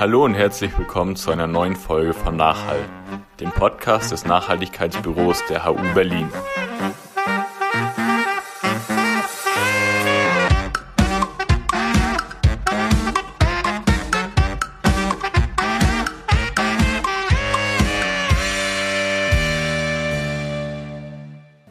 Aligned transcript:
Hallo 0.00 0.24
und 0.24 0.34
herzlich 0.34 0.78
willkommen 0.78 1.16
zu 1.16 1.32
einer 1.32 1.48
neuen 1.48 1.74
Folge 1.74 2.14
von 2.14 2.36
Nachhall, 2.36 2.78
dem 3.40 3.50
Podcast 3.50 4.12
des 4.12 4.24
Nachhaltigkeitsbüros 4.24 5.42
der 5.50 5.66
HU 5.66 5.74
Berlin. 5.92 6.30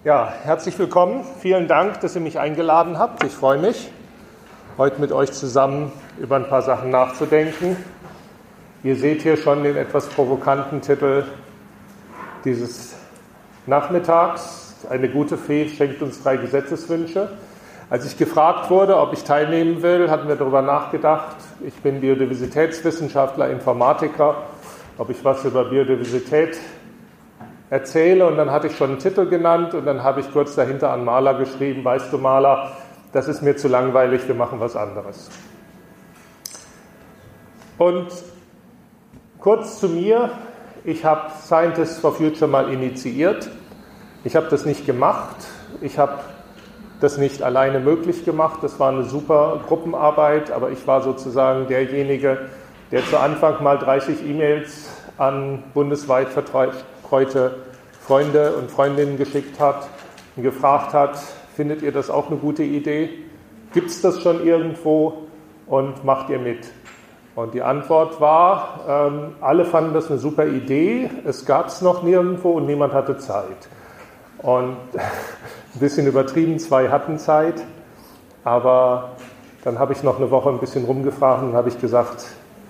Ja, 0.04 0.34
herzlich 0.44 0.78
willkommen. 0.78 1.24
Vielen 1.40 1.70
Dank, 1.70 2.02
dass 2.02 2.16
ihr 2.16 2.22
mich 2.22 2.40
eingeladen 2.40 3.00
habt. 3.00 3.24
Ich 3.24 3.32
freue 3.32 3.58
mich, 3.58 3.90
heute 4.78 5.00
mit 5.00 5.14
euch 5.14 5.32
zusammen 5.32 5.94
über 6.20 6.36
ein 6.36 6.50
paar 6.50 6.62
Sachen 6.62 6.90
nachzudenken. 6.90 7.78
Ihr 8.84 8.96
seht 8.96 9.24
hier 9.24 9.38
schon 9.38 9.64
den 9.64 9.76
etwas 9.76 10.08
provokanten 10.08 10.82
Titel 10.82 11.24
dieses 12.46 12.96
Nachmittags. 13.66 14.76
Eine 14.88 15.10
gute 15.10 15.36
Fee 15.36 15.68
schenkt 15.68 16.04
uns 16.04 16.22
drei 16.22 16.38
Gesetzeswünsche. 16.38 17.30
Als 17.90 18.06
ich 18.06 18.18
gefragt 18.18 18.70
wurde, 18.70 18.98
ob 18.98 19.14
ich 19.14 19.24
teilnehmen 19.24 19.82
will, 19.82 20.12
hatten 20.12 20.28
wir 20.28 20.36
darüber 20.36 20.62
nachgedacht. 20.62 21.38
Ich 21.66 21.74
bin 21.76 22.02
Biodiversitätswissenschaftler, 22.02 23.50
Informatiker, 23.50 24.44
ob 25.00 25.10
ich 25.10 25.26
was 25.26 25.44
über 25.44 25.66
Biodiversität 25.66 26.60
erzähle 27.72 28.28
und 28.28 28.38
dann 28.38 28.52
hatte 28.52 28.68
ich 28.68 28.78
schon 28.78 28.92
einen 28.92 29.00
Titel 29.00 29.26
genannt 29.26 29.74
und 29.74 29.86
dann 29.86 30.04
habe 30.04 30.22
ich 30.22 30.32
kurz 30.32 30.56
dahinter 30.56 30.92
an 30.92 31.04
Maler 31.04 31.34
geschrieben, 31.34 31.84
weißt 31.84 32.14
du 32.14 32.18
Maler, 32.18 32.74
das 33.12 33.28
ist 33.28 33.42
mir 33.42 33.56
zu 33.58 33.68
langweilig, 33.68 34.28
wir 34.28 34.36
machen 34.36 34.60
was 34.60 34.76
anderes. 34.76 35.30
Und 37.78 38.08
kurz 39.48 39.80
zu 39.80 39.88
mir, 39.88 40.32
ich 40.84 41.06
habe 41.06 41.32
Scientists 41.42 42.00
for 42.00 42.14
Future 42.14 42.52
mal 42.52 42.70
initiiert. 42.70 43.50
Ich 44.26 44.36
habe 44.36 44.48
das 44.50 44.66
nicht 44.66 44.86
gemacht. 44.86 45.38
Ich 45.80 45.98
habe 45.98 46.20
das 47.00 47.18
nicht 47.18 47.42
alleine 47.42 47.80
möglich 47.80 48.26
gemacht. 48.26 48.60
Das 48.62 48.78
war 48.78 48.90
eine 48.92 49.06
super 49.06 49.62
Gruppenarbeit, 49.66 50.52
aber 50.52 50.72
ich 50.72 50.86
war 50.86 51.02
sozusagen 51.02 51.66
derjenige, 51.68 52.50
der 52.92 53.06
zu 53.06 53.18
Anfang 53.18 53.64
mal 53.64 53.78
30 53.78 54.18
E-Mails 54.28 54.90
an 55.18 55.64
bundesweit 55.74 56.28
vertreute 56.28 57.56
Freunde 58.06 58.54
und 58.58 58.70
Freundinnen 58.70 59.16
geschickt 59.16 59.62
hat 59.62 59.88
und 60.36 60.44
gefragt 60.44 60.94
hat, 60.94 61.18
findet 61.56 61.84
ihr 61.84 61.94
das 61.94 62.10
auch 62.10 62.28
eine 62.28 62.36
gute 62.36 62.64
Idee? 62.64 63.12
Gibt 63.74 63.92
es 63.92 64.02
das 64.02 64.22
schon 64.22 64.46
irgendwo 64.46 65.20
und 65.68 66.04
macht 66.04 66.30
ihr 66.30 66.40
mit? 66.40 66.68
Und 67.38 67.54
die 67.54 67.62
Antwort 67.62 68.20
war, 68.20 68.80
ähm, 68.90 69.36
alle 69.42 69.64
fanden 69.64 69.94
das 69.94 70.10
eine 70.10 70.18
super 70.18 70.48
Idee, 70.48 71.08
es 71.24 71.46
gab 71.46 71.68
es 71.68 71.84
noch 71.84 72.02
nirgendwo 72.02 72.54
und 72.54 72.66
niemand 72.66 72.94
hatte 72.94 73.20
Zeit. 73.20 73.70
Und 74.40 74.76
ein 74.96 75.80
bisschen 75.80 76.08
übertrieben, 76.08 76.58
zwei 76.58 76.90
hatten 76.90 77.20
Zeit, 77.20 77.62
aber 78.44 79.12
dann 79.64 79.78
habe 79.78 79.94
ich 79.94 80.02
noch 80.02 80.18
eine 80.18 80.32
Woche 80.32 80.50
ein 80.50 80.58
bisschen 80.58 80.86
rumgefragt 80.86 81.44
und 81.44 81.54
habe 81.54 81.70
ich 81.70 81.80
gesagt, 81.80 82.26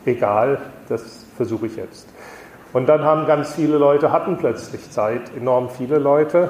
egal, 0.05 0.59
das 0.89 1.23
versuche 1.37 1.67
ich 1.67 1.77
jetzt. 1.77 2.09
Und 2.73 2.89
dann 2.89 3.05
haben 3.05 3.25
ganz 3.25 3.53
viele 3.53 3.77
Leute, 3.77 4.11
hatten 4.11 4.35
plötzlich 4.35 4.91
Zeit, 4.91 5.21
enorm 5.37 5.69
viele 5.69 5.97
Leute. 5.97 6.49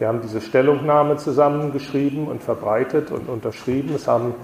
Wir 0.00 0.08
haben 0.08 0.20
diese 0.20 0.40
Stellungnahme 0.40 1.16
zusammengeschrieben 1.16 2.26
und 2.26 2.42
verbreitet 2.42 3.12
und 3.12 3.28
unterschrieben. 3.28 3.94
Es 3.94 4.08
haben 4.08 4.34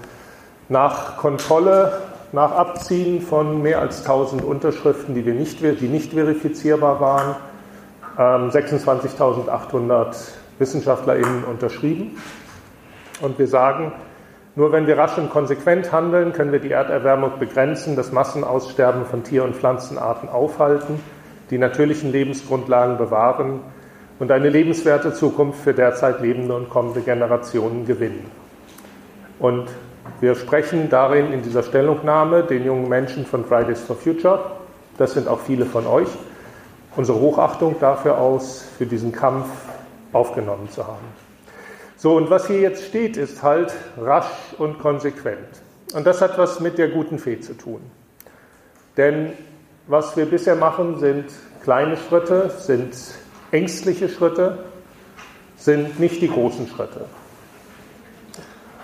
nach 0.69 1.17
Kontrolle, 1.17 1.99
nach 2.33 2.51
Abziehen 2.51 3.21
von 3.21 3.61
mehr 3.61 3.79
als 3.79 4.01
1000 4.01 4.43
Unterschriften, 4.43 5.13
die, 5.13 5.25
wir 5.25 5.35
nicht, 5.35 5.61
die 5.61 5.87
nicht 5.87 6.13
verifizierbar 6.13 6.99
waren, 6.99 7.35
26.800 8.17 10.05
ähm, 10.05 10.11
WissenschaftlerInnen 10.57 11.43
unterschrieben. 11.43 12.17
Und 13.21 13.37
wir 13.37 13.47
sagen, 13.47 13.91
nur 14.55 14.71
wenn 14.71 14.87
wir 14.87 14.97
rasch 14.97 15.17
und 15.17 15.29
konsequent 15.29 15.91
handeln, 15.91 16.33
können 16.33 16.51
wir 16.51 16.59
die 16.59 16.71
Erderwärmung 16.71 17.33
begrenzen, 17.37 17.95
das 17.95 18.11
Massenaussterben 18.11 19.05
von 19.05 19.23
Tier- 19.23 19.43
und 19.43 19.55
Pflanzenarten 19.55 20.27
aufhalten, 20.27 20.99
die 21.51 21.59
natürlichen 21.59 22.11
Lebensgrundlagen 22.11 22.97
bewahren 22.97 23.59
und 24.17 24.31
eine 24.31 24.49
lebenswerte 24.49 25.13
Zukunft 25.13 25.59
für 25.59 25.73
derzeit 25.73 26.19
lebende 26.21 26.55
und 26.55 26.69
kommende 26.69 27.01
Generationen 27.01 27.85
gewinnen. 27.85 28.25
Und 29.37 29.67
wir 30.19 30.35
sprechen 30.35 30.89
darin 30.89 31.33
in 31.33 31.41
dieser 31.41 31.63
Stellungnahme 31.63 32.43
den 32.43 32.65
jungen 32.65 32.87
Menschen 32.87 33.25
von 33.25 33.45
Fridays 33.45 33.81
for 33.81 33.95
Future, 33.95 34.39
das 34.97 35.13
sind 35.13 35.27
auch 35.27 35.39
viele 35.39 35.65
von 35.65 35.87
euch, 35.87 36.07
unsere 36.95 37.19
Hochachtung 37.19 37.75
dafür 37.79 38.17
aus, 38.17 38.65
für 38.77 38.85
diesen 38.85 39.11
Kampf 39.11 39.47
aufgenommen 40.11 40.69
zu 40.69 40.85
haben. 40.85 41.07
So, 41.97 42.15
und 42.15 42.29
was 42.29 42.47
hier 42.47 42.59
jetzt 42.59 42.85
steht, 42.85 43.17
ist 43.17 43.43
halt 43.43 43.73
rasch 43.97 44.29
und 44.57 44.79
konsequent. 44.79 45.47
Und 45.93 46.05
das 46.05 46.21
hat 46.21 46.37
was 46.37 46.59
mit 46.59 46.77
der 46.77 46.89
guten 46.89 47.17
Fee 47.17 47.39
zu 47.39 47.53
tun. 47.53 47.81
Denn 48.97 49.33
was 49.87 50.15
wir 50.17 50.25
bisher 50.25 50.55
machen, 50.55 50.99
sind 50.99 51.25
kleine 51.63 51.97
Schritte, 51.97 52.51
sind 52.57 52.93
ängstliche 53.51 54.09
Schritte, 54.09 54.65
sind 55.55 55.99
nicht 55.99 56.21
die 56.21 56.27
großen 56.27 56.67
Schritte. 56.67 57.05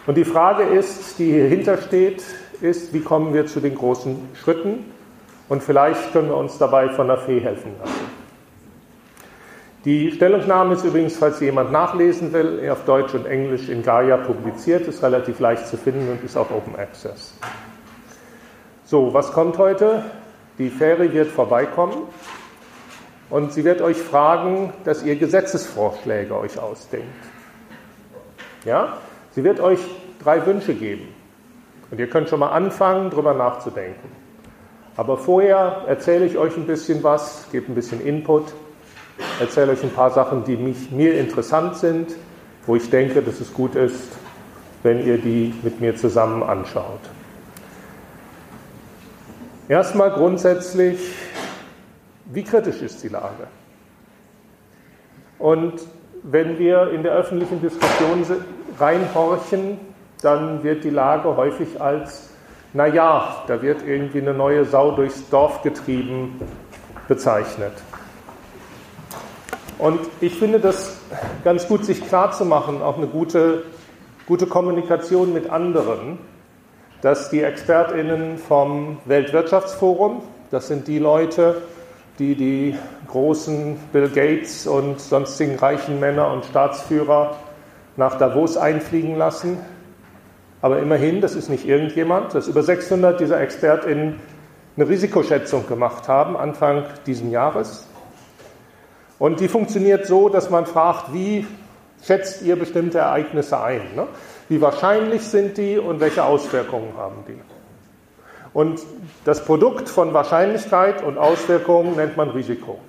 Und 0.09 0.15
die 0.15 0.25
Frage 0.25 0.63
ist, 0.63 1.19
die 1.19 1.33
hier 1.33 1.45
hintersteht, 1.45 2.23
ist, 2.61 2.95
wie 2.95 3.01
kommen 3.01 3.31
wir 3.31 3.45
zu 3.45 3.59
den 3.59 3.75
großen 3.75 4.29
Schritten? 4.33 4.91
Und 5.47 5.61
vielleicht 5.61 6.13
können 6.13 6.29
wir 6.29 6.35
uns 6.35 6.57
dabei 6.57 6.89
von 6.89 7.05
der 7.05 7.19
Fee 7.19 7.39
helfen 7.39 7.73
lassen. 7.79 8.09
Die 9.85 10.11
Stellungnahme 10.11 10.73
ist 10.73 10.83
übrigens, 10.83 11.15
falls 11.15 11.39
jemand 11.41 11.71
nachlesen 11.71 12.33
will, 12.33 12.67
auf 12.71 12.85
Deutsch 12.85 13.13
und 13.13 13.27
Englisch 13.27 13.69
in 13.69 13.83
Gaia 13.83 14.17
publiziert, 14.17 14.87
ist 14.87 15.03
relativ 15.03 15.39
leicht 15.39 15.67
zu 15.67 15.77
finden 15.77 16.09
und 16.09 16.23
ist 16.23 16.35
auch 16.37 16.49
Open 16.49 16.75
Access. 16.75 17.35
So, 18.85 19.13
was 19.13 19.31
kommt 19.31 19.59
heute? 19.59 20.05
Die 20.57 20.71
Fähre 20.71 21.13
wird 21.13 21.27
vorbeikommen 21.27 22.07
und 23.29 23.53
sie 23.53 23.63
wird 23.63 23.79
euch 23.83 23.97
fragen, 23.97 24.73
dass 24.85 25.03
ihr 25.03 25.17
Gesetzesvorschläge 25.17 26.35
euch 26.35 26.57
ausdenkt. 26.57 27.05
Ja? 28.65 28.97
Sie 29.31 29.43
wird 29.43 29.59
euch 29.59 29.79
drei 30.23 30.45
Wünsche 30.45 30.73
geben 30.73 31.07
und 31.91 31.99
ihr 31.99 32.09
könnt 32.09 32.29
schon 32.29 32.39
mal 32.39 32.49
anfangen, 32.49 33.09
darüber 33.09 33.33
nachzudenken. 33.33 34.09
Aber 34.95 35.17
vorher 35.17 35.83
erzähle 35.87 36.25
ich 36.25 36.37
euch 36.37 36.55
ein 36.57 36.67
bisschen 36.67 37.03
was, 37.03 37.47
gebe 37.51 37.71
ein 37.71 37.75
bisschen 37.75 38.05
Input 38.05 38.53
erzähle 39.39 39.71
euch 39.73 39.83
ein 39.83 39.91
paar 39.91 40.11
Sachen, 40.11 40.43
die 40.43 40.57
mich, 40.57 40.91
mir 40.91 41.19
interessant 41.19 41.77
sind, 41.77 42.11
wo 42.65 42.75
ich 42.75 42.89
denke, 42.89 43.21
dass 43.21 43.39
es 43.39 43.53
gut 43.53 43.75
ist, 43.75 44.17
wenn 44.83 45.05
ihr 45.05 45.17
die 45.17 45.53
mit 45.63 45.81
mir 45.81 45.95
zusammen 45.95 46.43
anschaut. 46.43 47.01
Erstmal 49.67 50.11
grundsätzlich, 50.11 50.99
wie 52.25 52.43
kritisch 52.43 52.81
ist 52.81 53.03
die 53.03 53.09
Lage? 53.09 53.47
Und 55.37 55.81
wenn 56.23 56.59
wir 56.59 56.91
in 56.91 57.03
der 57.03 57.13
öffentlichen 57.13 57.61
Diskussion 57.61 58.25
reinhorchen, 58.79 59.77
dann 60.21 60.63
wird 60.63 60.83
die 60.83 60.89
Lage 60.89 61.35
häufig 61.35 61.81
als, 61.81 62.29
naja, 62.73 63.43
da 63.47 63.61
wird 63.61 63.85
irgendwie 63.85 64.21
eine 64.21 64.33
neue 64.33 64.65
Sau 64.65 64.91
durchs 64.91 65.29
Dorf 65.29 65.61
getrieben 65.61 66.39
bezeichnet. 67.07 67.73
Und 69.77 70.01
ich 70.19 70.37
finde 70.37 70.59
das 70.59 70.97
ganz 71.43 71.67
gut, 71.67 71.85
sich 71.85 72.05
klarzumachen, 72.05 72.81
auch 72.81 72.97
eine 72.97 73.07
gute, 73.07 73.63
gute 74.27 74.45
Kommunikation 74.45 75.33
mit 75.33 75.49
anderen, 75.49 76.19
dass 77.01 77.29
die 77.29 77.41
ExpertInnen 77.41 78.37
vom 78.37 78.97
Weltwirtschaftsforum, 79.05 80.21
das 80.51 80.67
sind 80.67 80.87
die 80.89 80.99
Leute, 80.99 81.61
die 82.19 82.35
die 82.35 82.77
großen 83.07 83.77
Bill 83.93 84.09
Gates 84.09 84.67
und 84.67 84.99
sonstigen 84.99 85.55
reichen 85.55 86.01
Männer 86.01 86.29
und 86.33 86.43
Staatsführer 86.43 87.37
nach 87.95 88.17
Davos 88.17 88.57
einfliegen 88.57 89.15
lassen. 89.15 89.57
Aber 90.61 90.79
immerhin, 90.79 91.21
das 91.21 91.35
ist 91.35 91.49
nicht 91.49 91.65
irgendjemand, 91.65 92.33
dass 92.33 92.47
über 92.47 92.63
600 92.63 93.19
dieser 93.19 93.39
ExpertInnen 93.39 94.19
eine 94.75 94.89
Risikoschätzung 94.89 95.67
gemacht 95.67 96.07
haben, 96.07 96.35
Anfang 96.37 96.85
diesen 97.05 97.31
Jahres. 97.31 97.87
Und 99.19 99.39
die 99.39 99.47
funktioniert 99.47 100.05
so, 100.05 100.29
dass 100.29 100.49
man 100.49 100.65
fragt, 100.65 101.13
wie 101.13 101.45
schätzt 102.03 102.41
ihr 102.41 102.57
bestimmte 102.57 102.99
Ereignisse 102.99 103.61
ein? 103.61 103.81
Ne? 103.95 104.07
Wie 104.47 104.61
wahrscheinlich 104.61 105.21
sind 105.23 105.57
die 105.57 105.77
und 105.77 105.99
welche 105.99 106.23
Auswirkungen 106.23 106.93
haben 106.97 107.23
die? 107.27 107.39
Und 108.53 108.81
das 109.25 109.45
Produkt 109.45 109.89
von 109.89 110.13
Wahrscheinlichkeit 110.13 111.03
und 111.03 111.17
Auswirkungen 111.17 111.95
nennt 111.95 112.17
man 112.17 112.29
Risiko. 112.29 112.79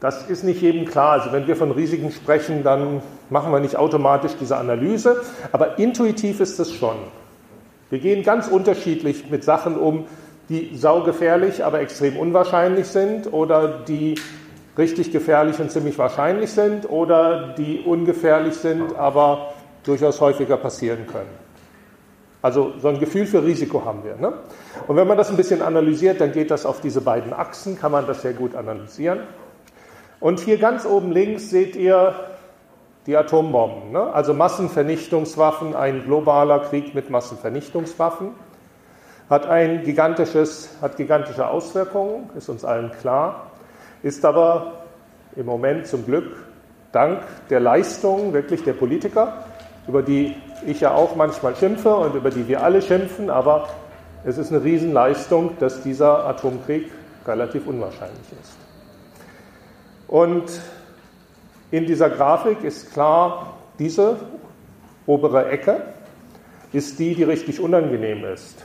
Das 0.00 0.28
ist 0.28 0.44
nicht 0.44 0.62
jedem 0.62 0.86
klar. 0.86 1.12
Also 1.12 1.32
wenn 1.32 1.46
wir 1.46 1.56
von 1.56 1.70
Risiken 1.70 2.10
sprechen, 2.10 2.64
dann 2.64 3.02
machen 3.28 3.52
wir 3.52 3.60
nicht 3.60 3.76
automatisch 3.76 4.32
diese 4.40 4.56
Analyse, 4.56 5.22
aber 5.52 5.78
intuitiv 5.78 6.40
ist 6.40 6.58
es 6.58 6.72
schon. 6.72 6.96
Wir 7.90 7.98
gehen 7.98 8.22
ganz 8.22 8.48
unterschiedlich 8.48 9.30
mit 9.30 9.44
Sachen 9.44 9.76
um, 9.76 10.06
die 10.48 10.74
saugefährlich, 10.74 11.64
aber 11.64 11.80
extrem 11.80 12.16
unwahrscheinlich 12.16 12.86
sind 12.86 13.32
oder 13.32 13.80
die 13.86 14.16
richtig 14.78 15.12
gefährlich 15.12 15.60
und 15.60 15.70
ziemlich 15.70 15.98
wahrscheinlich 15.98 16.50
sind 16.50 16.88
oder 16.88 17.54
die 17.56 17.80
ungefährlich 17.84 18.54
sind, 18.54 18.96
aber 18.96 19.52
durchaus 19.84 20.20
häufiger 20.20 20.56
passieren 20.56 21.06
können. 21.06 21.30
Also 22.42 22.72
so 22.80 22.88
ein 22.88 22.98
Gefühl 22.98 23.26
für 23.26 23.44
Risiko 23.44 23.84
haben 23.84 24.02
wir. 24.02 24.16
Ne? 24.16 24.32
Und 24.88 24.96
wenn 24.96 25.06
man 25.06 25.18
das 25.18 25.28
ein 25.28 25.36
bisschen 25.36 25.60
analysiert, 25.60 26.20
dann 26.20 26.32
geht 26.32 26.50
das 26.50 26.64
auf 26.64 26.80
diese 26.80 27.02
beiden 27.02 27.32
Achsen, 27.32 27.78
kann 27.78 27.92
man 27.92 28.06
das 28.06 28.22
sehr 28.22 28.32
gut 28.32 28.54
analysieren. 28.54 29.20
Und 30.20 30.40
hier 30.40 30.58
ganz 30.58 30.84
oben 30.84 31.12
links 31.12 31.50
seht 31.50 31.74
ihr 31.74 32.14
die 33.06 33.16
Atombomben, 33.16 33.92
ne? 33.92 34.12
also 34.12 34.34
Massenvernichtungswaffen, 34.34 35.74
ein 35.74 36.04
globaler 36.04 36.60
Krieg 36.60 36.94
mit 36.94 37.08
Massenvernichtungswaffen 37.10 38.32
hat 39.30 39.46
ein 39.46 39.84
gigantisches, 39.84 40.70
hat 40.82 40.96
gigantische 40.96 41.48
Auswirkungen, 41.48 42.28
ist 42.36 42.48
uns 42.48 42.64
allen 42.64 42.90
klar, 42.90 43.52
ist 44.02 44.24
aber 44.24 44.82
im 45.36 45.46
Moment 45.46 45.86
zum 45.86 46.04
Glück 46.04 46.44
dank 46.90 47.22
der 47.48 47.60
Leistungen 47.60 48.32
wirklich 48.32 48.64
der 48.64 48.72
Politiker, 48.72 49.44
über 49.86 50.02
die 50.02 50.34
ich 50.66 50.80
ja 50.80 50.92
auch 50.92 51.14
manchmal 51.14 51.54
schimpfe 51.54 51.94
und 51.94 52.16
über 52.16 52.30
die 52.30 52.48
wir 52.48 52.62
alle 52.64 52.82
schimpfen, 52.82 53.30
aber 53.30 53.68
es 54.24 54.36
ist 54.36 54.52
eine 54.52 54.64
Riesenleistung, 54.64 55.56
dass 55.60 55.80
dieser 55.82 56.26
Atomkrieg 56.26 56.90
relativ 57.24 57.68
unwahrscheinlich 57.68 58.32
ist. 58.42 58.59
Und 60.10 60.50
in 61.70 61.86
dieser 61.86 62.10
Grafik 62.10 62.64
ist 62.64 62.92
klar, 62.92 63.54
diese 63.78 64.16
obere 65.06 65.48
Ecke 65.48 65.82
ist 66.72 66.98
die, 66.98 67.14
die 67.14 67.22
richtig 67.22 67.60
unangenehm 67.60 68.24
ist. 68.24 68.56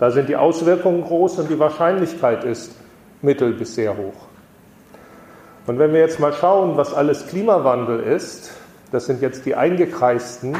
Da 0.00 0.10
sind 0.10 0.28
die 0.28 0.34
Auswirkungen 0.34 1.04
groß 1.04 1.38
und 1.38 1.48
die 1.48 1.60
Wahrscheinlichkeit 1.60 2.42
ist 2.42 2.72
mittel 3.22 3.52
bis 3.52 3.76
sehr 3.76 3.96
hoch. 3.96 4.26
Und 5.68 5.78
wenn 5.78 5.92
wir 5.92 6.00
jetzt 6.00 6.18
mal 6.18 6.32
schauen, 6.32 6.76
was 6.76 6.92
alles 6.92 7.28
Klimawandel 7.28 8.00
ist, 8.00 8.50
das 8.90 9.06
sind 9.06 9.22
jetzt 9.22 9.46
die 9.46 9.54
eingekreisten 9.54 10.56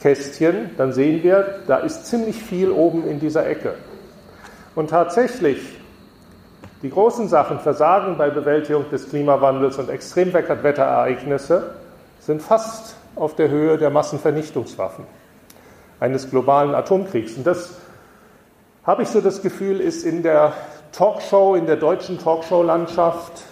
Kästchen, 0.00 0.70
dann 0.76 0.92
sehen 0.92 1.24
wir, 1.24 1.62
da 1.66 1.78
ist 1.78 2.06
ziemlich 2.06 2.36
viel 2.36 2.70
oben 2.70 3.04
in 3.08 3.18
dieser 3.18 3.44
Ecke. 3.44 3.74
Und 4.76 4.90
tatsächlich, 4.90 5.73
die 6.84 6.90
großen 6.90 7.28
Sachen, 7.28 7.60
Versagen 7.60 8.18
bei 8.18 8.28
Bewältigung 8.28 8.90
des 8.90 9.08
Klimawandels 9.08 9.78
und 9.78 9.88
Extremwetterereignisse, 9.88 11.70
sind 12.20 12.42
fast 12.42 12.96
auf 13.16 13.34
der 13.34 13.48
Höhe 13.48 13.78
der 13.78 13.88
Massenvernichtungswaffen 13.88 15.06
eines 15.98 16.28
globalen 16.28 16.74
Atomkriegs. 16.74 17.38
Und 17.38 17.46
das 17.46 17.78
habe 18.84 19.02
ich 19.02 19.08
so 19.08 19.22
das 19.22 19.40
Gefühl, 19.40 19.80
ist 19.80 20.04
in 20.04 20.22
der 20.22 20.52
Talkshow, 20.92 21.54
in 21.54 21.64
der 21.64 21.76
deutschen 21.76 22.18
Talkshow-Landschaft 22.18 23.44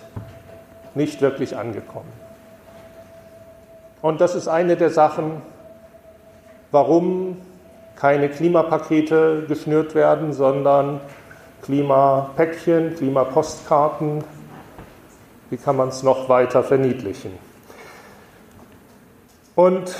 nicht 0.94 1.22
wirklich 1.22 1.56
angekommen. 1.56 2.12
Und 4.02 4.20
das 4.20 4.34
ist 4.34 4.46
eine 4.46 4.76
der 4.76 4.90
Sachen, 4.90 5.40
warum 6.70 7.38
keine 7.96 8.28
Klimapakete 8.28 9.44
geschnürt 9.48 9.94
werden, 9.94 10.34
sondern 10.34 11.00
Klimapäckchen, 11.62 12.96
Klimapostkarten. 12.96 14.24
Wie 15.48 15.56
kann 15.56 15.76
man 15.76 15.88
es 15.88 16.02
noch 16.02 16.28
weiter 16.28 16.64
verniedlichen? 16.64 17.32
Und 19.54 19.94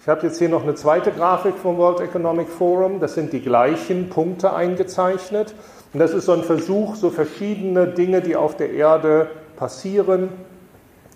ich 0.00 0.08
habe 0.08 0.26
jetzt 0.26 0.38
hier 0.38 0.48
noch 0.48 0.62
eine 0.62 0.74
zweite 0.74 1.12
Grafik 1.12 1.54
vom 1.56 1.76
World 1.76 2.00
Economic 2.00 2.48
Forum. 2.48 2.98
Das 2.98 3.14
sind 3.14 3.32
die 3.32 3.40
gleichen 3.40 4.08
Punkte 4.08 4.54
eingezeichnet. 4.54 5.54
Und 5.92 6.00
das 6.00 6.12
ist 6.12 6.24
so 6.24 6.32
ein 6.32 6.42
Versuch, 6.42 6.96
so 6.96 7.10
verschiedene 7.10 7.86
Dinge, 7.86 8.20
die 8.20 8.34
auf 8.34 8.56
der 8.56 8.72
Erde 8.72 9.30
passieren, 9.56 10.30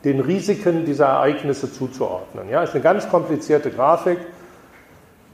den 0.04 0.20
Risiken 0.20 0.84
dieser 0.84 1.06
Ereignisse 1.06 1.72
zuzuordnen. 1.72 2.48
Ja, 2.50 2.62
ist 2.62 2.74
eine 2.74 2.82
ganz 2.82 3.08
komplizierte 3.08 3.70
Grafik. 3.70 4.18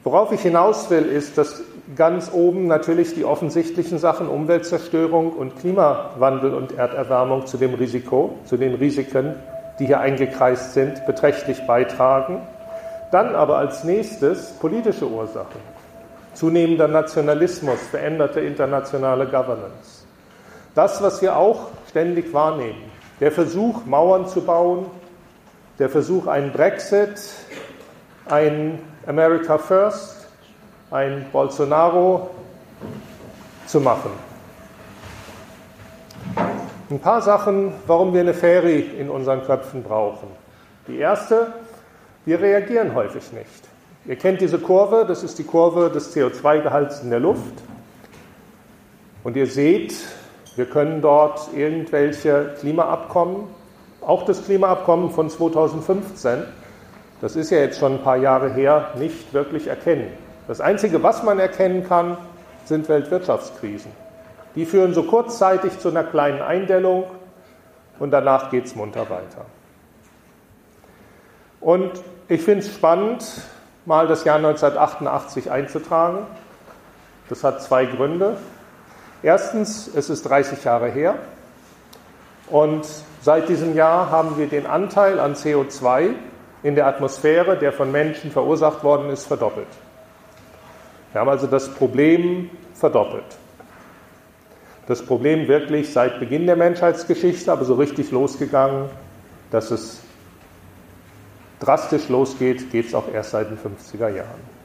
Worauf 0.05 0.33
ich 0.33 0.41
hinaus 0.41 0.89
will, 0.91 1.05
ist, 1.05 1.37
dass 1.37 1.63
ganz 1.97 2.31
oben 2.33 2.67
natürlich 2.67 3.15
die 3.15 3.25
offensichtlichen 3.25 3.99
Sachen 3.99 4.29
Umweltzerstörung 4.29 5.33
und 5.33 5.59
Klimawandel 5.59 6.55
und 6.55 6.77
Erderwärmung 6.77 7.47
zu 7.47 7.57
dem 7.57 7.75
Risiko, 7.75 8.39
zu 8.45 8.57
den 8.57 8.75
Risiken, 8.75 9.37
die 9.79 9.87
hier 9.87 10.01
eingekreist 10.01 10.75
sind, 10.75 11.07
beträchtlich 11.07 11.67
beitragen. 11.67 12.43
Dann 13.11 13.35
aber 13.35 13.59
als 13.59 13.85
nächstes 13.85 14.53
politische 14.61 15.09
Ursachen. 15.09 15.61
Zunehmender 16.35 16.89
Nationalismus, 16.89 17.81
veränderte 17.91 18.41
internationale 18.41 19.27
Governance. 19.27 20.05
Das, 20.75 21.03
was 21.03 21.23
wir 21.23 21.37
auch 21.37 21.69
ständig 21.89 22.33
wahrnehmen. 22.33 22.83
Der 23.21 23.33
Versuch, 23.33 23.85
Mauern 23.87 24.27
zu 24.27 24.43
bauen, 24.43 24.87
der 25.79 25.89
Versuch, 25.89 26.27
einen 26.27 26.53
Brexit, 26.53 27.21
ein 28.27 28.79
America 29.07 29.59
First, 29.59 30.18
ein 30.91 31.27
Bolsonaro 31.33 32.31
zu 33.67 33.81
machen. 33.81 34.11
Ein 36.91 37.01
paar 37.01 37.21
Sachen, 37.21 37.75
warum 37.87 38.15
wir 38.15 38.23
eine 38.23 38.33
Ferry 38.33 38.81
in 38.81 39.11
unseren 39.11 39.43
Köpfen 39.45 39.83
brauchen. 39.83 40.29
Die 40.87 40.97
erste, 40.97 41.49
wir 42.25 42.41
reagieren 42.41 42.95
häufig 42.95 43.31
nicht. 43.33 43.69
Ihr 44.07 44.17
kennt 44.17 44.41
diese 44.41 44.59
Kurve, 44.59 45.05
das 45.07 45.23
ist 45.23 45.39
die 45.39 45.45
Kurve 45.45 45.91
des 45.91 46.17
CO2-Gehalts 46.17 47.03
in 47.03 47.11
der 47.11 47.21
Luft. 47.21 47.53
Und 49.23 49.37
ihr 49.37 49.47
seht, 49.47 49.95
wir 50.57 50.65
können 50.65 51.03
dort 51.03 51.51
irgendwelche 51.55 52.55
Klimaabkommen, 52.59 53.45
auch 54.01 54.25
das 54.25 54.43
Klimaabkommen 54.45 55.11
von 55.11 55.29
2015, 55.29 56.45
das 57.21 57.37
ist 57.37 57.51
ja 57.51 57.59
jetzt 57.59 57.79
schon 57.79 57.97
ein 57.97 58.03
paar 58.03 58.17
Jahre 58.17 58.55
her, 58.55 58.93
nicht 58.97 59.35
wirklich 59.35 59.67
erkennen. 59.67 60.09
Das 60.49 60.63
Einzige, 60.63 61.03
was 61.03 61.23
man 61.23 61.39
erkennen 61.39 61.87
kann, 61.87 62.17
sind 62.65 62.89
Weltwirtschaftskrisen. 62.89 63.93
Die 64.55 64.65
führen 64.65 64.95
so 64.95 65.03
kurzzeitig 65.03 65.79
zu 65.79 65.91
einer 65.91 66.05
kleinen 66.05 66.41
Eindellung 66.41 67.05
und 67.99 68.11
danach 68.13 68.51
geht 68.51 68.65
es 68.65 68.75
munter 68.75 69.11
weiter. 69.11 69.45
Und 71.61 71.93
ich 72.29 72.43
finde 72.43 72.65
es 72.65 72.75
spannend, 72.75 73.27
mal 73.85 74.07
das 74.07 74.25
Jahr 74.25 74.37
1988 74.37 75.51
einzutragen. 75.51 76.27
Das 77.29 77.45
hat 77.45 77.63
zwei 77.63 77.85
Gründe. 77.85 78.39
Erstens, 79.23 79.87
es 79.95 80.09
ist 80.09 80.23
30 80.23 80.65
Jahre 80.65 80.89
her 80.89 81.17
und 82.49 82.87
seit 83.21 83.51
diesem 83.51 83.75
Jahr 83.75 84.11
haben 84.11 84.39
wir 84.39 84.47
den 84.47 84.67
Anteil 84.67 85.21
an 85.21 85.35
CO2 85.35 86.15
in 86.63 86.75
der 86.75 86.87
Atmosphäre, 86.87 87.59
der 87.59 87.75
von 87.75 87.93
Menschen 87.93 88.31
verursacht 88.31 88.83
worden 88.83 89.11
ist, 89.11 89.27
verdoppelt. 89.27 89.69
Wir 91.13 91.21
haben 91.21 91.29
also 91.29 91.47
das 91.47 91.69
Problem 91.75 92.51
verdoppelt. 92.75 93.25
Das 94.87 95.05
Problem 95.05 95.49
wirklich 95.49 95.93
seit 95.93 96.19
Beginn 96.19 96.47
der 96.47 96.57
Menschheitsgeschichte, 96.57 97.53
aber 97.53 97.65
so 97.65 97.75
richtig 97.75 98.11
losgegangen, 98.11 98.87
dass 99.51 99.71
es 99.71 100.01
drastisch 101.61 102.09
losgeht, 102.09 102.71
geht 102.71 102.87
es 102.87 102.95
auch 102.95 103.13
erst 103.13 103.33
seit 103.33 103.51
den 103.51 103.59
50er 103.59 104.09
Jahren. 104.09 104.59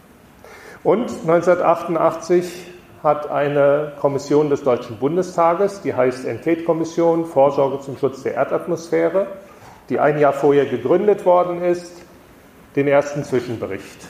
Und 0.83 1.09
1988 1.09 2.67
hat 3.03 3.29
eine 3.29 3.93
Kommission 4.00 4.50
des 4.50 4.63
Deutschen 4.63 4.97
Bundestages, 4.97 5.81
die 5.81 5.93
heißt 5.93 6.25
Enquete-Kommission 6.25 7.25
Vorsorge 7.25 7.81
zum 7.81 7.97
Schutz 7.97 8.23
der 8.23 8.35
Erdatmosphäre, 8.35 9.27
die 9.89 10.00
ein 10.00 10.19
Jahr 10.19 10.33
vorher 10.33 10.65
gegründet 10.65 11.25
worden 11.25 11.62
ist, 11.62 11.91
den 12.75 12.88
ersten 12.88 13.23
Zwischenbericht 13.23 14.07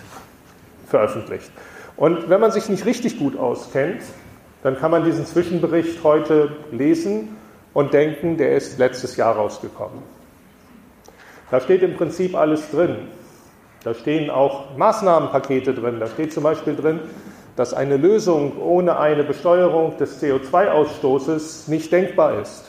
veröffentlicht. 0.88 1.52
Und 1.96 2.30
wenn 2.30 2.42
man 2.42 2.52
sich 2.52 2.70
nicht 2.70 2.86
richtig 2.86 3.20
gut 3.20 3.38
auskennt, 3.38 4.02
dann 4.64 4.78
kann 4.78 4.92
man 4.92 5.04
diesen 5.04 5.26
Zwischenbericht 5.26 6.04
heute 6.04 6.56
lesen 6.72 7.36
und 7.74 7.94
denken, 7.94 8.38
der 8.38 8.56
ist 8.56 8.80
letztes 8.80 9.18
Jahr 9.18 9.36
rausgekommen. 9.36 10.00
Da 11.52 11.60
steht 11.60 11.84
im 11.84 11.96
Prinzip 11.96 12.36
alles 12.36 12.72
drin. 12.72 12.96
Da 13.84 13.94
stehen 13.94 14.30
auch 14.30 14.78
Maßnahmenpakete 14.78 15.74
drin. 15.74 16.00
Da 16.00 16.08
steht 16.08 16.34
zum 16.34 16.44
Beispiel 16.44 16.76
drin, 16.76 17.02
dass 17.56 17.74
eine 17.74 17.98
Lösung 17.98 18.60
ohne 18.60 18.98
eine 18.98 19.24
Besteuerung 19.24 19.98
des 19.98 20.22
CO2-Ausstoßes 20.22 21.70
nicht 21.70 21.92
denkbar 21.92 22.40
ist. 22.42 22.66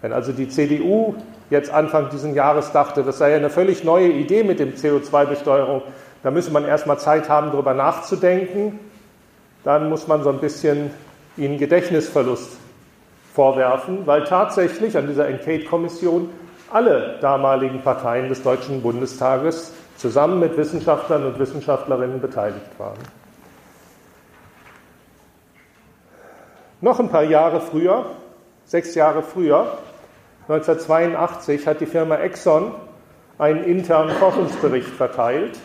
Wenn 0.00 0.12
also 0.12 0.32
die 0.32 0.48
CDU 0.48 1.16
jetzt 1.50 1.70
Anfang 1.70 2.08
dieses 2.10 2.34
Jahres 2.34 2.72
dachte, 2.72 3.02
das 3.02 3.18
sei 3.18 3.34
eine 3.34 3.50
völlig 3.50 3.84
neue 3.84 4.08
Idee 4.08 4.44
mit 4.44 4.60
dem 4.60 4.74
CO2-Besteuerung, 4.74 5.82
da 6.24 6.30
müsse 6.30 6.50
man 6.50 6.64
erstmal 6.64 6.98
Zeit 6.98 7.28
haben, 7.28 7.52
darüber 7.52 7.74
nachzudenken, 7.74 8.80
dann 9.62 9.90
muss 9.90 10.08
man 10.08 10.22
so 10.22 10.30
ein 10.30 10.38
bisschen 10.38 10.90
ihnen 11.36 11.58
Gedächtnisverlust 11.58 12.56
vorwerfen, 13.34 14.06
weil 14.06 14.24
tatsächlich 14.24 14.96
an 14.96 15.06
dieser 15.06 15.28
Enquete-Kommission 15.28 16.30
alle 16.72 17.18
damaligen 17.20 17.82
Parteien 17.82 18.30
des 18.30 18.42
Deutschen 18.42 18.80
Bundestages 18.80 19.72
zusammen 19.98 20.40
mit 20.40 20.56
Wissenschaftlern 20.56 21.26
und 21.26 21.38
Wissenschaftlerinnen 21.38 22.22
beteiligt 22.22 22.78
waren. 22.78 22.98
Noch 26.80 26.98
ein 27.00 27.10
paar 27.10 27.24
Jahre 27.24 27.60
früher, 27.60 28.06
sechs 28.64 28.94
Jahre 28.94 29.22
früher, 29.22 29.76
1982, 30.48 31.66
hat 31.66 31.82
die 31.82 31.86
Firma 31.86 32.16
Exxon 32.16 32.72
einen 33.36 33.64
internen 33.64 34.16
Forschungsbericht 34.16 34.88
verteilt. 34.88 35.58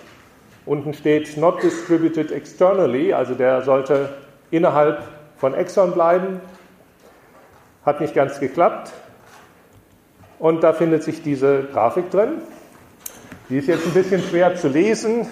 Unten 0.70 0.94
steht 0.94 1.36
not 1.36 1.64
distributed 1.64 2.32
externally, 2.32 3.12
also 3.12 3.34
der 3.34 3.64
sollte 3.64 4.10
innerhalb 4.52 5.02
von 5.38 5.56
Exxon 5.56 5.94
bleiben. 5.94 6.42
Hat 7.84 8.00
nicht 8.00 8.14
ganz 8.14 8.40
geklappt. 8.40 8.92
Und 10.38 10.62
da 10.62 10.74
findet 10.74 11.02
sich 11.02 11.24
diese 11.24 11.64
Grafik 11.64 12.12
drin. 12.12 12.34
Die 13.50 13.58
ist 13.58 13.68
jetzt 13.68 13.88
ein 13.88 13.94
bisschen 13.94 14.22
schwer 14.22 14.54
zu 14.58 14.68
lesen. 14.68 15.26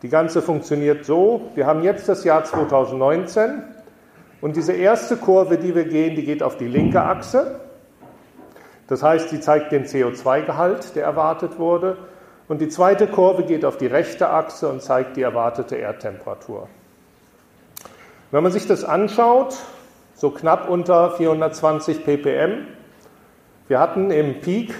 Die 0.00 0.08
ganze 0.08 0.40
funktioniert 0.40 1.04
so. 1.04 1.50
Wir 1.54 1.66
haben 1.66 1.82
jetzt 1.82 2.08
das 2.08 2.24
Jahr 2.24 2.44
2019 2.44 3.62
und 4.40 4.56
diese 4.56 4.72
erste 4.72 5.18
Kurve, 5.18 5.58
die 5.58 5.74
wir 5.74 5.84
gehen, 5.84 6.16
die 6.16 6.24
geht 6.24 6.42
auf 6.42 6.56
die 6.56 6.66
linke 6.66 7.02
Achse. 7.02 7.60
Das 8.86 9.02
heißt, 9.02 9.28
sie 9.28 9.40
zeigt 9.40 9.70
den 9.70 9.84
CO2-Gehalt, 9.84 10.96
der 10.96 11.04
erwartet 11.04 11.58
wurde. 11.58 11.98
Und 12.50 12.60
die 12.60 12.68
zweite 12.68 13.06
Kurve 13.06 13.44
geht 13.44 13.64
auf 13.64 13.76
die 13.76 13.86
rechte 13.86 14.28
Achse 14.28 14.68
und 14.68 14.82
zeigt 14.82 15.16
die 15.16 15.22
erwartete 15.22 15.76
Erdtemperatur. 15.76 16.66
Wenn 18.32 18.42
man 18.42 18.50
sich 18.50 18.66
das 18.66 18.82
anschaut, 18.82 19.54
so 20.16 20.30
knapp 20.30 20.68
unter 20.68 21.12
420 21.12 22.04
ppm, 22.04 22.66
wir 23.68 23.78
hatten 23.78 24.10
im 24.10 24.40
Peak 24.40 24.74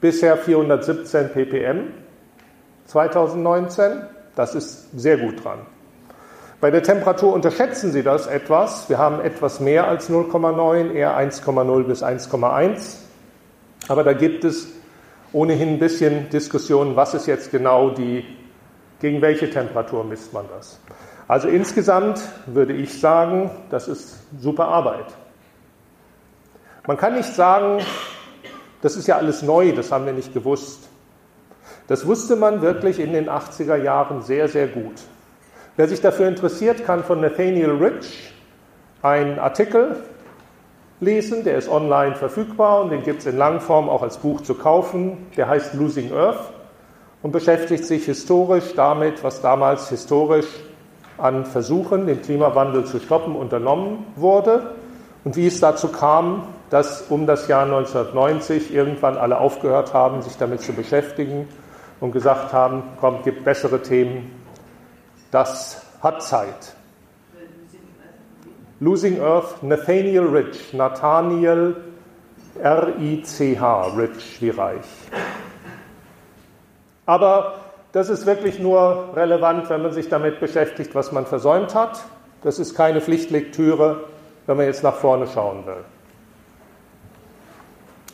bisher 0.00 0.38
417 0.38 1.34
ppm 1.34 1.88
2019, 2.86 4.06
das 4.34 4.54
ist 4.54 4.98
sehr 4.98 5.18
gut 5.18 5.44
dran. 5.44 5.58
Bei 6.62 6.70
der 6.70 6.82
Temperatur 6.82 7.34
unterschätzen 7.34 7.92
Sie 7.92 8.02
das 8.02 8.26
etwas. 8.26 8.88
Wir 8.88 8.96
haben 8.96 9.20
etwas 9.20 9.60
mehr 9.60 9.88
als 9.88 10.08
0,9, 10.08 10.92
eher 10.92 11.18
1,0 11.18 11.82
bis 11.82 12.02
1,1. 12.02 12.96
Aber 13.88 14.04
da 14.04 14.14
gibt 14.14 14.44
es 14.44 14.68
ohnehin 15.32 15.70
ein 15.70 15.78
bisschen 15.78 16.28
Diskussionen, 16.30 16.96
was 16.96 17.14
ist 17.14 17.26
jetzt 17.26 17.50
genau 17.50 17.90
die, 17.90 18.24
gegen 19.00 19.20
welche 19.22 19.50
Temperatur 19.50 20.04
misst 20.04 20.32
man 20.32 20.44
das. 20.54 20.78
Also 21.28 21.48
insgesamt 21.48 22.20
würde 22.46 22.72
ich 22.72 23.00
sagen, 23.00 23.50
das 23.70 23.88
ist 23.88 24.18
super 24.38 24.68
Arbeit. 24.68 25.06
Man 26.86 26.96
kann 26.96 27.14
nicht 27.14 27.32
sagen, 27.32 27.80
das 28.80 28.96
ist 28.96 29.06
ja 29.06 29.16
alles 29.16 29.42
neu, 29.42 29.72
das 29.72 29.92
haben 29.92 30.06
wir 30.06 30.12
nicht 30.12 30.34
gewusst. 30.34 30.88
Das 31.86 32.06
wusste 32.06 32.36
man 32.36 32.62
wirklich 32.62 32.98
in 32.98 33.12
den 33.12 33.28
80er 33.28 33.76
Jahren 33.76 34.22
sehr, 34.22 34.48
sehr 34.48 34.66
gut. 34.66 34.94
Wer 35.76 35.88
sich 35.88 36.00
dafür 36.00 36.28
interessiert, 36.28 36.84
kann 36.84 37.02
von 37.02 37.20
Nathaniel 37.20 37.70
Rich 37.70 38.34
einen 39.00 39.38
Artikel 39.38 39.96
lesen, 41.02 41.42
der 41.42 41.58
ist 41.58 41.68
online 41.68 42.14
verfügbar 42.14 42.80
und 42.80 42.90
den 42.90 43.02
gibt 43.02 43.20
es 43.20 43.26
in 43.26 43.36
Langform 43.36 43.88
auch 43.88 44.02
als 44.02 44.18
Buch 44.18 44.40
zu 44.40 44.54
kaufen. 44.54 45.26
Der 45.36 45.48
heißt 45.48 45.74
Losing 45.74 46.12
Earth 46.12 46.52
und 47.22 47.32
beschäftigt 47.32 47.84
sich 47.84 48.04
historisch 48.04 48.74
damit, 48.76 49.24
was 49.24 49.40
damals 49.40 49.88
historisch 49.88 50.46
an 51.18 51.44
Versuchen, 51.44 52.06
den 52.06 52.22
Klimawandel 52.22 52.84
zu 52.84 53.00
stoppen, 53.00 53.34
unternommen 53.34 54.06
wurde 54.14 54.74
und 55.24 55.34
wie 55.34 55.48
es 55.48 55.58
dazu 55.58 55.88
kam, 55.88 56.44
dass 56.70 57.02
um 57.10 57.26
das 57.26 57.48
Jahr 57.48 57.64
1990 57.64 58.72
irgendwann 58.72 59.18
alle 59.18 59.38
aufgehört 59.38 59.92
haben, 59.92 60.22
sich 60.22 60.36
damit 60.36 60.60
zu 60.60 60.72
beschäftigen 60.72 61.48
und 62.00 62.12
gesagt 62.12 62.52
haben, 62.52 62.84
komm, 63.00 63.22
gibt 63.22 63.44
bessere 63.44 63.82
Themen, 63.82 64.30
das 65.32 65.82
hat 66.00 66.22
Zeit. 66.22 66.76
Losing 68.82 69.20
Earth, 69.20 69.62
Nathaniel 69.62 70.24
Rich, 70.24 70.74
Nathaniel 70.74 71.76
R-I-C-H, 72.60 73.86
Rich 73.96 74.42
wie 74.42 74.50
reich. 74.50 74.84
Aber 77.06 77.60
das 77.92 78.08
ist 78.08 78.26
wirklich 78.26 78.58
nur 78.58 79.10
relevant, 79.14 79.70
wenn 79.70 79.82
man 79.82 79.92
sich 79.92 80.08
damit 80.08 80.40
beschäftigt, 80.40 80.96
was 80.96 81.12
man 81.12 81.26
versäumt 81.26 81.76
hat. 81.76 82.02
Das 82.42 82.58
ist 82.58 82.74
keine 82.74 83.00
Pflichtlektüre, 83.00 84.00
wenn 84.46 84.56
man 84.56 84.66
jetzt 84.66 84.82
nach 84.82 84.96
vorne 84.96 85.28
schauen 85.28 85.64
will. 85.64 85.84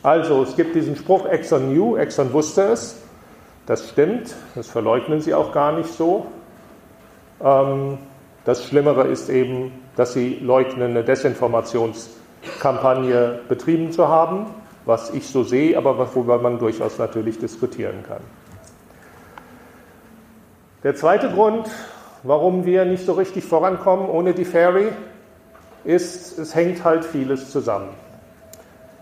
Also, 0.03 0.43
es 0.43 0.55
gibt 0.55 0.75
diesen 0.75 0.95
Spruch, 0.95 1.25
Exxon 1.25 1.71
knew, 1.71 1.97
Exxon 1.97 2.31
wusste 2.31 2.61
es. 2.65 3.01
Das 3.65 3.89
stimmt, 3.89 4.35
das 4.53 4.67
verleugnen 4.67 5.19
sie 5.19 5.33
auch 5.33 5.51
gar 5.51 5.71
nicht 5.71 5.91
so. 5.91 6.27
Ähm, 7.43 7.97
das 8.45 8.63
Schlimmere 8.65 9.07
ist 9.07 9.29
eben, 9.29 9.71
dass 9.95 10.13
sie 10.13 10.39
leugnen, 10.41 10.89
eine 10.91 11.03
Desinformationskampagne 11.03 13.39
betrieben 13.47 13.91
zu 13.91 14.07
haben, 14.07 14.47
was 14.85 15.13
ich 15.13 15.27
so 15.27 15.43
sehe, 15.43 15.77
aber 15.77 15.97
worüber 15.97 16.37
man 16.39 16.57
durchaus 16.57 16.97
natürlich 16.97 17.37
diskutieren 17.37 18.03
kann. 18.07 18.21
Der 20.83 20.95
zweite 20.95 21.29
Grund, 21.29 21.69
warum 22.23 22.65
wir 22.65 22.85
nicht 22.85 23.05
so 23.05 23.11
richtig 23.13 23.43
vorankommen 23.43 24.09
ohne 24.09 24.33
die 24.33 24.45
Ferry, 24.45 24.87
ist, 25.83 26.39
es 26.39 26.55
hängt 26.55 26.85
halt 26.85 27.03
vieles 27.03 27.51
zusammen. 27.51 27.89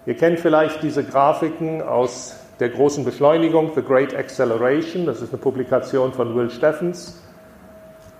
Ihr 0.07 0.15
kennt 0.15 0.39
vielleicht 0.39 0.81
diese 0.83 1.03
Grafiken 1.03 1.81
aus 1.81 2.37
der 2.59 2.69
großen 2.69 3.05
Beschleunigung, 3.05 3.71
The 3.75 3.83
Great 3.83 4.15
Acceleration, 4.15 5.05
das 5.05 5.21
ist 5.21 5.31
eine 5.31 5.41
Publikation 5.41 6.13
von 6.13 6.35
Will 6.35 6.49
Steffens. 6.49 7.21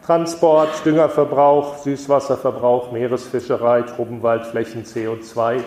Transport, 0.08 0.86
Düngerverbrauch, 0.86 1.80
Süßwasserverbrauch, 1.80 2.94
Meeresfischerei, 2.94 3.82
Truppenwaldflächen, 3.82 4.86
CO2. 4.86 5.60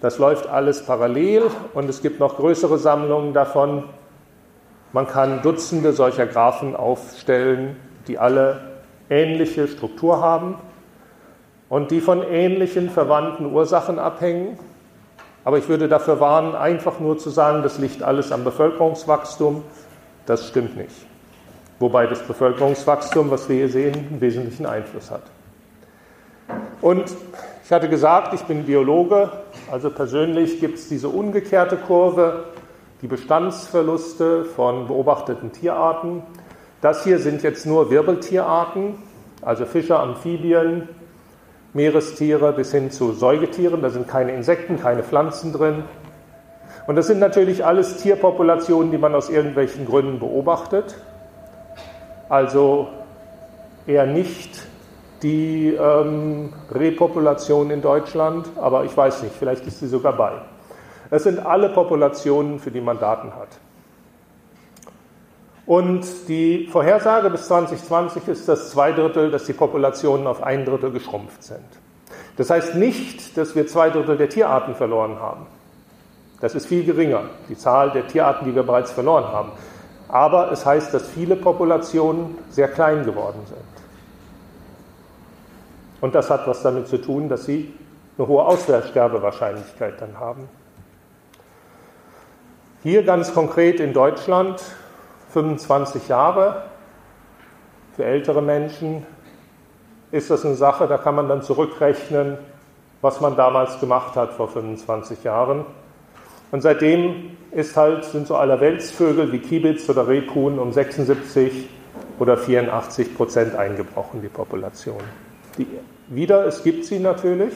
Das 0.00 0.18
läuft 0.18 0.48
alles 0.48 0.84
parallel 0.84 1.44
und 1.72 1.88
es 1.88 2.02
gibt 2.02 2.18
noch 2.18 2.34
größere 2.34 2.78
Sammlungen 2.78 3.32
davon. 3.32 3.84
Man 4.92 5.06
kann 5.06 5.42
Dutzende 5.42 5.92
solcher 5.92 6.26
Graphen 6.26 6.74
aufstellen, 6.74 7.76
die 8.08 8.18
alle 8.18 8.60
ähnliche 9.08 9.68
Struktur 9.68 10.20
haben 10.20 10.56
und 11.68 11.92
die 11.92 12.00
von 12.00 12.24
ähnlichen 12.24 12.90
verwandten 12.90 13.54
Ursachen 13.54 14.00
abhängen. 14.00 14.58
Aber 15.44 15.58
ich 15.58 15.68
würde 15.68 15.86
dafür 15.86 16.18
warnen, 16.18 16.56
einfach 16.56 16.98
nur 16.98 17.18
zu 17.18 17.30
sagen, 17.30 17.62
das 17.62 17.78
liegt 17.78 18.02
alles 18.02 18.32
am 18.32 18.42
Bevölkerungswachstum. 18.42 19.62
Das 20.26 20.48
stimmt 20.48 20.76
nicht 20.76 21.09
wobei 21.80 22.06
das 22.06 22.22
Bevölkerungswachstum, 22.22 23.30
was 23.30 23.48
wir 23.48 23.56
hier 23.56 23.68
sehen, 23.68 23.94
einen 23.94 24.20
wesentlichen 24.20 24.66
Einfluss 24.66 25.10
hat. 25.10 25.22
Und 26.80 27.04
ich 27.64 27.72
hatte 27.72 27.88
gesagt, 27.88 28.34
ich 28.34 28.42
bin 28.42 28.64
Biologe, 28.64 29.30
also 29.72 29.90
persönlich 29.90 30.60
gibt 30.60 30.78
es 30.78 30.88
diese 30.88 31.08
umgekehrte 31.08 31.76
Kurve, 31.76 32.44
die 33.00 33.06
Bestandsverluste 33.06 34.44
von 34.44 34.88
beobachteten 34.88 35.52
Tierarten. 35.52 36.22
Das 36.82 37.02
hier 37.04 37.18
sind 37.18 37.42
jetzt 37.42 37.64
nur 37.64 37.90
Wirbeltierarten, 37.90 38.96
also 39.40 39.64
Fische, 39.64 39.98
Amphibien, 39.98 40.88
Meerestiere 41.72 42.52
bis 42.52 42.72
hin 42.72 42.90
zu 42.90 43.12
Säugetieren. 43.12 43.80
Da 43.80 43.88
sind 43.90 44.06
keine 44.06 44.32
Insekten, 44.34 44.78
keine 44.78 45.02
Pflanzen 45.02 45.52
drin. 45.52 45.84
Und 46.86 46.96
das 46.96 47.06
sind 47.06 47.20
natürlich 47.20 47.64
alles 47.64 47.98
Tierpopulationen, 47.98 48.90
die 48.90 48.98
man 48.98 49.14
aus 49.14 49.30
irgendwelchen 49.30 49.86
Gründen 49.86 50.18
beobachtet 50.18 50.96
also 52.30 52.88
eher 53.86 54.06
nicht 54.06 54.62
die 55.22 55.74
ähm, 55.74 56.52
Repopulation 56.70 57.70
in 57.70 57.82
Deutschland, 57.82 58.48
aber 58.56 58.84
ich 58.84 58.96
weiß 58.96 59.24
nicht, 59.24 59.34
vielleicht 59.38 59.66
ist 59.66 59.80
sie 59.80 59.88
sogar 59.88 60.14
bei. 60.14 60.32
Es 61.10 61.24
sind 61.24 61.44
alle 61.44 61.68
Populationen, 61.68 62.58
für 62.58 62.70
die 62.70 62.80
man 62.80 62.98
Daten 62.98 63.34
hat. 63.34 63.48
Und 65.66 66.06
die 66.28 66.68
Vorhersage 66.68 67.30
bis 67.30 67.46
2020 67.48 68.28
ist 68.28 68.48
das 68.48 68.70
zwei 68.70 68.92
Drittel, 68.92 69.30
dass 69.30 69.44
die 69.44 69.52
Populationen 69.52 70.26
auf 70.26 70.42
ein 70.42 70.64
Drittel 70.64 70.92
geschrumpft 70.92 71.42
sind. 71.42 71.66
Das 72.36 72.48
heißt 72.48 72.76
nicht, 72.76 73.36
dass 73.36 73.54
wir 73.54 73.66
zwei 73.66 73.90
Drittel 73.90 74.16
der 74.16 74.28
Tierarten 74.28 74.74
verloren 74.74 75.18
haben. 75.20 75.46
Das 76.40 76.54
ist 76.54 76.66
viel 76.66 76.84
geringer, 76.84 77.24
die 77.48 77.56
Zahl 77.56 77.90
der 77.90 78.06
Tierarten, 78.06 78.46
die 78.46 78.54
wir 78.54 78.62
bereits 78.62 78.92
verloren 78.92 79.24
haben. 79.24 79.50
Aber 80.10 80.50
es 80.50 80.66
heißt, 80.66 80.92
dass 80.92 81.08
viele 81.08 81.36
Populationen 81.36 82.36
sehr 82.50 82.68
klein 82.68 83.04
geworden 83.04 83.40
sind. 83.46 83.60
Und 86.00 86.14
das 86.14 86.30
hat 86.30 86.46
was 86.48 86.62
damit 86.62 86.88
zu 86.88 86.98
tun, 86.98 87.28
dass 87.28 87.44
sie 87.44 87.72
eine 88.18 88.26
hohe 88.26 88.44
Aussterbewahrscheinlichkeit 88.44 90.00
dann 90.00 90.18
haben. 90.18 90.48
Hier 92.82 93.04
ganz 93.04 93.32
konkret 93.34 93.78
in 93.78 93.92
Deutschland 93.92 94.60
25 95.32 96.08
Jahre. 96.08 96.64
Für 97.94 98.04
ältere 98.04 98.42
Menschen 98.42 99.06
ist 100.10 100.30
das 100.30 100.44
eine 100.44 100.54
Sache, 100.54 100.88
da 100.88 100.98
kann 100.98 101.14
man 101.14 101.28
dann 101.28 101.42
zurückrechnen, 101.42 102.38
was 103.00 103.20
man 103.20 103.36
damals 103.36 103.78
gemacht 103.78 104.16
hat 104.16 104.32
vor 104.32 104.48
25 104.48 105.22
Jahren. 105.22 105.64
Und 106.50 106.62
seitdem 106.62 107.36
ist 107.52 107.76
halt, 107.76 108.04
sind 108.04 108.26
so 108.26 108.36
allerweltsvögel 108.36 109.32
wie 109.32 109.38
Kiebitz 109.38 109.88
oder 109.88 110.08
Rebhuhn 110.08 110.58
um 110.58 110.72
76 110.72 111.68
oder 112.18 112.36
84 112.36 113.16
Prozent 113.16 113.54
eingebrochen, 113.54 114.20
die 114.22 114.28
Population. 114.28 115.00
Die, 115.58 115.66
wieder, 116.08 116.46
es 116.46 116.62
gibt 116.62 116.84
sie 116.84 116.98
natürlich, 116.98 117.52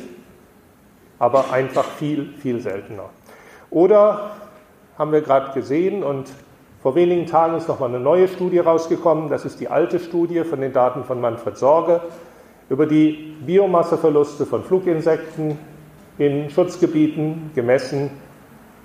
aber 1.19 1.53
einfach 1.53 1.85
viel, 1.85 2.31
viel 2.39 2.61
seltener. 2.61 3.11
Oder 3.71 4.31
haben 4.97 5.13
wir 5.13 5.23
gerade 5.23 5.53
gesehen 5.53 6.03
und 6.03 6.29
vor 6.83 6.95
wenigen 6.95 7.27
Tagen 7.27 7.57
ist 7.57 7.69
nochmal 7.69 7.89
eine 7.89 8.01
neue 8.01 8.29
Studie 8.29 8.59
rausgekommen, 8.59 9.29
das 9.29 9.45
ist 9.45 9.59
die 9.59 9.69
alte 9.69 9.99
Studie 9.99 10.45
von 10.45 10.61
den 10.61 10.73
Daten 10.73 11.05
von 11.05 11.21
Manfred 11.21 11.57
Sorge 11.57 12.01
über 12.69 12.87
die 12.87 13.35
Biomasseverluste 13.45 14.47
von 14.47 14.63
Fluginsekten 14.63 15.59
in 16.19 16.51
Schutzgebieten 16.51 17.51
gemessen 17.55 18.11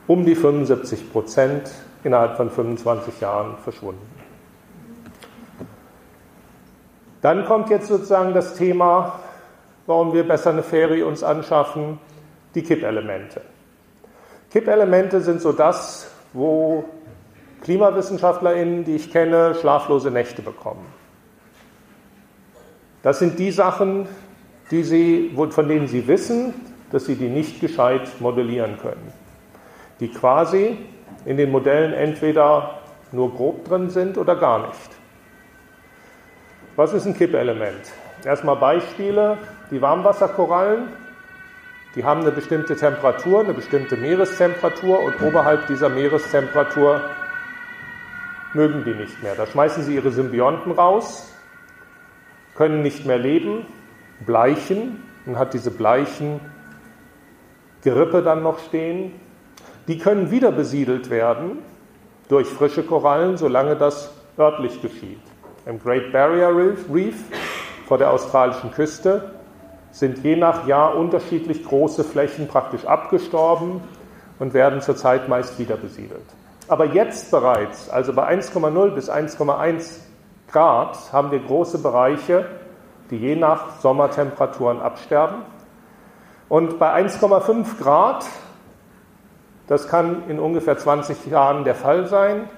um 0.09 0.25
die 0.25 0.33
75 0.33 1.11
Prozent 1.11 1.69
innerhalb 2.03 2.35
von 2.35 2.49
25 2.49 3.21
Jahren 3.21 3.57
verschwunden. 3.63 4.01
Dann 7.21 7.45
kommt 7.45 7.69
jetzt 7.69 7.89
sozusagen 7.89 8.33
das 8.33 8.55
Thema, 8.55 9.19
warum 9.85 10.11
wir 10.13 10.27
besser 10.27 10.49
eine 10.49 10.63
Ferie 10.63 11.05
uns 11.05 11.21
anschaffen, 11.21 11.99
die 12.55 12.63
Kippelemente. 12.63 13.41
Kippelemente 14.49 15.21
sind 15.21 15.41
so 15.41 15.51
das, 15.51 16.09
wo 16.33 16.85
KlimawissenschaftlerInnen, 17.61 18.85
die 18.85 18.95
ich 18.95 19.11
kenne, 19.11 19.53
schlaflose 19.61 20.09
Nächte 20.09 20.41
bekommen. 20.41 20.87
Das 23.03 23.19
sind 23.19 23.37
die 23.37 23.51
Sachen, 23.51 24.07
die 24.71 24.81
sie, 24.81 25.37
von 25.51 25.67
denen 25.67 25.87
sie 25.87 26.07
wissen, 26.07 26.55
dass 26.91 27.05
sie 27.05 27.15
die 27.15 27.29
nicht 27.29 27.61
gescheit 27.61 28.09
modellieren 28.19 28.79
können. 28.81 29.18
Die 29.99 30.09
quasi 30.09 30.77
in 31.25 31.37
den 31.37 31.51
Modellen 31.51 31.93
entweder 31.93 32.79
nur 33.11 33.33
grob 33.33 33.65
drin 33.65 33.89
sind 33.89 34.17
oder 34.17 34.35
gar 34.35 34.67
nicht. 34.67 34.89
Was 36.75 36.93
ist 36.93 37.05
ein 37.05 37.13
Kippelement? 37.13 37.91
Erstmal 38.23 38.55
Beispiele. 38.55 39.37
Die 39.71 39.81
Warmwasserkorallen, 39.81 40.87
die 41.95 42.03
haben 42.03 42.21
eine 42.21 42.31
bestimmte 42.31 42.75
Temperatur, 42.75 43.41
eine 43.41 43.53
bestimmte 43.53 43.97
Meerestemperatur 43.97 44.99
und 45.01 45.21
oberhalb 45.21 45.67
dieser 45.67 45.89
Meerestemperatur 45.89 47.01
mögen 48.53 48.83
die 48.83 48.93
nicht 48.93 49.21
mehr. 49.21 49.35
Da 49.35 49.45
schmeißen 49.45 49.83
sie 49.83 49.95
ihre 49.95 50.11
Symbionten 50.11 50.71
raus, 50.71 51.31
können 52.55 52.81
nicht 52.81 53.05
mehr 53.05 53.19
leben, 53.19 53.65
bleichen 54.25 55.03
und 55.25 55.37
hat 55.37 55.53
diese 55.53 55.71
bleichen 55.71 56.39
Gerippe 57.83 58.21
dann 58.21 58.41
noch 58.43 58.59
stehen. 58.59 59.13
Die 59.89 59.97
können 59.97 60.29
wieder 60.29 60.51
besiedelt 60.51 61.09
werden 61.09 61.63
durch 62.27 62.47
frische 62.47 62.83
Korallen, 62.83 63.37
solange 63.37 63.75
das 63.75 64.11
örtlich 64.37 64.83
geschieht. 64.83 65.19
Im 65.65 65.79
Great 65.79 66.11
Barrier 66.11 66.55
Reef 66.93 67.15
vor 67.87 67.97
der 67.97 68.11
australischen 68.11 68.69
Küste 68.69 69.31
sind 69.89 70.23
je 70.23 70.35
nach 70.35 70.67
Jahr 70.67 70.95
unterschiedlich 70.95 71.63
große 71.63 72.03
Flächen 72.03 72.47
praktisch 72.47 72.85
abgestorben 72.85 73.81
und 74.37 74.53
werden 74.53 74.81
zurzeit 74.81 75.27
meist 75.27 75.57
wieder 75.57 75.75
besiedelt. 75.75 76.21
Aber 76.67 76.85
jetzt 76.85 77.31
bereits, 77.31 77.89
also 77.89 78.13
bei 78.13 78.29
1,0 78.31 78.91
bis 78.91 79.09
1,1 79.09 80.01
Grad, 80.51 80.99
haben 81.11 81.31
wir 81.31 81.39
große 81.39 81.79
Bereiche, 81.79 82.45
die 83.09 83.17
je 83.17 83.35
nach 83.35 83.79
Sommertemperaturen 83.79 84.81
absterben. 84.81 85.37
Und 86.47 86.77
bei 86.77 86.93
1,5 86.93 87.79
Grad, 87.81 88.27
das 89.69 89.87
kann 89.87 90.27
in 90.27 90.39
ungefähr 90.39 90.79
20 90.79 91.27
Jahren 91.27 91.63
der 91.63 91.75
Fall 91.75 92.07
sein, 92.07 92.49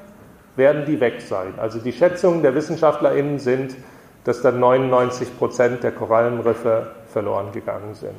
werden 0.56 0.86
die 0.86 1.02
weg 1.02 1.20
sein. 1.20 1.56
Also 1.58 1.80
die 1.80 1.92
Schätzungen 1.92 2.42
der 2.42 2.56
WissenschaftlerInnen 2.56 3.38
sind, 3.38 3.76
dass 4.24 4.42
dann 4.42 4.62
99 4.62 5.38
Prozent 5.38 5.84
der 5.84 5.92
Korallenriffe 5.92 6.88
verloren 7.08 7.52
gegangen 7.52 7.96
sind. 7.96 8.16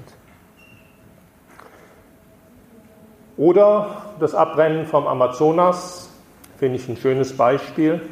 Oder 3.39 4.13
das 4.21 4.35
Abrennen 4.35 4.85
vom 4.85 5.07
Amazonas, 5.07 6.11
finde 6.59 6.77
ich 6.77 6.87
ein 6.87 6.99
schönes 6.99 7.35
Beispiel. 7.35 8.03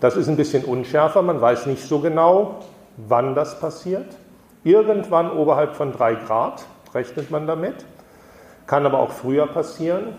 Das 0.00 0.16
ist 0.16 0.28
ein 0.28 0.36
bisschen 0.36 0.64
unschärfer, 0.64 1.20
man 1.20 1.42
weiß 1.42 1.66
nicht 1.66 1.84
so 1.84 2.00
genau, 2.00 2.60
wann 2.96 3.34
das 3.34 3.60
passiert. 3.60 4.16
Irgendwann 4.64 5.30
oberhalb 5.30 5.76
von 5.76 5.92
drei 5.92 6.14
Grad 6.14 6.64
rechnet 6.94 7.30
man 7.30 7.46
damit, 7.46 7.84
kann 8.66 8.86
aber 8.86 9.00
auch 9.00 9.10
früher 9.10 9.46
passieren. 9.46 10.14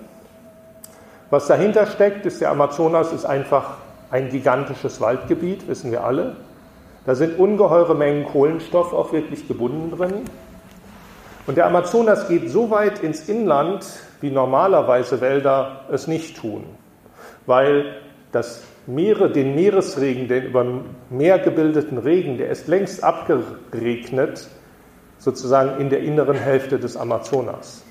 Was 1.30 1.48
dahinter 1.48 1.88
steckt, 1.88 2.26
ist, 2.26 2.42
der 2.42 2.52
Amazonas 2.52 3.12
ist 3.12 3.26
einfach 3.26 3.78
ein 4.12 4.30
gigantisches 4.30 5.02
Waldgebiet, 5.02 5.68
wissen 5.68 5.92
wir 5.92 6.04
alle. 6.04 6.36
Da 7.06 7.16
sind 7.16 7.40
ungeheure 7.40 7.96
Mengen 7.96 8.26
Kohlenstoff 8.26 8.94
auch 8.94 9.12
wirklich 9.12 9.48
gebunden 9.48 9.98
drin. 9.98 10.26
Und 11.46 11.58
der 11.58 11.66
Amazonas 11.66 12.28
geht 12.28 12.50
so 12.50 12.70
weit 12.70 13.00
ins 13.00 13.28
Inland, 13.28 13.86
wie 14.22 14.32
normalerweise 14.32 15.20
Wälder 15.20 15.82
es 15.92 16.08
nicht 16.08 16.38
tun, 16.38 16.64
weil 17.46 17.98
das 18.32 18.64
Meere, 18.86 19.30
den 19.30 19.56
Meeresregen, 19.56 20.28
den 20.28 20.46
über 20.46 20.66
Meer 21.10 21.40
gebildeten 21.40 21.98
Regen, 21.98 22.38
der 22.38 22.50
ist 22.50 22.68
längst 22.68 23.04
abgeregnet, 23.04 24.48
sozusagen 25.18 25.82
in 25.82 25.90
der 25.90 26.00
inneren 26.00 26.36
Hälfte 26.36 26.80
des 26.80 26.96
Amazonas. 26.96 27.84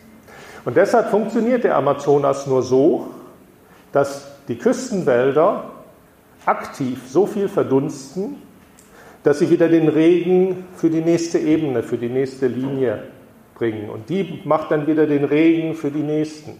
Und 0.65 0.77
deshalb 0.77 1.11
funktioniert 1.11 1.65
der 1.65 1.77
Amazonas 1.77 2.47
nur 2.47 2.63
so, 2.63 3.09
dass 3.93 4.29
die 4.49 4.57
Küstenwälder 4.57 5.65
aktiv 6.47 7.01
so 7.09 7.27
viel 7.27 7.49
verdunsten, 7.49 8.37
dass 9.23 9.39
sie 9.39 9.51
wieder 9.51 9.69
den 9.69 9.89
Regen 9.89 10.67
für 10.77 10.91
die 10.91 11.01
nächste 11.01 11.39
Ebene, 11.39 11.83
für 11.83 11.99
die 11.99 12.09
nächste 12.09 12.47
Linie 12.47 13.05
bringen. 13.55 13.91
Und 13.91 14.09
die 14.09 14.41
macht 14.45 14.71
dann 14.71 14.87
wieder 14.87 15.07
den 15.07 15.25
Regen 15.25 15.75
für 15.75 15.91
die 15.91 16.03
nächsten. 16.03 16.59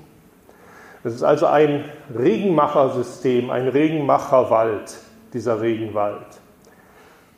Es 1.05 1.15
ist 1.15 1.25
also 1.25 1.47
ein 1.47 1.85
Regenmachersystem, 2.17 3.51
ein 3.51 3.67
Regenmacherwald, 3.67 4.97
dieser 5.33 5.61
Regenwald. 5.61 6.27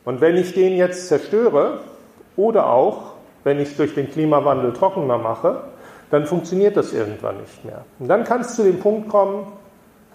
Und 0.05 0.21
wenn 0.21 0.37
ich 0.37 0.53
den 0.53 0.77
jetzt 0.77 1.09
zerstöre 1.09 1.81
oder 2.37 2.69
auch, 2.69 3.15
wenn 3.43 3.59
ich 3.59 3.71
es 3.71 3.77
durch 3.77 3.95
den 3.95 4.11
Klimawandel 4.11 4.75
trockener 4.75 5.17
mache, 5.17 5.63
dann 6.15 6.27
funktioniert 6.27 6.77
das 6.77 6.93
irgendwann 6.93 7.41
nicht 7.41 7.65
mehr. 7.65 7.85
Und 7.99 8.07
dann 8.09 8.23
kann 8.23 8.43
es 8.43 8.55
zu 8.55 8.63
dem 8.63 8.79
Punkt 8.79 9.09
kommen, 9.09 9.47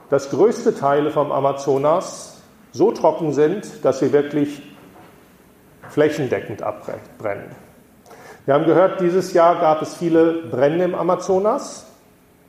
dass 0.09 0.29
größte 0.29 0.73
Teile 0.73 1.11
vom 1.11 1.31
Amazonas 1.31 2.41
so 2.71 2.91
trocken 2.91 3.33
sind, 3.33 3.83
dass 3.83 3.99
sie 3.99 4.13
wirklich 4.13 4.61
flächendeckend 5.89 6.63
abbrennen. 6.63 7.51
Wir 8.45 8.53
haben 8.53 8.65
gehört, 8.65 9.01
dieses 9.01 9.33
Jahr 9.33 9.59
gab 9.59 9.81
es 9.81 9.95
viele 9.95 10.43
Brände 10.49 10.85
im 10.85 10.95
Amazonas. 10.95 11.85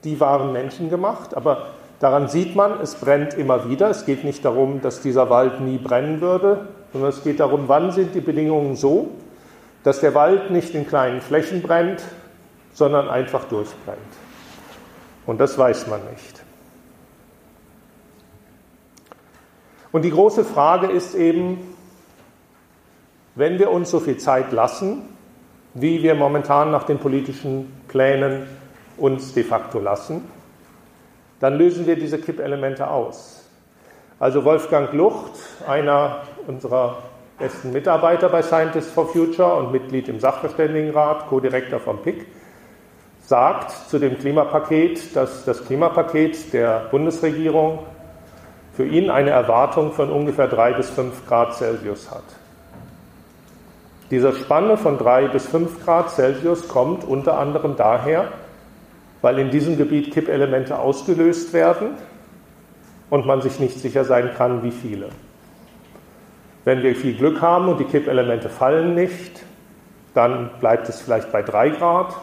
Die 0.05 0.21
waren 0.21 0.53
menschengemacht, 0.53 1.37
aber 1.37 1.67
daran 1.99 2.29
sieht 2.29 2.55
man, 2.55 2.81
es 2.81 2.95
brennt 2.95 3.35
immer 3.35 3.69
wieder. 3.69 3.91
Es 3.91 4.07
geht 4.07 4.23
nicht 4.23 4.45
darum, 4.45 4.81
dass 4.81 5.01
dieser 5.01 5.29
Wald 5.29 5.61
nie 5.61 5.79
brennen 5.79 6.21
würde, 6.21 6.69
sondern 6.93 7.11
es 7.11 7.25
geht 7.25 7.41
darum, 7.41 7.65
wann 7.67 7.91
sind 7.91 8.15
die 8.15 8.21
Bedingungen 8.21 8.77
so, 8.77 9.09
dass 9.83 10.01
der 10.01 10.15
Wald 10.15 10.53
nicht 10.53 10.75
in 10.75 10.87
kleinen 10.87 11.21
Flächen 11.21 11.63
brennt, 11.63 12.03
sondern 12.73 13.09
einfach 13.09 13.45
durchbrennt. 13.45 13.99
Und 15.27 15.41
das 15.41 15.57
weiß 15.59 15.87
man 15.87 16.01
nicht. 16.11 16.43
Und 19.93 20.03
die 20.03 20.11
große 20.11 20.45
Frage 20.45 20.87
ist 20.87 21.15
eben, 21.15 21.77
wenn 23.35 23.59
wir 23.59 23.71
uns 23.71 23.91
so 23.91 24.01
viel 24.01 24.19
Zeit 24.19 24.53
lassen, 24.53 25.03
wie 25.75 26.03
wir 26.03 26.15
momentan 26.15 26.71
nach 26.71 26.85
den 26.85 26.99
politischen 26.99 27.73
Plänen 27.89 28.47
uns 28.97 29.33
de 29.35 29.45
facto 29.45 29.79
lassen, 29.79 30.29
dann 31.41 31.57
lösen 31.57 31.87
wir 31.87 31.97
diese 31.97 32.19
Kippelemente 32.19 32.89
aus. 32.89 33.49
Also 34.19 34.45
Wolfgang 34.45 34.93
Lucht, 34.93 35.33
einer 35.67 36.23
unserer 36.47 36.99
besten 37.39 37.73
Mitarbeiter 37.73 38.29
bei 38.29 38.43
Scientists 38.43 38.93
for 38.93 39.09
Future 39.09 39.55
und 39.55 39.73
Mitglied 39.73 40.09
im 40.09 40.21
Sachverständigenrat, 40.21 41.27
Co-Direktor 41.29 41.81
vom 41.81 42.03
PIC, 42.03 42.27
sagt 43.31 43.71
zu 43.89 44.01
dem 44.01 44.19
Klimapaket, 44.19 45.15
dass 45.15 45.45
das 45.45 45.65
Klimapaket 45.65 46.53
der 46.53 46.89
Bundesregierung 46.91 47.79
für 48.73 48.85
ihn 48.85 49.09
eine 49.09 49.31
Erwartung 49.31 49.93
von 49.93 50.11
ungefähr 50.11 50.49
drei 50.49 50.73
bis 50.73 50.91
fünf 50.91 51.25
Grad 51.29 51.55
Celsius 51.55 52.11
hat. 52.11 52.25
Diese 54.11 54.33
Spanne 54.33 54.77
von 54.77 54.99
3 54.99 55.29
bis 55.29 55.47
5 55.47 55.85
Grad 55.85 56.11
Celsius 56.11 56.67
kommt 56.67 57.05
unter 57.05 57.39
anderem 57.39 57.77
daher, 57.77 58.27
weil 59.23 59.39
in 59.39 59.53
diesem 59.53 59.77
Gebiet 59.79 60.13
Kippelemente 60.13 60.77
ausgelöst 60.77 61.53
werden 61.53 61.91
und 63.11 63.27
man 63.27 63.43
sich 63.43 63.61
nicht 63.61 63.79
sicher 63.79 64.05
sein 64.05 64.33
kann, 64.37 64.65
wie 64.65 64.73
viele. 64.73 65.11
Wenn 66.65 66.83
wir 66.83 66.97
viel 66.97 67.15
Glück 67.15 67.41
haben 67.41 67.69
und 67.69 67.79
die 67.79 67.85
Kippelemente 67.85 68.49
fallen 68.49 68.97
nicht, 68.97 69.45
dann 70.15 70.51
bleibt 70.59 70.89
es 70.89 71.01
vielleicht 71.01 71.31
bei 71.31 71.43
3 71.43 71.71
Grad. 71.71 72.17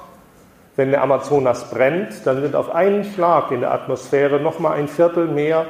Wenn 0.77 0.91
der 0.91 1.01
Amazonas 1.01 1.71
brennt, 1.71 2.25
dann 2.25 2.39
sind 2.39 2.55
auf 2.55 2.73
einen 2.73 3.03
Schlag 3.03 3.51
in 3.51 3.61
der 3.61 3.73
Atmosphäre 3.73 4.39
nochmal 4.39 4.73
ein 4.77 4.87
Viertel 4.87 5.27
mehr 5.27 5.65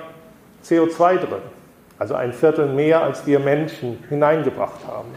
CO2 0.66 1.16
drin. 1.16 1.42
Also 1.98 2.14
ein 2.14 2.34
Viertel 2.34 2.68
mehr, 2.68 3.02
als 3.02 3.26
wir 3.26 3.40
Menschen 3.40 4.04
hineingebracht 4.10 4.86
haben. 4.86 5.08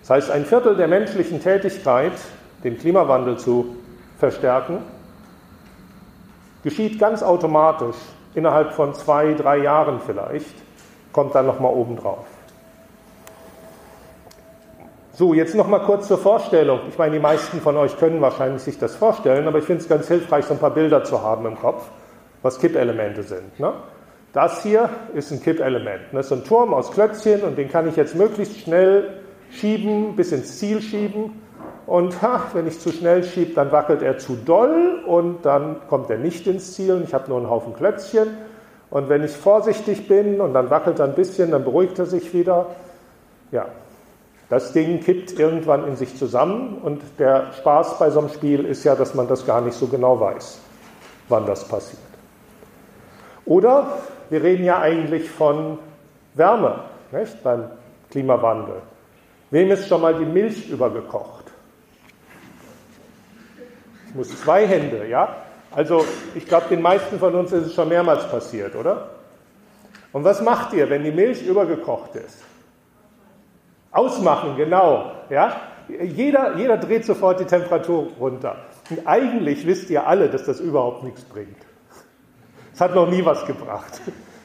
Das 0.00 0.10
heißt, 0.10 0.30
ein 0.32 0.44
Viertel 0.44 0.76
der 0.76 0.88
menschlichen 0.88 1.40
Tätigkeit, 1.40 2.12
den 2.64 2.76
Klimawandel 2.76 3.38
zu 3.38 3.76
verstärken, 4.18 4.78
geschieht 6.64 6.98
ganz 6.98 7.22
automatisch 7.22 7.96
innerhalb 8.34 8.72
von 8.72 8.92
zwei, 8.92 9.34
drei 9.34 9.58
Jahren 9.58 10.00
vielleicht, 10.04 10.56
kommt 11.12 11.34
dann 11.36 11.46
nochmal 11.46 11.72
obendrauf. 11.72 12.26
So, 15.22 15.34
jetzt 15.34 15.54
nochmal 15.54 15.82
kurz 15.82 16.08
zur 16.08 16.18
Vorstellung. 16.18 16.80
Ich 16.88 16.98
meine, 16.98 17.12
die 17.12 17.20
meisten 17.20 17.60
von 17.60 17.76
euch 17.76 17.96
können 17.96 18.20
wahrscheinlich 18.20 18.60
sich 18.60 18.76
das 18.76 18.96
vorstellen, 18.96 19.46
aber 19.46 19.58
ich 19.58 19.64
finde 19.64 19.80
es 19.80 19.88
ganz 19.88 20.08
hilfreich, 20.08 20.46
so 20.46 20.54
ein 20.54 20.58
paar 20.58 20.74
Bilder 20.74 21.04
zu 21.04 21.22
haben 21.22 21.46
im 21.46 21.56
Kopf, 21.56 21.84
was 22.42 22.58
Kippelemente 22.58 23.22
sind. 23.22 23.60
Ne? 23.60 23.72
Das 24.32 24.64
hier 24.64 24.90
ist 25.14 25.30
ein 25.30 25.40
Kippelement. 25.40 26.00
Das 26.10 26.26
ist 26.26 26.32
ein 26.32 26.42
Turm 26.42 26.74
aus 26.74 26.90
Klötzchen 26.90 27.42
und 27.42 27.56
den 27.56 27.70
kann 27.70 27.88
ich 27.88 27.94
jetzt 27.94 28.16
möglichst 28.16 28.62
schnell 28.62 29.10
schieben, 29.52 30.16
bis 30.16 30.32
ins 30.32 30.58
Ziel 30.58 30.82
schieben. 30.82 31.40
Und 31.86 32.20
ha, 32.20 32.42
wenn 32.52 32.66
ich 32.66 32.80
zu 32.80 32.90
schnell 32.90 33.22
schiebe, 33.22 33.54
dann 33.54 33.70
wackelt 33.70 34.02
er 34.02 34.18
zu 34.18 34.34
doll 34.34 35.04
und 35.06 35.46
dann 35.46 35.76
kommt 35.88 36.10
er 36.10 36.18
nicht 36.18 36.48
ins 36.48 36.74
Ziel 36.74 36.94
und 36.94 37.04
ich 37.04 37.14
habe 37.14 37.28
nur 37.28 37.38
einen 37.38 37.48
Haufen 37.48 37.74
Klötzchen. 37.74 38.26
Und 38.90 39.08
wenn 39.08 39.22
ich 39.22 39.30
vorsichtig 39.30 40.08
bin 40.08 40.40
und 40.40 40.52
dann 40.52 40.68
wackelt 40.68 40.98
er 40.98 41.04
ein 41.04 41.14
bisschen, 41.14 41.52
dann 41.52 41.62
beruhigt 41.62 41.96
er 42.00 42.06
sich 42.06 42.34
wieder. 42.34 42.66
Ja, 43.52 43.66
das 44.52 44.74
Ding 44.74 45.00
kippt 45.00 45.38
irgendwann 45.38 45.88
in 45.88 45.96
sich 45.96 46.14
zusammen 46.18 46.76
und 46.82 47.00
der 47.18 47.54
Spaß 47.54 47.98
bei 47.98 48.10
so 48.10 48.18
einem 48.18 48.28
Spiel 48.28 48.66
ist 48.66 48.84
ja, 48.84 48.94
dass 48.94 49.14
man 49.14 49.26
das 49.26 49.46
gar 49.46 49.62
nicht 49.62 49.72
so 49.72 49.86
genau 49.86 50.20
weiß, 50.20 50.58
wann 51.30 51.46
das 51.46 51.66
passiert. 51.66 52.02
Oder 53.46 53.86
wir 54.28 54.42
reden 54.42 54.64
ja 54.64 54.78
eigentlich 54.78 55.30
von 55.30 55.78
Wärme 56.34 56.80
nicht, 57.12 57.42
beim 57.42 57.70
Klimawandel. 58.10 58.82
Wem 59.50 59.70
ist 59.70 59.88
schon 59.88 60.02
mal 60.02 60.12
die 60.12 60.26
Milch 60.26 60.68
übergekocht? 60.68 61.46
Ich 64.08 64.14
muss 64.14 64.38
zwei 64.38 64.66
Hände, 64.66 65.08
ja? 65.08 65.34
Also 65.70 66.04
ich 66.34 66.44
glaube, 66.44 66.66
den 66.68 66.82
meisten 66.82 67.18
von 67.18 67.34
uns 67.34 67.52
ist 67.52 67.68
es 67.68 67.74
schon 67.74 67.88
mehrmals 67.88 68.30
passiert, 68.30 68.76
oder? 68.76 69.12
Und 70.12 70.24
was 70.24 70.42
macht 70.42 70.74
ihr, 70.74 70.90
wenn 70.90 71.04
die 71.04 71.10
Milch 71.10 71.42
übergekocht 71.42 72.16
ist? 72.16 72.51
Ausmachen, 73.92 74.56
genau. 74.56 75.12
Ja? 75.30 75.56
Jeder, 75.88 76.56
jeder 76.56 76.78
dreht 76.78 77.04
sofort 77.04 77.40
die 77.40 77.44
Temperatur 77.44 78.08
runter. 78.18 78.56
Und 78.90 79.06
eigentlich 79.06 79.66
wisst 79.66 79.90
ihr 79.90 80.06
alle, 80.06 80.28
dass 80.28 80.44
das 80.44 80.60
überhaupt 80.60 81.04
nichts 81.04 81.22
bringt. 81.22 81.56
Es 82.72 82.80
hat 82.80 82.94
noch 82.94 83.08
nie 83.08 83.24
was 83.24 83.44
gebracht. 83.46 84.00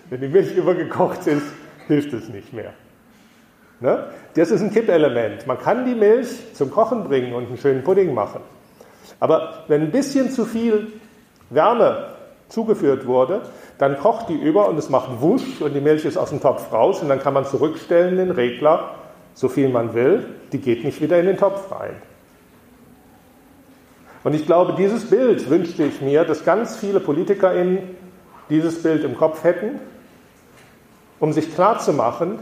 Wenn 0.09 0.21
die 0.21 0.27
Milch 0.27 0.55
übergekocht 0.55 1.25
ist, 1.27 1.45
hilft 1.87 2.13
es 2.13 2.29
nicht 2.29 2.53
mehr. 2.53 2.73
Ne? 3.79 4.05
Das 4.35 4.51
ist 4.51 4.61
ein 4.61 4.71
Kippelement. 4.71 5.47
Man 5.47 5.57
kann 5.59 5.85
die 5.85 5.95
Milch 5.95 6.53
zum 6.53 6.71
Kochen 6.71 7.03
bringen 7.05 7.33
und 7.33 7.47
einen 7.47 7.57
schönen 7.57 7.83
Pudding 7.83 8.13
machen. 8.13 8.41
Aber 9.19 9.63
wenn 9.67 9.81
ein 9.81 9.91
bisschen 9.91 10.29
zu 10.29 10.45
viel 10.45 10.87
Wärme 11.49 12.09
zugeführt 12.49 13.05
wurde, 13.05 13.41
dann 13.77 13.97
kocht 13.97 14.29
die 14.29 14.35
über 14.35 14.67
und 14.67 14.77
es 14.77 14.89
macht 14.89 15.21
Wusch 15.21 15.61
und 15.61 15.73
die 15.73 15.81
Milch 15.81 16.05
ist 16.05 16.17
aus 16.17 16.29
dem 16.29 16.41
Topf 16.41 16.71
raus 16.71 17.01
und 17.01 17.09
dann 17.09 17.19
kann 17.19 17.33
man 17.33 17.45
zurückstellen 17.45 18.17
den 18.17 18.31
Regler 18.31 18.91
so 19.37 19.49
viel 19.49 19.69
man 19.69 19.93
will, 19.93 20.25
die 20.51 20.57
geht 20.57 20.83
nicht 20.83 20.99
wieder 20.99 21.19
in 21.19 21.27
den 21.27 21.37
Topf 21.37 21.71
rein. 21.71 21.93
Und 24.23 24.33
ich 24.33 24.47
glaube, 24.47 24.73
dieses 24.75 25.11
Bild 25.11 25.47
wünschte 25.47 25.83
ich 25.83 26.01
mir, 26.01 26.25
dass 26.25 26.43
ganz 26.43 26.75
viele 26.75 26.99
PolitikerInnen 26.99 27.77
dieses 28.49 28.81
Bild 28.81 29.03
im 29.03 29.15
Kopf 29.15 29.43
hätten, 29.43 29.79
um 31.19 31.33
sich 31.33 31.53
klarzumachen, 31.53 32.39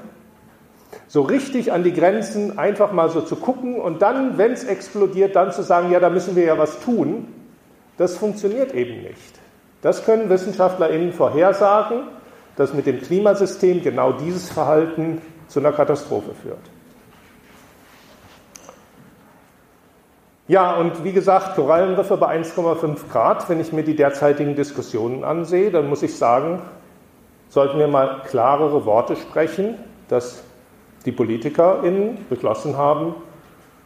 so 1.10 1.24
richtig 1.24 1.74
an 1.74 1.84
die 1.84 1.92
Grenzen 1.92 2.58
einfach 2.58 2.94
mal 2.94 3.10
so 3.10 3.20
zu 3.20 3.36
gucken 3.36 3.76
und 3.76 4.02
dann, 4.02 4.38
wenn 4.38 4.54
es 4.54 4.64
explodiert, 4.64 5.36
dann 5.36 5.52
zu 5.52 5.64
sagen, 5.64 5.92
ja, 5.92 6.00
da 6.00 6.10
müssen 6.10 6.38
wir 6.38 6.46
ja 6.46 6.58
was 6.58 6.80
tun. 6.80 7.28
Das 7.98 8.16
funktioniert 8.16 8.74
eben 8.74 9.02
nicht. 9.02 9.40
Das 9.82 10.06
können 10.06 10.30
WissenschaftlerInnen 10.30 11.12
vorhersagen, 11.12 12.04
dass 12.56 12.74
mit 12.74 12.86
dem 12.86 13.02
Klimasystem 13.02 13.84
genau 13.84 14.14
dieses 14.14 14.50
Verhalten 14.50 15.22
zu 15.50 15.60
einer 15.60 15.74
Katastrophe 15.74 16.32
führt. 16.42 16.75
Ja, 20.48 20.76
und 20.76 21.04
wie 21.04 21.12
gesagt, 21.12 21.56
Korallenriffe 21.56 22.18
bei 22.18 22.40
1,5 22.40 23.10
Grad, 23.12 23.50
wenn 23.50 23.60
ich 23.60 23.74
mir 23.74 23.84
die 23.84 23.96
derzeitigen 23.96 24.56
Diskussionen 24.56 25.24
ansehe, 25.24 25.72
dann 25.72 25.90
muss 25.90 26.04
ich 26.04 26.16
sagen, 26.16 26.62
sollten 27.50 27.80
wir 27.80 27.88
mal 27.88 28.22
klarere 28.28 28.86
Worte 28.86 29.16
sprechen, 29.16 29.76
dass 30.08 30.44
die 31.06 31.12
PolitikerInnen 31.12 32.26
beschlossen 32.30 32.78
haben, 32.78 33.16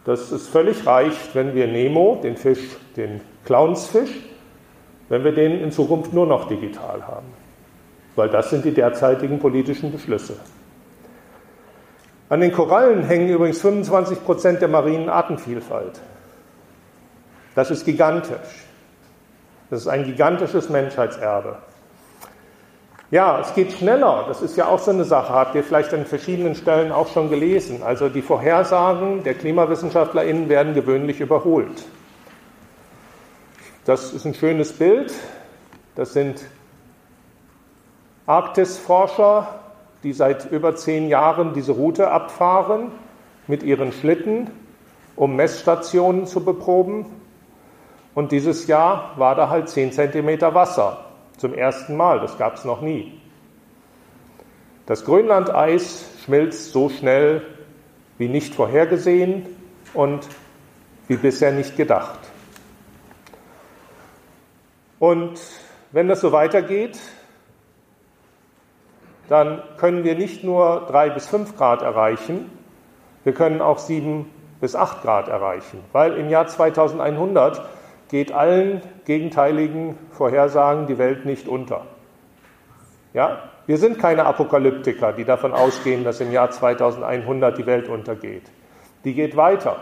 dass 0.04 0.32
es 0.32 0.48
völlig 0.48 0.86
reicht, 0.86 1.34
wenn 1.34 1.56
wir 1.56 1.67
Nemo, 1.67 2.19
den 2.22 2.36
Fisch, 2.36 2.78
den 2.98 3.22
Clownsfisch, 3.45 4.12
wenn 5.08 5.24
wir 5.24 5.32
den 5.32 5.62
in 5.62 5.72
Zukunft 5.72 6.13
nur 6.13 6.26
noch 6.26 6.50
digital 6.50 7.08
haben. 7.08 7.28
Weil 8.17 8.30
das 8.30 8.50
sind 8.50 8.65
die 8.65 8.74
derzeitigen 8.74 9.39
politischen 9.39 9.93
Beschlüsse. 9.93 10.36
An 12.28 12.41
den 12.41 12.52
Korallen 12.52 13.04
hängen 13.04 13.30
übrigens 13.30 13.62
25 13.62 14.26
Prozent 14.26 14.62
der 14.62 14.67
marinen 14.67 15.10
Artenvielfalt. 15.10 16.02
Das 17.55 17.71
ist 17.71 17.85
gigantisch. 17.85 18.65
Das 19.69 19.81
ist 19.81 19.88
ein 19.88 20.05
gigantisches 20.05 20.69
Menschheitserbe. 20.69 21.57
Ja, 23.12 23.39
es 23.39 23.53
geht 23.55 23.71
schneller. 23.71 24.25
Das 24.27 24.41
ist 24.41 24.55
ja 24.55 24.67
auch 24.67 24.79
so 24.79 24.91
eine 24.91 25.03
Sache. 25.03 25.33
Habt 25.33 25.55
ihr 25.55 25.63
vielleicht 25.63 25.93
an 25.93 26.05
verschiedenen 26.05 26.53
Stellen 26.55 26.91
auch 26.91 27.07
schon 27.07 27.29
gelesen. 27.29 27.81
Also 27.81 28.07
die 28.07 28.21
Vorhersagen 28.21 29.23
der 29.23 29.33
KlimawissenschaftlerInnen 29.33 30.47
werden 30.47 30.75
gewöhnlich 30.75 31.19
überholt. 31.19 31.85
Das 33.85 34.13
ist 34.13 34.25
ein 34.25 34.35
schönes 34.35 34.73
Bild. 34.73 35.12
Das 35.95 36.13
sind 36.13 36.43
Arktisforscher, 38.27 39.47
die 40.03 40.13
seit 40.13 40.51
über 40.51 40.75
zehn 40.75 41.07
Jahren 41.07 41.53
diese 41.55 41.71
Route 41.71 42.12
abfahren 42.12 42.91
mit 43.47 43.63
ihren 43.63 43.91
Schlitten, 43.91 44.51
um 45.15 45.35
Messstationen 45.35 46.27
zu 46.27 46.45
beproben. 46.45 47.07
Und 48.19 48.34
dieses 48.34 48.67
Jahr 48.67 49.13
war 49.15 49.34
da 49.36 49.47
halt 49.47 49.69
10 49.69 49.93
cm 49.93 50.41
Wasser. 50.53 51.05
Zum 51.38 51.53
ersten 51.53 51.95
Mal, 51.95 52.19
das 52.19 52.38
gab 52.38 52.55
es 52.55 52.65
noch 52.65 52.82
nie. 52.82 53.17
Das 54.88 55.05
Grönlandeis 55.05 56.03
schmilzt 56.25 56.73
so 56.73 56.89
schnell 56.89 57.43
wie 58.17 58.27
nicht 58.27 58.53
vorhergesehen 58.53 59.45
und 59.93 60.27
wie 61.08 61.15
bisher 61.15 61.53
nicht 61.53 61.77
gedacht. 61.77 62.19
Und 64.99 65.39
wenn 65.93 66.10
das 66.10 66.19
so 66.19 66.34
weitergeht, 66.34 66.99
dann 69.29 69.63
können 69.77 70.03
wir 70.03 70.15
nicht 70.15 70.43
nur 70.43 70.88
drei 70.89 71.10
bis 71.10 71.25
fünf 71.25 71.55
Grad 71.55 71.84
erreichen, 71.84 72.51
wir 73.23 73.34
können 73.34 73.62
auch 73.62 73.77
sieben 73.79 74.29
bis 74.60 74.75
acht 74.75 75.03
Grad 75.03 75.29
erreichen, 75.29 75.82
weil 75.93 76.17
im 76.17 76.27
Jahr 76.27 76.47
2100 76.47 77.78
geht 78.10 78.32
allen 78.32 78.82
gegenteiligen 79.06 79.98
Vorhersagen 80.12 80.88
die 80.88 80.98
Welt 80.98 81.26
nicht 81.26 81.48
unter. 81.48 81.86
Ja? 83.13 83.43
Wir 83.65 83.78
sind 83.78 84.00
keine 84.00 84.26
Apokalyptiker, 84.26 85.13
die 85.13 85.26
davon 85.26 85.54
ausgehen, 85.54 86.04
dass 86.04 86.19
im 86.19 86.32
Jahr 86.32 86.50
2100 86.50 87.58
die 87.58 87.65
Welt 87.65 87.88
untergeht. 87.88 88.43
Die 89.04 89.13
geht 89.13 89.38
weiter. 89.38 89.78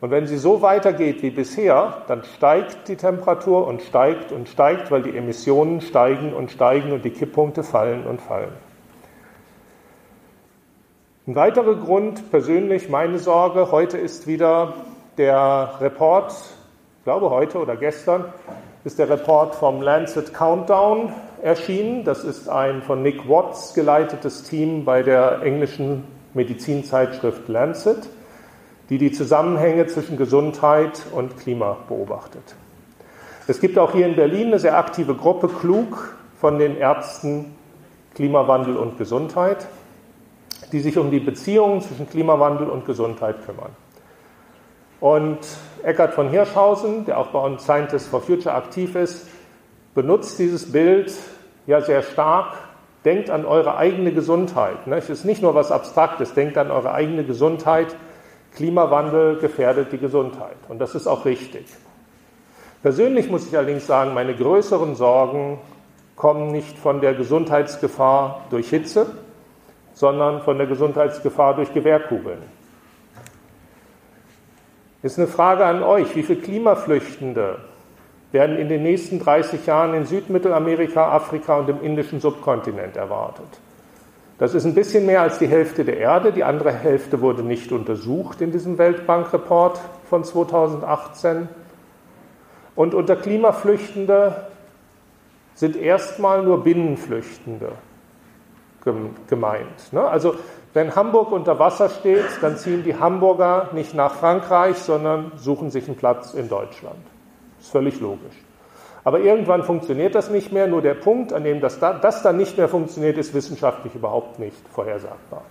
Und 0.00 0.10
wenn 0.10 0.26
sie 0.26 0.36
so 0.36 0.60
weitergeht 0.60 1.22
wie 1.22 1.30
bisher, 1.30 2.02
dann 2.06 2.22
steigt 2.24 2.88
die 2.88 2.96
Temperatur 2.96 3.66
und 3.66 3.80
steigt 3.80 4.30
und 4.30 4.48
steigt, 4.48 4.90
weil 4.90 5.02
die 5.02 5.16
Emissionen 5.16 5.80
steigen 5.80 6.34
und 6.34 6.50
steigen 6.50 6.92
und 6.92 7.04
die 7.04 7.10
Kipppunkte 7.10 7.62
fallen 7.62 8.06
und 8.06 8.20
fallen. 8.20 8.52
Ein 11.26 11.34
weiterer 11.34 11.74
Grund, 11.74 12.30
persönlich 12.30 12.90
meine 12.90 13.18
Sorge, 13.18 13.72
heute 13.72 13.96
ist 13.96 14.26
wieder 14.26 14.74
der 15.16 15.72
Report 15.80 16.34
glaube 17.06 17.30
heute 17.30 17.58
oder 17.58 17.76
gestern 17.76 18.24
ist 18.82 18.98
der 18.98 19.08
Report 19.08 19.54
vom 19.54 19.80
Lancet 19.80 20.34
Countdown 20.34 21.12
erschienen. 21.40 22.02
Das 22.02 22.24
ist 22.24 22.48
ein 22.48 22.82
von 22.82 23.00
Nick 23.00 23.28
Watts 23.28 23.74
geleitetes 23.74 24.42
Team 24.42 24.84
bei 24.84 25.04
der 25.04 25.40
englischen 25.42 26.02
Medizinzeitschrift 26.34 27.46
Lancet, 27.46 28.08
die 28.90 28.98
die 28.98 29.12
Zusammenhänge 29.12 29.86
zwischen 29.86 30.16
Gesundheit 30.16 31.00
und 31.12 31.38
Klima 31.38 31.76
beobachtet. 31.86 32.56
Es 33.46 33.60
gibt 33.60 33.78
auch 33.78 33.92
hier 33.92 34.08
in 34.08 34.16
Berlin 34.16 34.48
eine 34.48 34.58
sehr 34.58 34.76
aktive 34.76 35.14
Gruppe, 35.14 35.46
klug, 35.46 36.16
von 36.40 36.58
den 36.58 36.76
Ärzten 36.76 37.54
Klimawandel 38.16 38.76
und 38.76 38.98
Gesundheit, 38.98 39.68
die 40.72 40.80
sich 40.80 40.98
um 40.98 41.12
die 41.12 41.20
Beziehungen 41.20 41.82
zwischen 41.82 42.10
Klimawandel 42.10 42.68
und 42.68 42.84
Gesundheit 42.84 43.46
kümmern. 43.46 43.85
Und 45.00 45.38
Eckhard 45.82 46.14
von 46.14 46.30
Hirschhausen, 46.30 47.04
der 47.04 47.18
auch 47.18 47.28
bei 47.28 47.38
uns 47.38 47.64
Scientists 47.64 48.08
for 48.08 48.20
Future 48.20 48.54
aktiv 48.54 48.94
ist, 48.94 49.28
benutzt 49.94 50.38
dieses 50.38 50.72
Bild 50.72 51.12
ja 51.66 51.80
sehr 51.80 52.02
stark. 52.02 52.54
Denkt 53.04 53.30
an 53.30 53.44
eure 53.44 53.76
eigene 53.76 54.12
Gesundheit. 54.12 54.86
Ne? 54.86 54.96
Es 54.96 55.10
ist 55.10 55.24
nicht 55.24 55.40
nur 55.40 55.54
was 55.54 55.70
Abstraktes, 55.70 56.34
denkt 56.34 56.58
an 56.58 56.70
eure 56.70 56.92
eigene 56.92 57.24
Gesundheit. 57.24 57.94
Klimawandel 58.54 59.38
gefährdet 59.38 59.92
die 59.92 59.98
Gesundheit. 59.98 60.56
Und 60.68 60.80
das 60.80 60.94
ist 60.94 61.06
auch 61.06 61.24
richtig. 61.24 61.66
Persönlich 62.82 63.30
muss 63.30 63.46
ich 63.46 63.56
allerdings 63.56 63.86
sagen, 63.86 64.14
meine 64.14 64.34
größeren 64.34 64.96
Sorgen 64.96 65.58
kommen 66.16 66.50
nicht 66.50 66.78
von 66.78 67.00
der 67.00 67.14
Gesundheitsgefahr 67.14 68.46
durch 68.50 68.70
Hitze, 68.70 69.06
sondern 69.92 70.40
von 70.42 70.58
der 70.58 70.66
Gesundheitsgefahr 70.66 71.54
durch 71.54 71.72
Gewehrkugeln. 71.72 72.55
Ist 75.02 75.18
eine 75.18 75.28
Frage 75.28 75.64
an 75.64 75.82
euch, 75.82 76.16
wie 76.16 76.22
viele 76.22 76.40
Klimaflüchtende 76.40 77.58
werden 78.32 78.56
in 78.56 78.68
den 78.68 78.82
nächsten 78.82 79.20
30 79.20 79.66
Jahren 79.66 79.94
in 79.94 80.04
Südmittelamerika, 80.04 81.12
Afrika 81.12 81.58
und 81.58 81.68
im 81.68 81.82
indischen 81.82 82.20
Subkontinent 82.20 82.96
erwartet? 82.96 83.46
Das 84.38 84.54
ist 84.54 84.66
ein 84.66 84.74
bisschen 84.74 85.06
mehr 85.06 85.22
als 85.22 85.38
die 85.38 85.46
Hälfte 85.46 85.84
der 85.84 85.96
Erde. 85.96 86.32
Die 86.32 86.44
andere 86.44 86.72
Hälfte 86.72 87.20
wurde 87.22 87.42
nicht 87.42 87.72
untersucht 87.72 88.42
in 88.42 88.52
diesem 88.52 88.76
Weltbankreport 88.76 89.80
von 90.10 90.24
2018. 90.24 91.48
Und 92.74 92.94
unter 92.94 93.16
Klimaflüchtende 93.16 94.48
sind 95.54 95.74
erstmal 95.76 96.42
nur 96.42 96.62
Binnenflüchtende 96.62 97.72
gemeint. 99.26 99.92
Ne? 99.92 100.02
Also 100.02 100.36
wenn 100.76 100.94
Hamburg 100.94 101.32
unter 101.32 101.58
Wasser 101.58 101.88
steht, 101.88 102.26
dann 102.42 102.58
ziehen 102.58 102.84
die 102.84 103.00
Hamburger 103.00 103.70
nicht 103.72 103.94
nach 103.94 104.12
Frankreich, 104.12 104.76
sondern 104.76 105.32
suchen 105.36 105.70
sich 105.70 105.86
einen 105.86 105.96
Platz 105.96 106.34
in 106.34 106.50
Deutschland. 106.50 106.98
Das 107.56 107.64
ist 107.64 107.72
völlig 107.72 107.98
logisch. 107.98 108.36
Aber 109.02 109.20
irgendwann 109.20 109.62
funktioniert 109.62 110.14
das 110.14 110.28
nicht 110.28 110.52
mehr. 110.52 110.66
Nur 110.66 110.82
der 110.82 110.92
Punkt, 110.92 111.32
an 111.32 111.44
dem 111.44 111.62
das, 111.62 111.78
da, 111.78 111.94
das 111.94 112.22
dann 112.22 112.36
nicht 112.36 112.58
mehr 112.58 112.68
funktioniert, 112.68 113.16
ist 113.16 113.32
wissenschaftlich 113.32 113.94
überhaupt 113.94 114.38
nicht 114.38 114.68
vorhersagbar. 114.70 115.44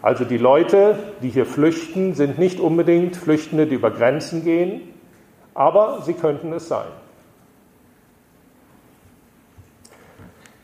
Also 0.00 0.24
die 0.24 0.38
Leute, 0.38 0.96
die 1.22 1.30
hier 1.30 1.46
flüchten, 1.46 2.14
sind 2.14 2.38
nicht 2.38 2.60
unbedingt 2.60 3.16
Flüchtende, 3.16 3.66
die 3.66 3.74
über 3.74 3.90
Grenzen 3.90 4.44
gehen, 4.44 4.94
aber 5.54 6.02
sie 6.02 6.14
könnten 6.14 6.52
es 6.52 6.68
sein. 6.68 6.86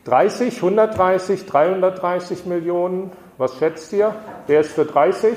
30, 0.05 0.55
130, 0.55 1.45
330 1.45 2.45
Millionen, 2.45 3.11
was 3.37 3.57
schätzt 3.57 3.91
ihr? 3.93 4.13
Wer 4.47 4.61
ist 4.61 4.71
für 4.71 4.85
30? 4.85 5.35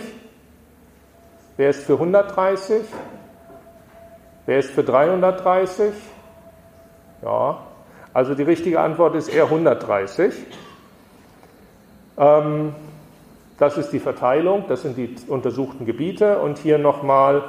Wer 1.56 1.70
ist 1.70 1.84
für 1.84 1.94
130? 1.94 2.82
Wer 4.44 4.58
ist 4.58 4.70
für 4.70 4.84
330? 4.84 5.92
Ja, 7.22 7.58
also 8.12 8.34
die 8.34 8.42
richtige 8.42 8.80
Antwort 8.80 9.14
ist 9.14 9.28
eher 9.28 9.44
130. 9.44 10.34
Ähm, 12.18 12.74
das 13.58 13.78
ist 13.78 13.90
die 13.90 13.98
Verteilung, 13.98 14.64
das 14.68 14.82
sind 14.82 14.96
die 14.98 15.14
untersuchten 15.28 15.86
Gebiete 15.86 16.38
und 16.38 16.58
hier 16.58 16.78
nochmal 16.78 17.42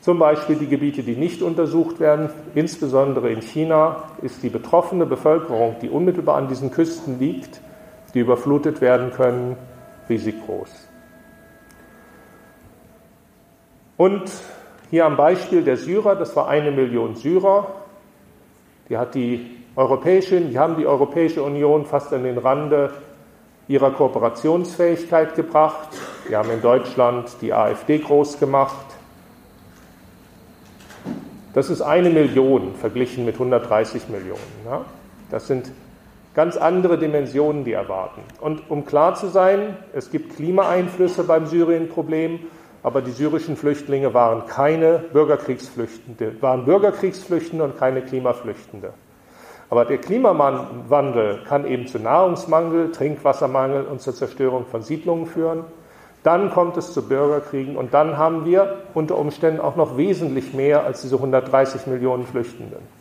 zum 0.00 0.18
Beispiel 0.18 0.56
die 0.56 0.68
Gebiete, 0.68 1.02
die 1.02 1.16
nicht 1.16 1.42
untersucht 1.42 1.98
werden, 1.98 2.30
insbesondere 2.54 3.30
in 3.30 3.42
China, 3.42 4.04
ist 4.22 4.42
die 4.42 4.50
betroffene 4.50 5.06
Bevölkerung, 5.06 5.76
die 5.82 5.88
unmittelbar 5.88 6.36
an 6.36 6.48
diesen 6.48 6.70
Küsten 6.70 7.18
liegt, 7.18 7.60
die 8.14 8.20
überflutet 8.20 8.80
werden 8.80 9.10
können, 9.10 9.56
riesig 10.08 10.34
groß. 10.44 10.88
Und 13.96 14.30
hier 14.90 15.06
am 15.06 15.16
Beispiel 15.16 15.62
der 15.62 15.76
Syrer, 15.76 16.16
das 16.16 16.36
war 16.36 16.48
eine 16.48 16.70
Million 16.70 17.16
Syrer, 17.16 17.66
die, 18.88 18.98
hat 18.98 19.14
die, 19.14 19.56
Europäische, 19.74 20.40
die 20.40 20.58
haben 20.58 20.76
die 20.76 20.86
Europäische 20.86 21.42
Union 21.42 21.84
fast 21.84 22.12
an 22.12 22.24
den 22.24 22.38
Rande 22.38 22.92
ihrer 23.68 23.90
Kooperationsfähigkeit 23.90 25.34
gebracht. 25.34 25.88
Wir 26.28 26.38
haben 26.38 26.50
in 26.50 26.62
Deutschland 26.62 27.28
die 27.40 27.52
AfD 27.52 27.98
groß 27.98 28.38
gemacht. 28.38 28.86
Das 31.52 31.68
ist 31.70 31.82
eine 31.82 32.10
Million 32.10 32.74
verglichen 32.74 33.24
mit 33.24 33.34
130 33.34 34.08
Millionen. 34.08 34.40
Ja? 34.64 34.84
Das 35.30 35.46
sind 35.46 35.72
ganz 36.36 36.58
andere 36.58 36.98
Dimensionen, 36.98 37.64
die 37.64 37.72
erwarten. 37.72 38.20
Und 38.40 38.70
um 38.70 38.84
klar 38.84 39.14
zu 39.14 39.28
sein, 39.28 39.78
es 39.94 40.10
gibt 40.10 40.36
Klimaeinflüsse 40.36 41.24
beim 41.24 41.46
Syrien-Problem, 41.46 42.40
aber 42.82 43.00
die 43.00 43.10
syrischen 43.10 43.56
Flüchtlinge 43.56 44.12
waren 44.12 44.46
keine 44.46 44.98
Bürgerkriegsflüchtende, 45.12 46.40
waren 46.42 46.66
Bürgerkriegsflüchtende 46.66 47.64
und 47.64 47.78
keine 47.78 48.02
Klimaflüchtende. 48.02 48.92
Aber 49.70 49.86
der 49.86 49.96
Klimawandel 49.96 51.40
kann 51.48 51.66
eben 51.66 51.86
zu 51.86 51.98
Nahrungsmangel, 51.98 52.92
Trinkwassermangel 52.92 53.84
und 53.86 54.02
zur 54.02 54.14
Zerstörung 54.14 54.66
von 54.66 54.82
Siedlungen 54.82 55.26
führen. 55.26 55.64
Dann 56.22 56.50
kommt 56.50 56.76
es 56.76 56.92
zu 56.92 57.08
Bürgerkriegen 57.08 57.76
und 57.76 57.94
dann 57.94 58.18
haben 58.18 58.44
wir 58.44 58.76
unter 58.92 59.16
Umständen 59.16 59.60
auch 59.60 59.76
noch 59.76 59.96
wesentlich 59.96 60.52
mehr 60.52 60.84
als 60.84 61.00
diese 61.00 61.16
130 61.16 61.86
Millionen 61.86 62.26
Flüchtenden. 62.26 62.95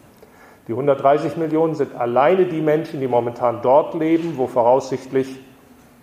Die 0.67 0.71
130 0.71 1.38
Millionen 1.38 1.75
sind 1.75 1.93
alleine 1.95 2.45
die 2.45 2.62
Menschen, 2.62 2.99
die 2.99 3.08
momentan 3.08 3.62
dort 3.62 3.93
leben, 3.93 4.38
wo 4.38 4.47
voraussichtlich 4.47 5.28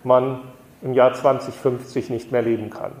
man 0.03 0.39
im 0.81 0.93
Jahr 0.93 1.13
2050 1.13 2.09
nicht 2.09 2.31
mehr 2.31 2.41
leben 2.41 2.69
kann. 2.69 2.93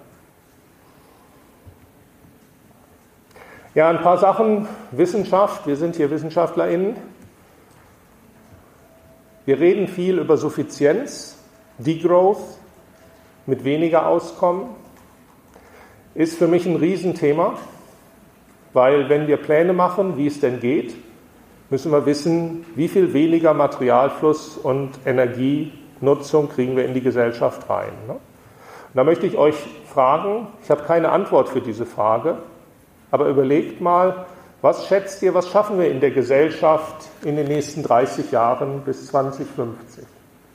Ja, 3.75 3.89
ein 3.89 4.01
paar 4.01 4.17
Sachen. 4.17 4.67
Wissenschaft. 4.91 5.65
Wir 5.65 5.77
sind 5.77 5.95
hier 5.95 6.11
WissenschaftlerInnen. 6.11 6.95
Wir 9.45 9.59
reden 9.59 9.87
viel 9.87 10.19
über 10.19 10.37
Suffizienz, 10.37 11.37
Degrowth, 11.77 12.59
mit 13.45 13.63
weniger 13.63 14.07
auskommen, 14.07 14.67
ist 16.15 16.37
für 16.37 16.47
mich 16.47 16.65
ein 16.65 16.77
Riesenthema, 16.77 17.55
weil 18.71 19.09
wenn 19.09 19.27
wir 19.27 19.37
Pläne 19.37 19.73
machen, 19.73 20.17
wie 20.17 20.27
es 20.27 20.39
denn 20.39 20.61
geht, 20.61 20.95
müssen 21.73 21.91
wir 21.91 22.05
wissen, 22.05 22.67
wie 22.75 22.87
viel 22.87 23.13
weniger 23.13 23.55
Materialfluss 23.55 24.57
und 24.57 24.91
Energienutzung 25.07 26.47
kriegen 26.49 26.77
wir 26.77 26.85
in 26.85 26.93
die 26.93 27.01
Gesellschaft 27.01 27.67
rein. 27.67 27.93
Ne? 28.07 28.17
Da 28.93 29.03
möchte 29.03 29.25
ich 29.25 29.37
euch 29.37 29.55
fragen, 29.91 30.49
ich 30.61 30.69
habe 30.69 30.83
keine 30.83 31.09
Antwort 31.09 31.49
für 31.49 31.61
diese 31.61 31.87
Frage, 31.87 32.37
aber 33.09 33.27
überlegt 33.27 33.81
mal, 33.81 34.27
was 34.61 34.85
schätzt 34.85 35.23
ihr, 35.23 35.33
was 35.33 35.49
schaffen 35.49 35.79
wir 35.79 35.89
in 35.89 35.99
der 35.99 36.11
Gesellschaft 36.11 37.09
in 37.23 37.37
den 37.37 37.47
nächsten 37.47 37.81
30 37.81 38.29
Jahren 38.29 38.81
bis 38.81 39.07
2050? 39.07 40.05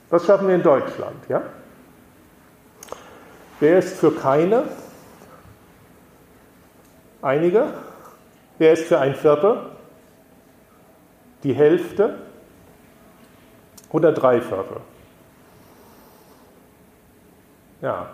Was 0.09 0.25
schaffen 0.25 0.47
wir 0.47 0.55
in 0.55 0.63
Deutschland? 0.63 1.17
Ja? 1.27 1.41
Wer 3.59 3.79
ist 3.79 3.97
für 3.97 4.11
keine? 4.11 4.63
Einige. 7.21 7.73
Wer 8.57 8.71
ist 8.71 8.85
für 8.85 8.99
ein 8.99 9.15
Viertel? 9.15 9.57
Die 11.43 11.53
Hälfte? 11.53 12.15
Oder 13.91 14.11
drei 14.11 14.41
Viertel? 14.41 14.77
Ja. 17.81 18.07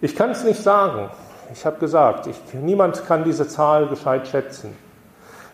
Ich 0.00 0.14
kann 0.14 0.30
es 0.30 0.44
nicht 0.44 0.62
sagen. 0.62 1.10
Ich 1.52 1.64
habe 1.66 1.78
gesagt, 1.78 2.26
ich, 2.26 2.36
niemand 2.54 3.06
kann 3.06 3.24
diese 3.24 3.48
Zahl 3.48 3.86
gescheit 3.88 4.28
schätzen. 4.28 4.76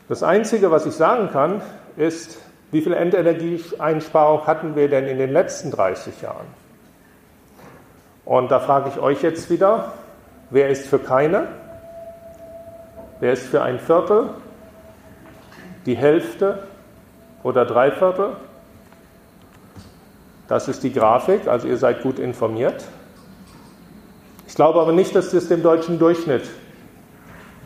Das 0.08 0.22
Einzige, 0.22 0.70
was 0.70 0.86
ich 0.86 0.94
sagen 0.94 1.30
kann, 1.30 1.62
ist, 1.96 2.38
wie 2.72 2.82
viel 2.82 2.92
Endenergieeinsparung 2.92 4.46
hatten 4.46 4.76
wir 4.76 4.88
denn 4.88 5.06
in 5.06 5.18
den 5.18 5.32
letzten 5.32 5.70
30 5.70 6.22
Jahren? 6.22 6.46
Und 8.24 8.50
da 8.50 8.60
frage 8.60 8.90
ich 8.90 9.00
euch 9.00 9.22
jetzt 9.22 9.50
wieder, 9.50 9.92
wer 10.50 10.68
ist 10.68 10.86
für 10.86 10.98
keine? 10.98 11.48
Wer 13.18 13.32
ist 13.32 13.46
für 13.46 13.62
ein 13.62 13.78
Viertel? 13.78 14.30
Die 15.86 15.96
Hälfte 15.96 16.64
oder 17.42 17.64
drei 17.64 17.90
Viertel? 17.90 18.36
Das 20.48 20.68
ist 20.68 20.82
die 20.82 20.92
Grafik, 20.92 21.46
also 21.46 21.68
ihr 21.68 21.76
seid 21.76 22.02
gut 22.02 22.18
informiert. 22.18 22.84
Ich 24.46 24.54
glaube 24.54 24.80
aber 24.80 24.92
nicht, 24.92 25.14
dass 25.14 25.30
das 25.30 25.48
dem 25.48 25.62
deutschen 25.62 25.98
Durchschnitt 25.98 26.50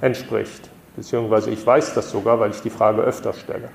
entspricht. 0.01 0.69
Beziehungsweise 0.95 1.51
ich 1.51 1.67
weiß 1.67 1.95
das 1.95 2.11
sogar, 2.11 2.39
weil 2.39 2.51
ich 2.51 2.61
die 2.61 2.71
Frage 2.71 3.03
öfter 3.03 3.33
stelle. 3.33 3.71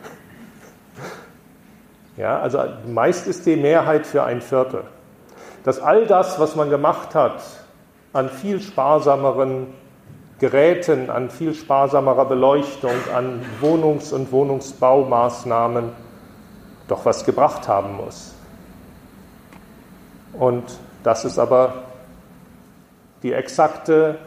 Ja, 2.17 2.39
also 2.39 2.63
meist 2.87 3.27
ist 3.27 3.45
die 3.45 3.55
Mehrheit 3.55 4.05
für 4.05 4.23
ein 4.23 4.41
Viertel 4.41 4.83
dass 5.63 5.79
all 5.79 6.05
das, 6.05 6.39
was 6.39 6.55
man 6.55 6.69
gemacht 6.69 7.15
hat, 7.15 7.41
an 8.13 8.29
viel 8.29 8.61
sparsameren 8.61 9.67
Geräten, 10.39 11.09
an 11.09 11.29
viel 11.29 11.53
sparsamerer 11.53 12.25
Beleuchtung, 12.25 12.91
an 13.13 13.41
Wohnungs- 13.59 14.13
und 14.13 14.31
Wohnungsbaumaßnahmen 14.31 15.91
doch 16.87 17.05
was 17.05 17.25
gebracht 17.25 17.67
haben 17.67 17.97
muss. 17.97 18.33
Und 20.33 20.63
das 21.03 21.25
ist 21.25 21.37
aber 21.37 21.83
die 23.23 23.33
exakte 23.33 24.17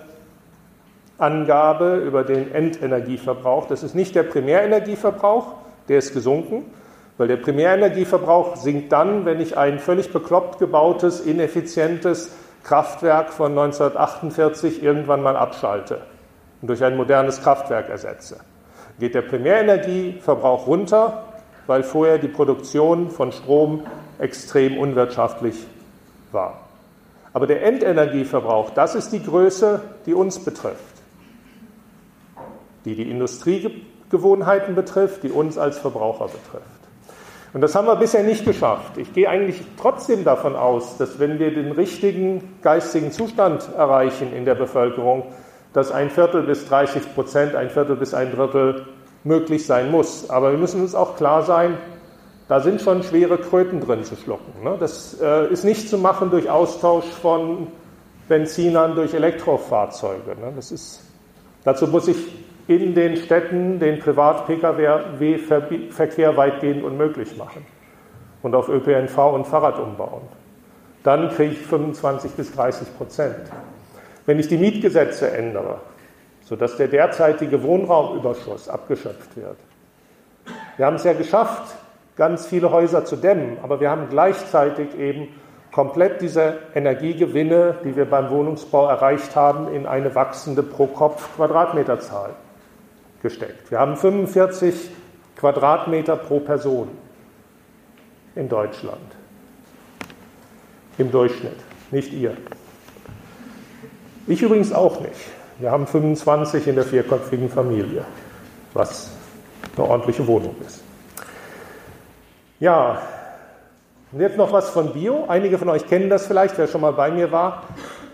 Angabe 1.19 1.97
über 1.97 2.25
den 2.25 2.53
Endenergieverbrauch. 2.53 3.67
Das 3.67 3.83
ist 3.83 3.95
nicht 3.95 4.15
der 4.15 4.25
Primärenergieverbrauch, 4.25 5.55
der 5.89 5.99
ist 5.99 6.13
gesunken, 6.13 6.65
weil 7.17 7.29
der 7.29 7.37
Primärenergieverbrauch 7.37 8.57
sinkt 8.57 8.93
dann, 8.93 9.25
wenn 9.25 9.41
ich 9.41 9.57
ein 9.57 9.79
völlig 9.79 10.13
bekloppt 10.13 10.59
gebautes, 10.59 11.21
ineffizientes 11.21 12.33
Kraftwerk 12.65 13.33
von 13.33 13.53
1948 13.53 14.83
irgendwann 14.83 15.23
mal 15.23 15.37
abschalte 15.37 16.03
und 16.61 16.69
durch 16.69 16.85
ein 16.85 16.97
modernes 16.97 17.43
Kraftwerk 17.43 17.89
ersetze. 17.89 18.41
Geht 18.99 19.15
der 19.15 19.23
Primärenergieverbrauch 19.23 20.67
runter, 20.67 21.25
weil 21.67 21.83
vorher 21.83 22.19
die 22.19 22.29
Produktion 22.29 23.11
von 23.11 23.33
Strom 23.33 23.87
extrem 24.19 24.79
unwirtschaftlich 24.79 25.67
war. 26.31 26.61
Aber 27.33 27.47
der 27.47 27.65
Endenergieverbrauch, 27.65 28.71
das 28.71 28.95
ist 28.95 29.11
die 29.11 29.23
Größe, 29.23 29.81
die 30.07 30.15
uns 30.15 30.39
betrifft, 30.39 31.03
die 32.85 32.95
die 32.95 33.11
Industriegewohnheiten 33.11 34.75
betrifft, 34.75 35.23
die 35.23 35.31
uns 35.31 35.57
als 35.57 35.79
Verbraucher 35.79 36.27
betrifft. 36.27 36.82
Und 37.55 37.61
das 37.61 37.75
haben 37.75 37.87
wir 37.87 37.97
bisher 37.97 38.23
nicht 38.23 38.45
geschafft. 38.45 38.97
Ich 38.97 39.13
gehe 39.13 39.29
eigentlich 39.29 39.61
trotzdem 39.81 40.25
davon 40.25 40.57
aus, 40.57 40.97
dass 40.97 41.19
wenn 41.19 41.39
wir 41.39 41.53
den 41.53 41.73
richtigen 41.73 42.59
geistigen 42.63 43.13
Zustand 43.13 43.69
erreichen 43.77 44.33
in 44.35 44.45
der 44.45 44.55
Bevölkerung, 44.55 45.25
dass 45.75 45.93
ein 45.93 46.09
Viertel 46.11 46.43
bis 46.43 46.67
30 46.67 47.15
Prozent, 47.15 47.55
ein 47.55 47.69
Viertel 47.69 47.97
bis 47.97 48.15
ein 48.15 48.35
Drittel 48.35 48.87
möglich 49.25 49.67
sein 49.67 49.91
muss. 49.91 50.31
Aber 50.31 50.53
wir 50.53 50.59
müssen 50.59 50.81
uns 50.81 50.95
auch 50.95 51.17
klar 51.17 51.43
sein, 51.43 51.77
da 52.49 52.61
sind 52.61 52.81
schon 52.81 53.03
schwere 53.03 53.39
Kröten 53.39 53.81
drin 53.81 54.05
zu 54.05 54.17
schlucken. 54.17 54.63
Ne? 54.63 54.77
Das 54.79 55.19
äh, 55.21 55.51
ist 55.53 55.65
nicht 55.65 55.89
zu 55.89 55.99
machen 55.99 56.31
durch 56.31 56.51
Austausch 56.51 57.07
von 57.07 57.69
Benzinern 58.29 58.95
durch 58.95 59.15
Elektrofahrzeuge. 59.15 60.37
Ne? 60.41 60.53
Das 60.57 60.73
ist, 60.73 61.01
dazu 61.65 61.87
muss 61.87 62.09
ich 62.09 62.17
in 62.77 62.95
den 62.95 63.17
Städten 63.17 63.79
den 63.79 63.99
Privat-Pkw-Verkehr 63.99 66.37
weitgehend 66.37 66.85
unmöglich 66.85 67.35
machen 67.37 67.67
und 68.43 68.55
auf 68.55 68.69
ÖPNV 68.69 69.17
und 69.19 69.47
Fahrrad 69.47 69.79
umbauen. 69.79 70.23
Dann 71.03 71.31
kriege 71.31 71.53
ich 71.53 71.59
25 71.59 72.33
bis 72.33 72.53
30 72.53 72.97
Prozent. 72.97 73.37
Wenn 74.27 74.39
ich 74.39 74.49
die 74.49 74.59
Mietgesetze 74.59 75.31
ändere, 75.31 75.81
sodass 76.43 76.77
der 76.77 76.89
derzeitige 76.89 77.63
Wohnraumüberschuss 77.63 78.69
abgeschöpft 78.69 79.37
wird. 79.37 79.57
Wir 80.77 80.87
haben 80.87 80.97
es 80.97 81.05
ja 81.05 81.13
geschafft, 81.13 81.75
ganz 82.17 82.47
viele 82.47 82.71
Häuser 82.71 83.05
zu 83.05 83.17
dämmen, 83.17 83.59
aber 83.63 83.81
wir 83.81 83.91
haben 83.91 84.09
gleichzeitig 84.11 84.97
eben 84.99 85.29
komplett 85.73 86.21
diese 86.21 86.59
Energiegewinne, 86.75 87.77
die 87.85 87.97
wir 87.97 88.05
beim 88.05 88.31
Wohnungsbau 88.31 88.89
erreicht 88.89 89.35
haben, 89.35 89.75
in 89.75 89.87
eine 89.87 90.15
wachsende 90.15 90.63
Pro-Kopf-Quadratmeterzahl 90.63 92.31
gesteckt. 93.23 93.71
Wir 93.71 93.79
haben 93.79 93.97
45 93.97 94.91
Quadratmeter 95.37 96.17
pro 96.17 96.41
Person 96.41 96.89
in 98.35 98.49
Deutschland. 98.49 98.99
Im 100.99 101.11
Durchschnitt, 101.11 101.57
nicht 101.91 102.13
ihr. 102.13 102.37
Ich 104.27 104.43
übrigens 104.43 104.73
auch 104.73 105.01
nicht. 105.01 105.21
Wir 105.59 105.71
haben 105.71 105.87
25 105.87 106.67
in 106.67 106.75
der 106.75 106.85
vierköpfigen 106.85 107.49
Familie, 107.49 108.05
was 108.75 109.11
eine 109.77 109.87
ordentliche 109.87 110.27
Wohnung 110.27 110.55
ist. 110.67 110.83
Ja, 112.61 113.03
und 114.13 114.21
jetzt 114.21 114.37
noch 114.37 114.53
was 114.53 114.71
von 114.71 114.93
Bio. 114.93 115.25
Einige 115.27 115.59
von 115.59 115.69
euch 115.71 115.87
kennen 115.87 116.11
das 116.11 116.27
vielleicht, 116.27 116.59
wer 116.59 116.69
schon 116.69 116.83
mal 116.83 116.93
bei 116.93 117.11
mir 117.11 117.33
war, 117.33 117.65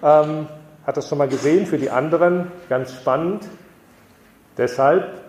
ähm, 0.03 0.47
hat 0.87 0.97
das 0.97 1.09
schon 1.09 1.19
mal 1.19 1.29
gesehen. 1.29 1.67
Für 1.67 1.77
die 1.77 1.91
anderen 1.91 2.53
ganz 2.69 2.93
spannend. 2.95 3.45
Deshalb, 4.59 5.21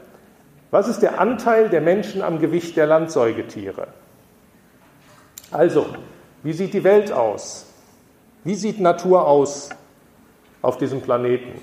was 0.72 0.88
ist 0.88 1.02
der 1.02 1.20
Anteil 1.20 1.70
der 1.70 1.82
Menschen 1.82 2.22
am 2.24 2.40
Gewicht 2.40 2.76
der 2.76 2.88
Landsäugetiere? 2.88 3.88
Also, 5.52 5.86
wie 6.44 6.54
sieht 6.54 6.74
die 6.74 6.84
Welt 6.84 7.12
aus? 7.12 7.68
Wie 8.44 8.56
sieht 8.56 8.80
Natur 8.80 9.28
aus 9.28 9.70
auf 10.62 10.78
diesem 10.78 11.02
Planeten? 11.02 11.62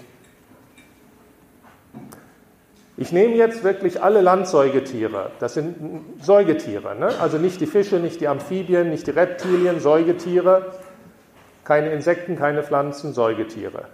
Ich 2.98 3.12
nehme 3.12 3.34
jetzt 3.34 3.62
wirklich 3.62 4.02
alle 4.02 4.22
Landsäugetiere. 4.22 5.30
Das 5.38 5.54
sind 5.54 5.76
Säugetiere, 6.22 6.96
ne? 6.96 7.08
also 7.20 7.36
nicht 7.36 7.60
die 7.60 7.66
Fische, 7.66 7.96
nicht 7.96 8.20
die 8.20 8.28
Amphibien, 8.28 8.88
nicht 8.90 9.06
die 9.06 9.10
Reptilien, 9.10 9.80
Säugetiere. 9.80 10.72
Keine 11.64 11.90
Insekten, 11.90 12.36
keine 12.36 12.62
Pflanzen, 12.62 13.12
Säugetiere. 13.12 13.84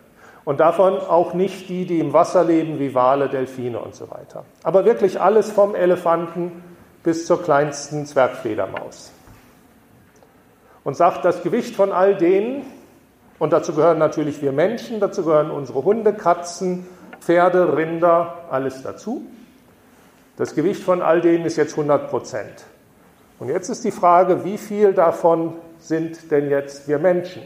Und 0.44 0.60
davon 0.60 0.98
auch 0.98 1.34
nicht 1.34 1.68
die, 1.68 1.86
die 1.86 2.00
im 2.00 2.12
Wasser 2.12 2.44
leben, 2.44 2.78
wie 2.78 2.94
Wale, 2.94 3.28
Delfine 3.28 3.78
und 3.78 3.94
so 3.94 4.10
weiter. 4.10 4.44
Aber 4.64 4.84
wirklich 4.84 5.20
alles 5.20 5.50
vom 5.50 5.74
Elefanten 5.74 6.64
bis 7.02 7.26
zur 7.26 7.42
kleinsten 7.42 8.06
Zwergfledermaus. 8.06 9.12
Und 10.84 10.96
sagt, 10.96 11.24
das 11.24 11.42
Gewicht 11.42 11.76
von 11.76 11.92
all 11.92 12.16
denen, 12.16 12.64
und 13.38 13.52
dazu 13.52 13.72
gehören 13.72 13.98
natürlich 13.98 14.42
wir 14.42 14.52
Menschen, 14.52 14.98
dazu 14.98 15.24
gehören 15.24 15.50
unsere 15.50 15.84
Hunde, 15.84 16.12
Katzen, 16.12 16.86
Pferde, 17.20 17.76
Rinder, 17.76 18.40
alles 18.50 18.82
dazu. 18.82 19.24
Das 20.36 20.54
Gewicht 20.56 20.82
von 20.82 21.02
all 21.02 21.20
denen 21.20 21.44
ist 21.44 21.56
jetzt 21.56 21.72
100 21.72 22.10
Prozent. 22.10 22.64
Und 23.38 23.48
jetzt 23.48 23.68
ist 23.68 23.84
die 23.84 23.92
Frage, 23.92 24.44
wie 24.44 24.58
viel 24.58 24.92
davon 24.92 25.54
sind 25.78 26.30
denn 26.30 26.50
jetzt 26.50 26.88
wir 26.88 26.98
Menschen? 26.98 27.42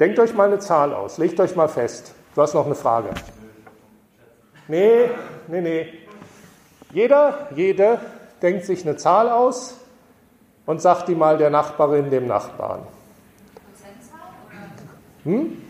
Denkt 0.00 0.18
euch 0.18 0.34
mal 0.34 0.48
eine 0.48 0.58
Zahl 0.58 0.92
aus, 0.92 1.18
legt 1.18 1.38
euch 1.40 1.54
mal 1.56 1.68
fest. 1.68 2.14
Du 2.34 2.42
hast 2.42 2.54
noch 2.54 2.66
eine 2.66 2.74
Frage. 2.74 3.10
Nee, 4.68 5.10
nee, 5.48 5.60
nee. 5.60 5.86
Jeder, 6.92 7.48
jede 7.54 7.98
denkt 8.40 8.64
sich 8.64 8.86
eine 8.86 8.96
Zahl 8.96 9.28
aus 9.28 9.76
und 10.66 10.80
sagt 10.80 11.08
die 11.08 11.14
mal 11.14 11.38
der 11.38 11.50
Nachbarin, 11.50 12.10
dem 12.10 12.26
Nachbarn. 12.26 12.80
Hm? 15.24 15.62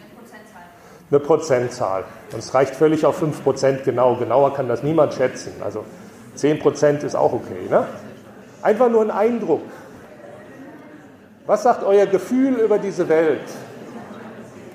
eine 1.13 1.21
Prozentzahl. 1.21 2.05
Und 2.33 2.39
es 2.39 2.55
reicht 2.55 2.75
völlig 2.75 3.05
auf 3.05 3.23
5% 3.23 3.83
genau. 3.85 4.17
Genauer 4.17 4.55
kann 4.55 4.67
das 4.69 4.83
niemand 4.83 5.13
schätzen. 5.13 5.53
Also 5.63 5.85
10% 6.39 7.05
ist 7.05 7.15
auch 7.15 7.35
okay. 7.35 7.69
Ne? 7.69 7.87
Einfach 8.63 8.89
nur 8.89 9.03
ein 9.03 9.11
Eindruck. 9.11 9.61
Was 11.47 11.65
sagt 11.65 11.85
euer 11.85 12.07
Gefühl 12.07 12.55
über 12.55 12.79
diese 12.79 13.09
Welt, 13.09 13.43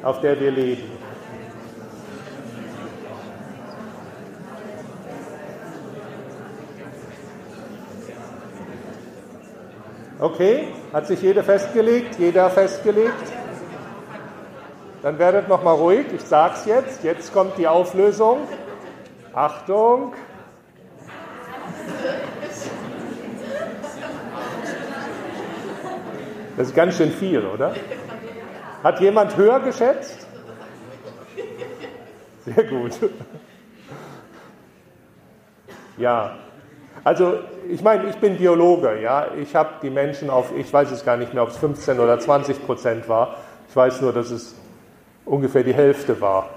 auf 0.03 0.21
der 0.21 0.39
wir 0.39 0.51
leben? 0.51 0.91
Okay, 10.19 10.69
hat 10.93 11.05
sich 11.05 11.21
jeder 11.21 11.43
festgelegt? 11.43 12.17
Jeder 12.17 12.49
festgelegt? 12.49 13.13
Dann 15.03 15.19
werdet 15.19 15.47
noch 15.47 15.63
mal 15.63 15.73
ruhig. 15.73 16.07
Ich 16.13 16.21
sage 16.21 16.55
es 16.55 16.65
jetzt. 16.65 17.03
Jetzt 17.03 17.31
kommt 17.33 17.57
die 17.57 17.67
Auflösung. 17.67 18.39
Achtung. 19.33 20.13
Das 26.57 26.69
ist 26.69 26.75
ganz 26.75 26.97
schön 26.97 27.12
viel, 27.12 27.45
oder? 27.45 27.75
Hat 28.84 29.00
jemand 29.00 29.36
höher 29.36 29.60
geschätzt? 29.60 30.28
Sehr 32.46 32.63
gut. 32.63 32.92
Ja, 35.98 36.36
also 37.04 37.40
ich 37.70 37.82
meine, 37.82 38.10
ich 38.10 38.16
bin 38.18 38.38
Biologe, 38.38 39.02
ja. 39.02 39.28
Ich 39.42 39.56
habe 39.56 39.70
die 39.82 39.90
Menschen 39.90 40.30
auf, 40.30 40.52
ich 40.56 40.72
weiß 40.72 40.92
es 40.92 41.04
gar 41.04 41.18
nicht 41.18 41.34
mehr, 41.34 41.44
ob 41.44 41.50
es 41.50 41.58
15 41.58 42.00
oder 42.00 42.20
20 42.20 42.66
Prozent 42.66 43.10
war. 43.10 43.36
Ich 43.70 43.76
weiß 43.76 44.02
nur, 44.02 44.13
dass 44.13 44.32
es 44.32 44.56
ungefähr 45.26 45.63
die 45.63 45.74
Hälfte 45.74 46.22
war 46.22 46.50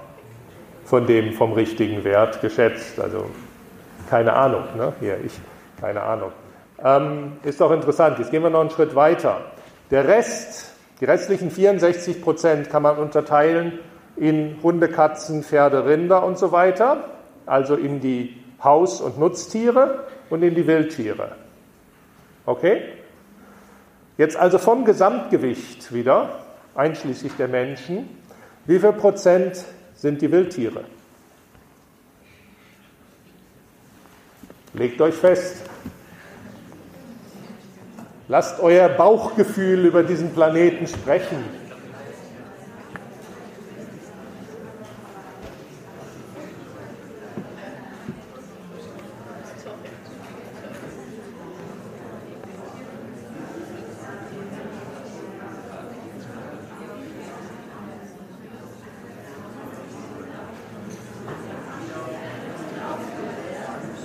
von 0.85 1.07
dem 1.07 1.33
vom 1.33 1.53
richtigen 1.53 2.03
Wert 2.03 2.41
geschätzt. 2.41 2.99
Also 2.99 3.25
keine 4.09 4.33
Ahnung, 4.33 4.63
ne? 4.75 4.93
Hier, 4.99 5.17
ich, 5.23 5.33
keine 5.79 6.01
Ahnung. 6.01 6.31
Ähm, 6.83 7.37
ist 7.43 7.61
doch 7.61 7.71
interessant. 7.71 8.19
Jetzt 8.19 8.31
gehen 8.31 8.43
wir 8.43 8.49
noch 8.49 8.61
einen 8.61 8.71
Schritt 8.71 8.95
weiter. 8.95 9.41
Der 9.89 10.07
Rest, 10.07 10.70
die 11.01 11.05
restlichen 11.05 11.49
64 11.49 12.21
Prozent 12.21 12.69
kann 12.69 12.83
man 12.83 12.97
unterteilen 12.97 13.79
in 14.15 14.57
Hunde, 14.61 14.87
Katzen, 14.87 15.43
Pferde, 15.43 15.85
Rinder 15.85 16.23
und 16.23 16.37
so 16.37 16.51
weiter, 16.51 17.09
also 17.47 17.75
in 17.75 17.99
die 17.99 18.37
Haus- 18.63 19.01
und 19.01 19.17
Nutztiere 19.17 20.05
und 20.29 20.43
in 20.43 20.53
die 20.53 20.67
Wildtiere. 20.67 21.35
Okay? 22.45 22.83
Jetzt 24.17 24.37
also 24.37 24.59
vom 24.59 24.85
Gesamtgewicht 24.85 25.91
wieder, 25.91 26.45
einschließlich 26.75 27.33
der 27.33 27.47
Menschen, 27.47 28.07
wie 28.65 28.77
viel 28.77 28.93
Prozent 28.93 29.65
sind 29.95 30.21
die 30.21 30.31
Wildtiere? 30.31 30.83
Legt 34.75 35.01
euch 35.01 35.15
fest. 35.15 35.63
Lasst 38.31 38.61
euer 38.61 38.87
Bauchgefühl 38.87 39.85
über 39.85 40.03
diesen 40.03 40.31
Planeten 40.31 40.87
sprechen. 40.87 41.43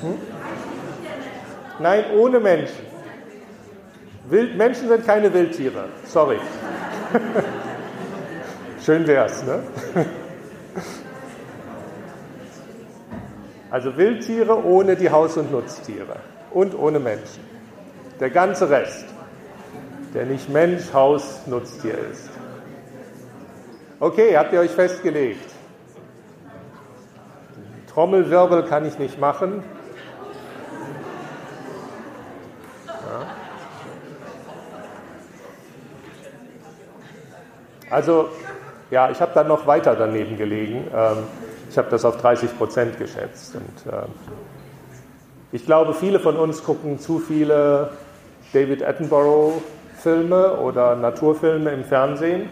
Hm? 0.03 0.18
Nein, 1.79 2.05
ohne 2.18 2.41
Menschen. 2.41 2.95
Wild, 4.29 4.57
Menschen 4.57 4.89
sind 4.89 5.07
keine 5.07 5.33
Wildtiere. 5.33 5.89
Sorry. 6.05 6.39
Schön 8.85 9.07
wär's, 9.07 9.45
ne? 9.45 9.62
Also 13.68 13.97
Wildtiere 13.97 14.64
ohne 14.64 14.95
die 14.97 15.11
Haus- 15.11 15.37
und 15.37 15.51
Nutztiere 15.51 16.16
und 16.53 16.74
ohne 16.79 17.01
Menschen. 17.01 17.45
Der 18.20 18.31
ganze 18.31 18.70
Rest, 18.70 19.05
der 20.14 20.24
nicht 20.24 20.49
Mensch, 20.49 20.93
Haus, 20.95 21.41
Nutztier 21.47 21.99
ist. 22.11 22.31
Okay, 23.99 24.37
habt 24.37 24.53
ihr 24.53 24.61
euch 24.61 24.70
festgelegt? 24.70 25.51
Trommelwirbel 27.93 28.62
kann 28.64 28.87
ich 28.87 28.99
nicht 28.99 29.18
machen. 29.18 29.64
Also, 37.91 38.28
ja, 38.91 39.11
ich 39.11 39.20
habe 39.20 39.32
dann 39.34 39.49
noch 39.49 39.66
weiter 39.66 39.95
daneben 39.95 40.37
gelegen. 40.37 40.84
Ähm, 40.95 41.18
ich 41.70 41.78
habe 41.78 41.89
das 41.91 42.05
auf 42.05 42.16
30 42.18 42.57
Prozent 42.57 42.99
geschätzt. 42.99 43.55
Und, 43.55 43.93
ähm, 43.93 44.09
ich 45.53 45.64
glaube, 45.64 45.95
viele 45.95 46.20
von 46.20 46.37
uns 46.37 46.64
gucken 46.64 46.99
zu 46.99 47.18
viele 47.18 47.91
David 48.53 48.82
Attenborough-Filme 48.82 50.57
oder 50.59 50.97
Naturfilme 50.97 51.70
im 51.70 51.84
Fernsehen. 51.84 52.49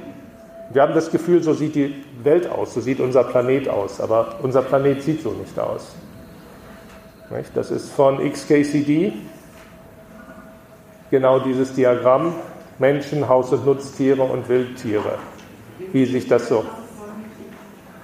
Wir 0.72 0.82
haben 0.82 0.94
das 0.94 1.10
Gefühl, 1.10 1.42
so 1.42 1.52
sieht 1.52 1.74
die 1.74 2.04
Welt 2.22 2.50
aus, 2.50 2.74
so 2.74 2.80
sieht 2.80 3.00
unser 3.00 3.24
Planet 3.24 3.68
aus. 3.68 4.00
Aber 4.00 4.36
unser 4.42 4.62
Planet 4.62 5.02
sieht 5.02 5.22
so 5.22 5.32
nicht 5.32 5.58
aus. 5.58 5.94
Das 7.54 7.70
ist 7.70 7.90
von 7.90 8.18
XKCD 8.18 9.12
genau 11.10 11.40
dieses 11.40 11.74
Diagramm. 11.74 12.34
Menschen, 12.78 13.28
Haus- 13.28 13.52
und 13.52 13.66
Nutztiere 13.66 14.22
und 14.22 14.48
Wildtiere. 14.48 15.18
Wie 15.92 16.06
sich 16.06 16.28
das 16.28 16.48
so. 16.48 16.64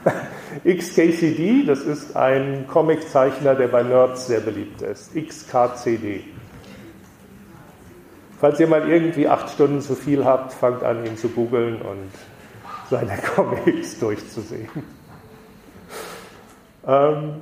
XKCD, 0.64 1.64
das 1.66 1.80
ist 1.80 2.16
ein 2.16 2.66
Comiczeichner, 2.66 3.54
der 3.54 3.68
bei 3.68 3.82
Nerds 3.82 4.26
sehr 4.26 4.40
beliebt 4.40 4.82
ist. 4.82 5.14
XKCD. 5.14 6.24
Falls 8.40 8.58
ihr 8.58 8.66
mal 8.66 8.88
irgendwie 8.88 9.28
acht 9.28 9.50
Stunden 9.50 9.80
zu 9.80 9.94
viel 9.94 10.24
habt, 10.24 10.52
fangt 10.52 10.82
an, 10.82 11.04
ihn 11.04 11.16
zu 11.16 11.28
googeln 11.28 11.82
und 11.82 12.10
seine 12.88 13.18
Comics 13.34 13.98
durchzusehen. 13.98 14.68
Ähm, 16.86 17.34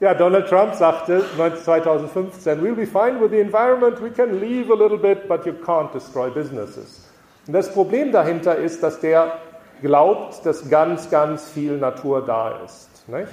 ja, 0.00 0.14
Donald 0.14 0.48
Trump 0.48 0.74
sagte 0.74 1.22
2015, 1.36 2.62
we'll 2.62 2.74
be 2.74 2.86
fine 2.86 3.20
with 3.20 3.30
the 3.30 3.38
environment, 3.38 4.02
we 4.02 4.10
can 4.10 4.40
leave 4.40 4.70
a 4.70 4.74
little 4.74 4.98
bit, 4.98 5.28
but 5.28 5.44
you 5.44 5.52
can't 5.52 5.92
destroy 5.92 6.30
businesses. 6.30 7.06
Und 7.46 7.52
das 7.52 7.72
Problem 7.72 8.10
dahinter 8.10 8.56
ist, 8.56 8.82
dass 8.82 9.00
der 9.00 9.38
glaubt, 9.82 10.44
dass 10.44 10.68
ganz, 10.70 11.10
ganz 11.10 11.50
viel 11.50 11.76
Natur 11.78 12.24
da 12.24 12.60
ist. 12.64 13.08
Nicht? 13.08 13.28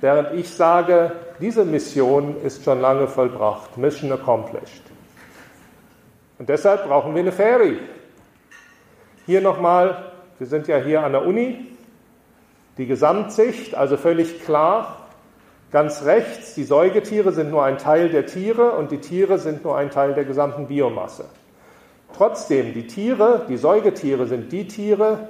Während 0.00 0.32
ich 0.34 0.50
sage, 0.50 1.12
diese 1.40 1.64
Mission 1.64 2.40
ist 2.42 2.64
schon 2.64 2.80
lange 2.80 3.08
vollbracht, 3.08 3.76
Mission 3.76 4.12
accomplished. 4.12 4.82
Und 6.38 6.48
deshalb 6.48 6.86
brauchen 6.86 7.14
wir 7.14 7.22
eine 7.22 7.32
Ferry. 7.32 7.78
Hier 9.26 9.40
nochmal, 9.40 10.12
wir 10.38 10.46
sind 10.46 10.68
ja 10.68 10.78
hier 10.78 11.02
an 11.02 11.12
der 11.12 11.26
Uni, 11.26 11.66
die 12.78 12.86
Gesamtsicht, 12.86 13.74
also 13.74 13.96
völlig 13.96 14.44
klar, 14.44 14.97
Ganz 15.70 16.04
rechts, 16.04 16.54
die 16.54 16.64
Säugetiere 16.64 17.32
sind 17.32 17.50
nur 17.50 17.62
ein 17.62 17.76
Teil 17.76 18.08
der 18.08 18.24
Tiere 18.24 18.72
und 18.72 18.90
die 18.90 18.98
Tiere 18.98 19.38
sind 19.38 19.64
nur 19.64 19.76
ein 19.76 19.90
Teil 19.90 20.14
der 20.14 20.24
gesamten 20.24 20.66
Biomasse. 20.66 21.26
Trotzdem, 22.16 22.72
die 22.72 22.86
Tiere, 22.86 23.44
die 23.48 23.58
Säugetiere 23.58 24.26
sind 24.26 24.50
die 24.50 24.66
Tiere, 24.66 25.28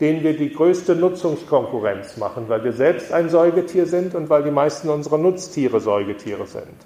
denen 0.00 0.22
wir 0.22 0.36
die 0.36 0.52
größte 0.52 0.96
Nutzungskonkurrenz 0.96 2.16
machen, 2.16 2.48
weil 2.48 2.64
wir 2.64 2.72
selbst 2.72 3.12
ein 3.12 3.28
Säugetier 3.28 3.86
sind 3.86 4.14
und 4.14 4.30
weil 4.30 4.42
die 4.42 4.50
meisten 4.50 4.88
unserer 4.88 5.18
Nutztiere 5.18 5.80
Säugetiere 5.80 6.46
sind. 6.46 6.76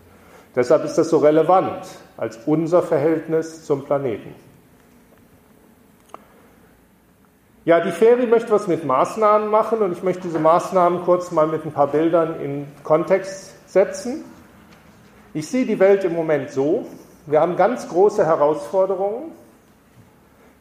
Deshalb 0.57 0.84
ist 0.84 0.95
das 0.95 1.11
so 1.11 1.18
relevant 1.18 1.86
als 2.16 2.41
unser 2.47 2.82
Verhältnis 2.82 3.64
zum 3.64 3.84
Planeten. 3.84 4.34
Ja, 7.70 7.78
die 7.78 7.92
Ferie 7.92 8.26
möchte 8.26 8.50
was 8.50 8.66
mit 8.66 8.84
Maßnahmen 8.84 9.48
machen 9.48 9.78
und 9.78 9.92
ich 9.92 10.02
möchte 10.02 10.22
diese 10.22 10.40
Maßnahmen 10.40 11.04
kurz 11.04 11.30
mal 11.30 11.46
mit 11.46 11.64
ein 11.64 11.70
paar 11.70 11.86
Bildern 11.86 12.40
in 12.40 12.66
Kontext 12.82 13.54
setzen. 13.70 14.24
Ich 15.34 15.46
sehe 15.46 15.64
die 15.64 15.78
Welt 15.78 16.02
im 16.02 16.12
Moment 16.12 16.50
so, 16.50 16.88
wir 17.26 17.40
haben 17.40 17.54
ganz 17.54 17.88
große 17.88 18.26
Herausforderungen. 18.26 19.30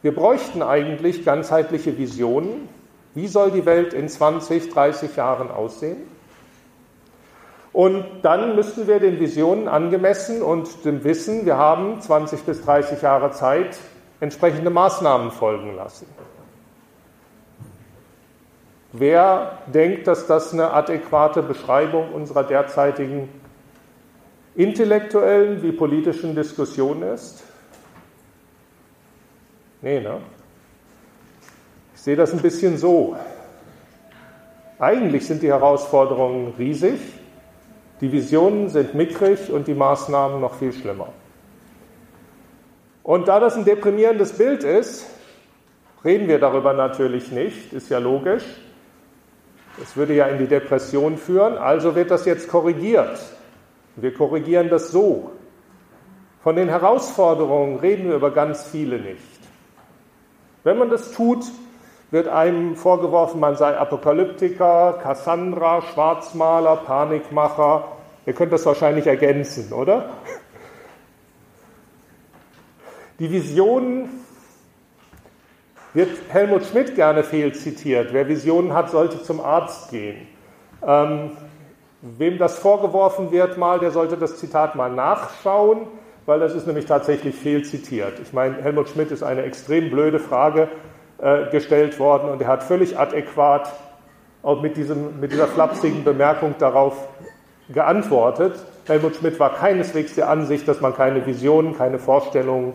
Wir 0.03 0.14
bräuchten 0.14 0.62
eigentlich 0.62 1.26
ganzheitliche 1.26 1.97
Visionen. 1.97 2.70
Wie 3.16 3.26
soll 3.26 3.49
die 3.49 3.66
Welt 3.66 3.95
in 3.95 4.07
20, 4.07 4.70
30 4.70 5.16
Jahren 5.16 5.49
aussehen? 5.49 6.03
Und 7.74 8.05
dann 8.22 8.55
müssten 8.55 8.86
wir 8.86 8.99
den 8.99 9.20
Visionen 9.20 9.68
angemessen 9.68 10.43
und 10.43 10.86
dem 10.86 11.03
Wissen, 11.03 11.47
wir 11.47 11.57
haben 11.57 12.01
20 12.01 12.43
bis 12.43 12.64
30 12.64 13.01
Jahre 13.01 13.32
Zeit, 13.32 13.80
entsprechende 14.20 14.70
Maßnahmen 14.70 15.32
folgen 15.32 15.76
lassen. 15.76 16.05
Wer 18.92 19.60
denkt, 19.68 20.08
dass 20.08 20.26
das 20.26 20.52
eine 20.52 20.72
adäquate 20.72 21.44
Beschreibung 21.44 22.12
unserer 22.12 22.44
derzeitigen 22.44 23.30
intellektuellen 24.56 25.62
wie 25.62 25.72
politischen 25.72 26.36
Diskussion 26.36 27.04
ist? 27.04 27.44
Nee, 29.82 30.00
ne? 30.00 30.18
Ich 31.94 32.02
sehe 32.02 32.16
das 32.16 32.34
ein 32.34 32.42
bisschen 32.42 32.78
so. 32.78 33.16
Eigentlich 34.80 35.28
sind 35.28 35.44
die 35.44 35.50
Herausforderungen 35.50 36.54
riesig, 36.58 37.00
die 38.02 38.12
Visionen 38.12 38.70
sind 38.70 38.96
mickrig 38.96 39.52
und 39.52 39.68
die 39.68 39.74
Maßnahmen 39.74 40.40
noch 40.40 40.56
viel 40.56 40.74
schlimmer. 40.74 41.10
Und 43.04 43.28
da 43.28 43.40
das 43.40 43.56
ein 43.56 43.66
deprimierendes 43.66 44.38
Bild 44.38 44.64
ist, 44.64 45.06
reden 46.04 46.28
wir 46.28 46.40
darüber 46.40 46.74
natürlich 46.74 47.32
nicht, 47.32 47.74
ist 47.74 47.90
ja 47.90 48.00
logisch. 48.00 48.46
Es 49.82 49.96
würde 49.96 50.14
ja 50.14 50.26
in 50.28 50.38
die 50.38 50.48
Depression 50.48 51.18
führen, 51.18 51.58
also 51.58 51.96
wird 51.96 52.12
das 52.12 52.26
jetzt 52.26 52.50
korrigiert. 52.50 53.20
Wir 53.96 54.14
korrigieren 54.14 54.70
das 54.70 54.92
so. 54.92 55.32
Von 56.44 56.56
den 56.56 56.70
Herausforderungen 56.70 57.80
reden 57.80 58.10
wir 58.10 58.16
über 58.16 58.32
ganz 58.32 58.64
viele 58.64 59.00
nicht. 59.00 59.40
Wenn 60.64 60.78
man 60.78 60.90
das 60.90 61.12
tut, 61.12 61.44
wird 62.12 62.28
einem 62.28 62.76
vorgeworfen, 62.76 63.40
man 63.40 63.56
sei 63.56 63.78
Apokalyptiker, 63.78 65.00
Cassandra, 65.02 65.82
Schwarzmaler, 65.82 66.78
Panikmacher. 66.78 67.90
Ihr 68.26 68.34
könnt 68.34 68.52
das 68.52 68.66
wahrscheinlich 68.66 69.06
ergänzen, 69.08 69.72
oder? 69.74 70.10
Die 73.20 73.32
Visionen 73.32 74.10
wird 76.00 76.12
Helmut 76.30 76.64
Schmidt 76.64 76.95
gerne 76.95 77.24
fehlzitiert. 77.24 78.14
Wer 78.14 78.30
Visionen 78.30 78.74
hat, 78.74 78.89
sollte 78.89 79.22
zum 79.22 79.41
Arzt 79.41 79.91
gehen. 79.91 80.28
Ähm, 80.82 81.32
wem 82.02 82.38
das 82.38 82.58
vorgeworfen 82.58 83.34
wird 83.34 83.58
mal, 83.58 83.80
der 83.80 83.91
sollte 83.91 84.16
das 84.16 84.38
Zitat 84.38 84.76
mal 84.76 84.89
nachschauen, 84.89 85.88
weil 86.26 86.39
das 86.39 86.56
ist 86.56 86.68
nämlich 86.68 86.86
tatsächlich 86.86 87.36
fehlzitiert. 87.36 88.14
Ich 88.22 88.32
meine, 88.32 88.62
Helmut 88.62 88.88
Schmidt 88.88 89.12
ist 89.12 89.24
eine 89.24 89.43
extrem 89.43 89.89
blöde 89.89 90.20
Frage 90.20 90.70
äh, 91.18 91.50
gestellt 91.52 92.00
worden 92.00 92.30
und 92.30 92.41
er 92.41 92.47
hat 92.47 92.64
völlig 92.64 92.97
adäquat 92.97 93.70
auch 94.41 94.62
mit, 94.62 94.78
diesem, 94.78 95.20
mit 95.20 95.34
dieser 95.34 95.47
flapsigen 95.47 96.06
Bemerkung 96.06 96.56
darauf 96.60 97.10
geantwortet. 97.68 98.54
Helmut 98.88 99.18
Schmidt 99.18 99.38
war 99.38 99.54
keineswegs 99.54 100.16
der 100.16 100.30
Ansicht, 100.30 100.66
dass 100.66 100.80
man 100.80 100.95
keine 100.95 101.26
Visionen, 101.26 101.78
keine 101.78 102.00
Vorstellungen 102.00 102.74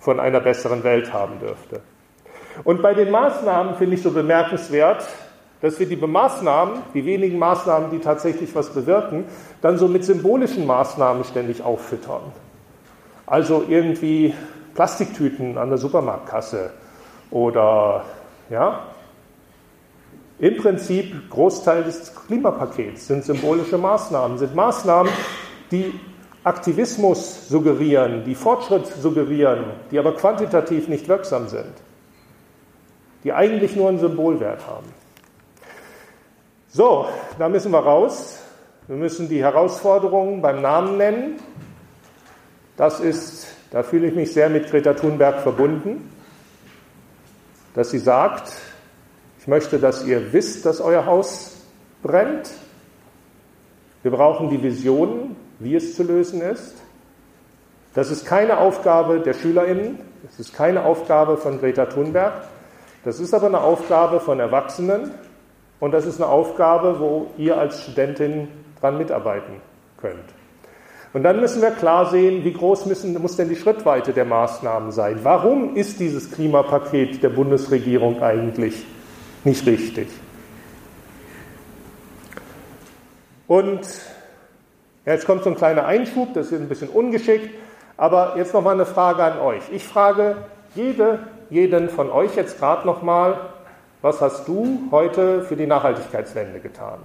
von 0.00 0.18
einer 0.18 0.40
besseren 0.40 0.82
Welt 0.82 1.12
haben 1.12 1.38
dürfte. 1.38 1.80
Und 2.62 2.82
bei 2.82 2.94
den 2.94 3.10
Maßnahmen 3.10 3.74
finde 3.74 3.96
ich 3.96 4.02
so 4.02 4.12
bemerkenswert, 4.12 5.04
dass 5.60 5.78
wir 5.80 5.86
die 5.86 5.96
Maßnahmen, 5.96 6.82
die 6.92 7.04
wenigen 7.04 7.38
Maßnahmen, 7.38 7.90
die 7.90 7.98
tatsächlich 7.98 8.54
was 8.54 8.68
bewirken, 8.68 9.24
dann 9.62 9.78
so 9.78 9.88
mit 9.88 10.04
symbolischen 10.04 10.66
Maßnahmen 10.66 11.24
ständig 11.24 11.62
auffüttern. 11.62 12.20
Also 13.26 13.64
irgendwie 13.68 14.34
Plastiktüten 14.74 15.56
an 15.56 15.70
der 15.70 15.78
Supermarktkasse 15.78 16.70
oder 17.30 18.04
ja, 18.50 18.80
im 20.38 20.56
Prinzip 20.58 21.30
Großteil 21.30 21.84
des 21.84 22.12
Klimapakets 22.26 23.06
sind 23.06 23.24
symbolische 23.24 23.78
Maßnahmen, 23.78 24.36
sind 24.36 24.54
Maßnahmen, 24.54 25.10
die 25.70 25.98
Aktivismus 26.42 27.48
suggerieren, 27.48 28.24
die 28.26 28.34
Fortschritt 28.34 28.86
suggerieren, 28.86 29.64
die 29.90 29.98
aber 29.98 30.14
quantitativ 30.14 30.88
nicht 30.88 31.08
wirksam 31.08 31.48
sind 31.48 31.72
die 33.24 33.32
eigentlich 33.32 33.74
nur 33.74 33.88
einen 33.88 33.98
Symbolwert 33.98 34.66
haben. 34.66 34.86
So, 36.68 37.08
da 37.38 37.48
müssen 37.48 37.72
wir 37.72 37.80
raus. 37.80 38.38
Wir 38.86 38.96
müssen 38.96 39.28
die 39.28 39.42
Herausforderungen 39.42 40.42
beim 40.42 40.60
Namen 40.60 40.98
nennen. 40.98 41.40
Das 42.76 43.00
ist, 43.00 43.46
da 43.70 43.82
fühle 43.82 44.08
ich 44.08 44.14
mich 44.14 44.32
sehr 44.32 44.50
mit 44.50 44.70
Greta 44.70 44.92
Thunberg 44.92 45.40
verbunden, 45.40 46.10
dass 47.74 47.90
sie 47.90 47.98
sagt, 47.98 48.52
ich 49.38 49.46
möchte, 49.46 49.78
dass 49.78 50.04
ihr 50.04 50.32
wisst, 50.32 50.66
dass 50.66 50.80
euer 50.80 51.06
Haus 51.06 51.56
brennt. 52.02 52.50
Wir 54.02 54.10
brauchen 54.10 54.50
die 54.50 54.62
Visionen, 54.62 55.36
wie 55.60 55.76
es 55.76 55.94
zu 55.94 56.02
lösen 56.02 56.42
ist. 56.42 56.74
Das 57.94 58.10
ist 58.10 58.26
keine 58.26 58.58
Aufgabe 58.58 59.20
der 59.20 59.34
SchülerInnen, 59.34 60.00
das 60.24 60.40
ist 60.40 60.52
keine 60.52 60.84
Aufgabe 60.84 61.36
von 61.36 61.60
Greta 61.60 61.86
Thunberg, 61.86 62.32
das 63.04 63.20
ist 63.20 63.34
aber 63.34 63.46
eine 63.46 63.60
Aufgabe 63.60 64.20
von 64.20 64.40
Erwachsenen 64.40 65.10
und 65.80 65.92
das 65.92 66.06
ist 66.06 66.20
eine 66.20 66.30
Aufgabe, 66.30 66.98
wo 66.98 67.26
ihr 67.36 67.58
als 67.58 67.82
Studentin 67.82 68.48
dran 68.80 68.98
mitarbeiten 68.98 69.60
könnt. 70.00 70.34
Und 71.12 71.22
dann 71.22 71.40
müssen 71.40 71.62
wir 71.62 71.70
klar 71.70 72.10
sehen, 72.10 72.42
wie 72.44 72.52
groß 72.52 72.86
müssen, 72.86 73.20
muss 73.22 73.36
denn 73.36 73.48
die 73.48 73.56
Schrittweite 73.56 74.12
der 74.12 74.24
Maßnahmen 74.24 74.90
sein. 74.90 75.20
Warum 75.22 75.76
ist 75.76 76.00
dieses 76.00 76.32
Klimapaket 76.32 77.22
der 77.22 77.28
Bundesregierung 77.28 78.20
eigentlich 78.20 78.84
nicht 79.44 79.64
richtig? 79.64 80.08
Und 83.46 83.86
jetzt 85.06 85.26
kommt 85.26 85.44
so 85.44 85.50
ein 85.50 85.56
kleiner 85.56 85.86
Einschub, 85.86 86.34
das 86.34 86.50
ist 86.50 86.60
ein 86.60 86.68
bisschen 86.68 86.88
ungeschickt. 86.88 87.50
Aber 87.96 88.34
jetzt 88.36 88.52
nochmal 88.52 88.74
eine 88.74 88.86
Frage 88.86 89.22
an 89.22 89.38
euch. 89.38 89.62
Ich 89.70 89.84
frage 89.84 90.36
jede, 90.74 91.20
jeden 91.50 91.88
von 91.88 92.10
euch 92.10 92.34
jetzt 92.36 92.58
gerade 92.58 92.86
nochmal, 92.86 93.38
was 94.02 94.20
hast 94.20 94.46
du 94.48 94.88
heute 94.90 95.42
für 95.42 95.56
die 95.56 95.66
Nachhaltigkeitswende 95.66 96.60
getan? 96.60 96.98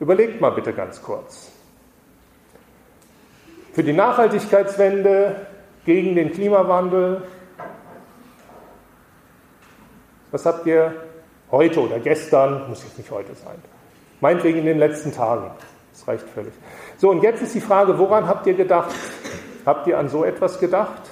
Überlegt 0.00 0.40
mal 0.40 0.50
bitte 0.50 0.72
ganz 0.72 1.02
kurz. 1.02 1.50
Für 3.72 3.82
die 3.82 3.92
Nachhaltigkeitswende, 3.92 5.46
gegen 5.84 6.16
den 6.16 6.32
Klimawandel, 6.32 7.22
was 10.32 10.44
habt 10.44 10.66
ihr 10.66 10.92
heute 11.50 11.80
oder 11.80 12.00
gestern, 12.00 12.68
muss 12.68 12.82
jetzt 12.82 12.98
nicht 12.98 13.10
heute 13.10 13.34
sein, 13.34 13.56
meinetwegen 14.20 14.58
in 14.58 14.66
den 14.66 14.78
letzten 14.78 15.12
Tagen, 15.12 15.50
das 15.92 16.08
reicht 16.08 16.28
völlig. 16.28 16.52
So, 16.98 17.10
und 17.10 17.22
jetzt 17.22 17.40
ist 17.40 17.54
die 17.54 17.60
Frage, 17.60 17.98
woran 17.98 18.26
habt 18.26 18.46
ihr 18.46 18.54
gedacht? 18.54 18.94
Habt 19.64 19.86
ihr 19.86 19.98
an 19.98 20.08
so 20.08 20.24
etwas 20.24 20.58
gedacht? 20.58 21.02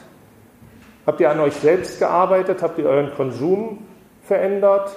Habt 1.07 1.21
ihr 1.21 1.31
an 1.31 1.41
euch 1.41 1.55
selbst 1.55 1.99
gearbeitet? 1.99 2.63
Habt 2.63 2.79
ihr 2.79 2.87
euren 2.87 3.15
Konsum 3.15 3.87
verändert? 4.23 4.91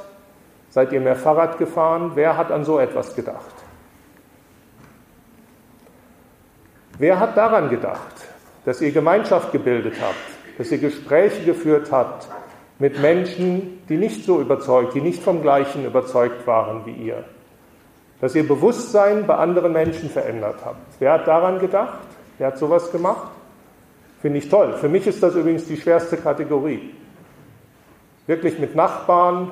Seid 0.70 0.92
ihr 0.92 1.02
mehr 1.02 1.16
Fahrrad 1.16 1.58
gefahren? 1.58 2.12
Wer 2.16 2.38
hat 2.38 2.52
an 2.52 2.64
so 2.64 2.80
etwas 2.80 3.16
gedacht? 3.16 3.56
Wer 6.98 7.20
hat 7.20 7.38
daran 7.38 7.70
gedacht, 7.70 8.28
dass 8.66 8.82
ihr 8.82 8.92
Gemeinschaft 8.92 9.52
gebildet 9.52 9.96
habt, 10.02 10.16
dass 10.58 10.72
ihr 10.72 10.80
Gespräche 10.80 11.44
geführt 11.44 11.92
habt 11.92 12.28
mit 12.80 13.00
Menschen, 13.00 13.82
die 13.88 13.98
nicht 13.98 14.26
so 14.26 14.42
überzeugt, 14.42 14.96
die 14.96 15.02
nicht 15.02 15.22
vom 15.22 15.42
Gleichen 15.42 15.86
überzeugt 15.86 16.48
waren 16.48 16.86
wie 16.86 16.94
ihr? 16.94 17.24
Dass 18.20 18.34
ihr 18.34 18.48
Bewusstsein 18.48 19.28
bei 19.28 19.36
anderen 19.36 19.74
Menschen 19.74 20.10
verändert 20.10 20.58
habt? 20.66 21.00
Wer 21.00 21.14
hat 21.14 21.28
daran 21.28 21.60
gedacht? 21.60 22.00
Wer 22.40 22.48
hat 22.48 22.58
sowas 22.58 22.92
gemacht? 22.92 23.30
Finde 24.22 24.40
ich 24.40 24.50
toll. 24.50 24.74
Für 24.74 24.90
mich 24.90 25.06
ist 25.06 25.22
das 25.22 25.36
übrigens 25.36 25.66
die 25.66 25.78
schwerste 25.78 26.18
Kategorie. 26.18 26.94
Wirklich 28.26 28.60
mit 28.60 28.76
Nachbarn, 28.76 29.52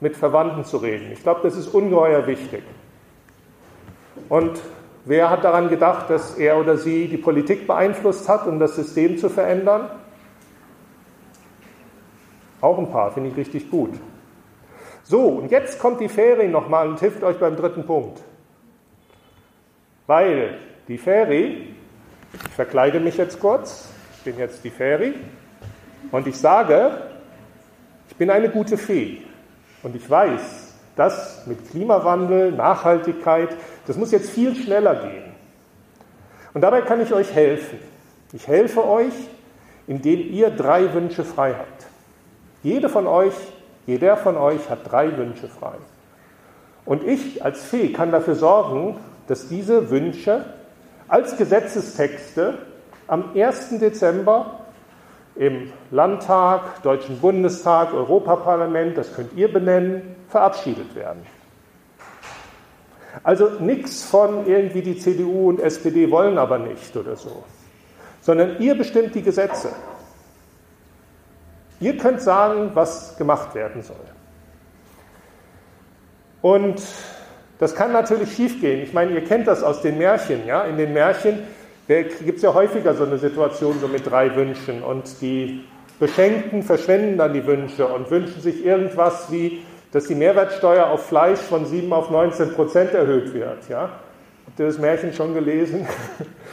mit 0.00 0.16
Verwandten 0.16 0.64
zu 0.64 0.78
reden. 0.78 1.12
Ich 1.12 1.22
glaube, 1.22 1.40
das 1.42 1.56
ist 1.56 1.68
ungeheuer 1.68 2.26
wichtig. 2.26 2.62
Und 4.28 4.58
wer 5.04 5.30
hat 5.30 5.44
daran 5.44 5.68
gedacht, 5.68 6.10
dass 6.10 6.36
er 6.36 6.58
oder 6.58 6.76
sie 6.76 7.08
die 7.08 7.18
Politik 7.18 7.66
beeinflusst 7.66 8.28
hat, 8.28 8.46
um 8.46 8.58
das 8.58 8.74
System 8.74 9.18
zu 9.18 9.28
verändern? 9.28 9.90
Auch 12.60 12.78
ein 12.78 12.90
paar, 12.90 13.12
finde 13.12 13.30
ich 13.30 13.36
richtig 13.36 13.70
gut. 13.70 13.94
So, 15.04 15.20
und 15.26 15.50
jetzt 15.52 15.78
kommt 15.78 16.00
die 16.00 16.08
Ferie 16.08 16.48
nochmal 16.48 16.88
und 16.88 16.98
hilft 16.98 17.22
euch 17.22 17.38
beim 17.38 17.54
dritten 17.54 17.84
Punkt. 17.84 18.20
Weil 20.06 20.58
die 20.88 20.98
Ferie, 20.98 21.74
ich 22.32 22.52
verkleide 22.54 22.98
mich 22.98 23.16
jetzt 23.16 23.38
kurz, 23.38 23.88
bin 24.26 24.38
jetzt 24.38 24.64
die 24.64 24.70
Feri 24.70 25.14
und 26.10 26.26
ich 26.26 26.36
sage, 26.36 26.90
ich 28.10 28.16
bin 28.16 28.28
eine 28.28 28.48
gute 28.48 28.76
Fee 28.76 29.22
und 29.84 29.94
ich 29.94 30.10
weiß, 30.10 30.74
dass 30.96 31.46
mit 31.46 31.70
Klimawandel, 31.70 32.50
Nachhaltigkeit, 32.50 33.50
das 33.86 33.96
muss 33.96 34.10
jetzt 34.10 34.30
viel 34.30 34.56
schneller 34.56 34.96
gehen. 34.96 35.24
Und 36.54 36.62
dabei 36.62 36.80
kann 36.80 37.00
ich 37.00 37.12
euch 37.14 37.32
helfen. 37.32 37.78
Ich 38.32 38.48
helfe 38.48 38.84
euch, 38.84 39.12
indem 39.86 40.32
ihr 40.32 40.50
drei 40.50 40.92
Wünsche 40.92 41.22
frei 41.22 41.54
habt. 41.54 41.86
Jede 42.64 42.88
von 42.88 43.06
euch, 43.06 43.34
jeder 43.86 44.16
von 44.16 44.36
euch 44.36 44.68
hat 44.68 44.90
drei 44.90 45.16
Wünsche 45.16 45.46
frei. 45.46 45.76
Und 46.84 47.06
ich 47.06 47.44
als 47.44 47.62
Fee 47.62 47.92
kann 47.92 48.10
dafür 48.10 48.34
sorgen, 48.34 48.96
dass 49.28 49.46
diese 49.48 49.88
Wünsche 49.90 50.46
als 51.06 51.36
Gesetzestexte 51.36 52.58
am 53.06 53.32
1. 53.34 53.78
Dezember 53.78 54.60
im 55.34 55.72
Landtag, 55.90 56.82
Deutschen 56.82 57.20
Bundestag, 57.20 57.92
Europaparlament, 57.92 58.96
das 58.96 59.14
könnt 59.14 59.34
ihr 59.34 59.52
benennen, 59.52 60.16
verabschiedet 60.28 60.94
werden. 60.94 61.26
Also 63.22 63.50
nichts 63.60 64.04
von 64.04 64.46
irgendwie 64.46 64.82
die 64.82 64.98
CDU 64.98 65.48
und 65.48 65.60
SPD 65.60 66.10
wollen 66.10 66.38
aber 66.38 66.58
nicht 66.58 66.96
oder 66.96 67.16
so, 67.16 67.44
sondern 68.20 68.60
ihr 68.60 68.76
bestimmt 68.76 69.14
die 69.14 69.22
Gesetze. 69.22 69.70
Ihr 71.80 71.96
könnt 71.96 72.22
sagen, 72.22 72.70
was 72.74 73.16
gemacht 73.16 73.54
werden 73.54 73.82
soll. 73.82 73.96
Und 76.40 76.82
das 77.58 77.74
kann 77.74 77.92
natürlich 77.92 78.34
schiefgehen. 78.34 78.82
Ich 78.82 78.92
meine, 78.92 79.12
ihr 79.12 79.24
kennt 79.24 79.46
das 79.46 79.62
aus 79.62 79.82
den 79.82 79.98
Märchen. 79.98 80.46
Ja? 80.46 80.64
In 80.64 80.76
den 80.76 80.92
Märchen 80.92 81.40
gibt 81.86 82.36
es 82.36 82.42
ja 82.42 82.52
häufiger 82.52 82.94
so 82.94 83.04
eine 83.04 83.18
Situation 83.18 83.78
so 83.80 83.88
mit 83.88 84.08
drei 84.08 84.34
Wünschen 84.34 84.82
und 84.82 85.20
die 85.20 85.64
Beschenkten 85.98 86.62
verschwenden 86.62 87.16
dann 87.16 87.32
die 87.32 87.46
Wünsche 87.46 87.86
und 87.86 88.10
wünschen 88.10 88.40
sich 88.40 88.64
irgendwas 88.64 89.30
wie, 89.30 89.62
dass 89.92 90.06
die 90.06 90.14
Mehrwertsteuer 90.14 90.86
auf 90.86 91.06
Fleisch 91.06 91.38
von 91.38 91.64
7 91.64 91.92
auf 91.92 92.10
19 92.10 92.52
Prozent 92.52 92.92
erhöht 92.92 93.32
wird. 93.32 93.68
Ja? 93.68 93.90
Habt 94.46 94.58
ihr 94.58 94.66
das 94.66 94.78
Märchen 94.78 95.12
schon 95.12 95.32
gelesen? 95.32 95.86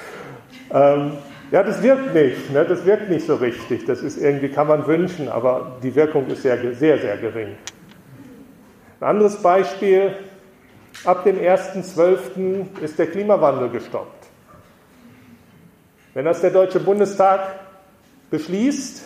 ähm, 0.73 1.13
ja, 1.51 1.61
das 1.61 1.83
wirkt 1.83 2.13
nicht. 2.13 2.51
Ne? 2.51 2.65
Das 2.65 2.85
wirkt 2.85 3.09
nicht 3.09 3.25
so 3.25 3.35
richtig. 3.35 3.85
Das 3.85 4.01
ist 4.01 4.17
irgendwie, 4.17 4.49
kann 4.49 4.67
man 4.67 4.87
wünschen, 4.87 5.29
aber 5.29 5.77
die 5.83 5.93
Wirkung 5.93 6.27
ist 6.27 6.43
sehr, 6.43 6.57
sehr, 6.75 6.97
sehr 6.99 7.17
gering. 7.17 7.49
Ein 8.99 9.07
anderes 9.07 9.41
Beispiel. 9.41 10.13
Ab 11.05 11.23
dem 11.25 11.37
1.12. 11.37 12.81
ist 12.81 12.97
der 12.97 13.07
Klimawandel 13.07 13.69
gestoppt. 13.69 14.22
Wenn 16.13 16.25
das 16.25 16.41
der 16.41 16.51
Deutsche 16.51 16.79
Bundestag 16.79 17.41
beschließt, 18.29 19.03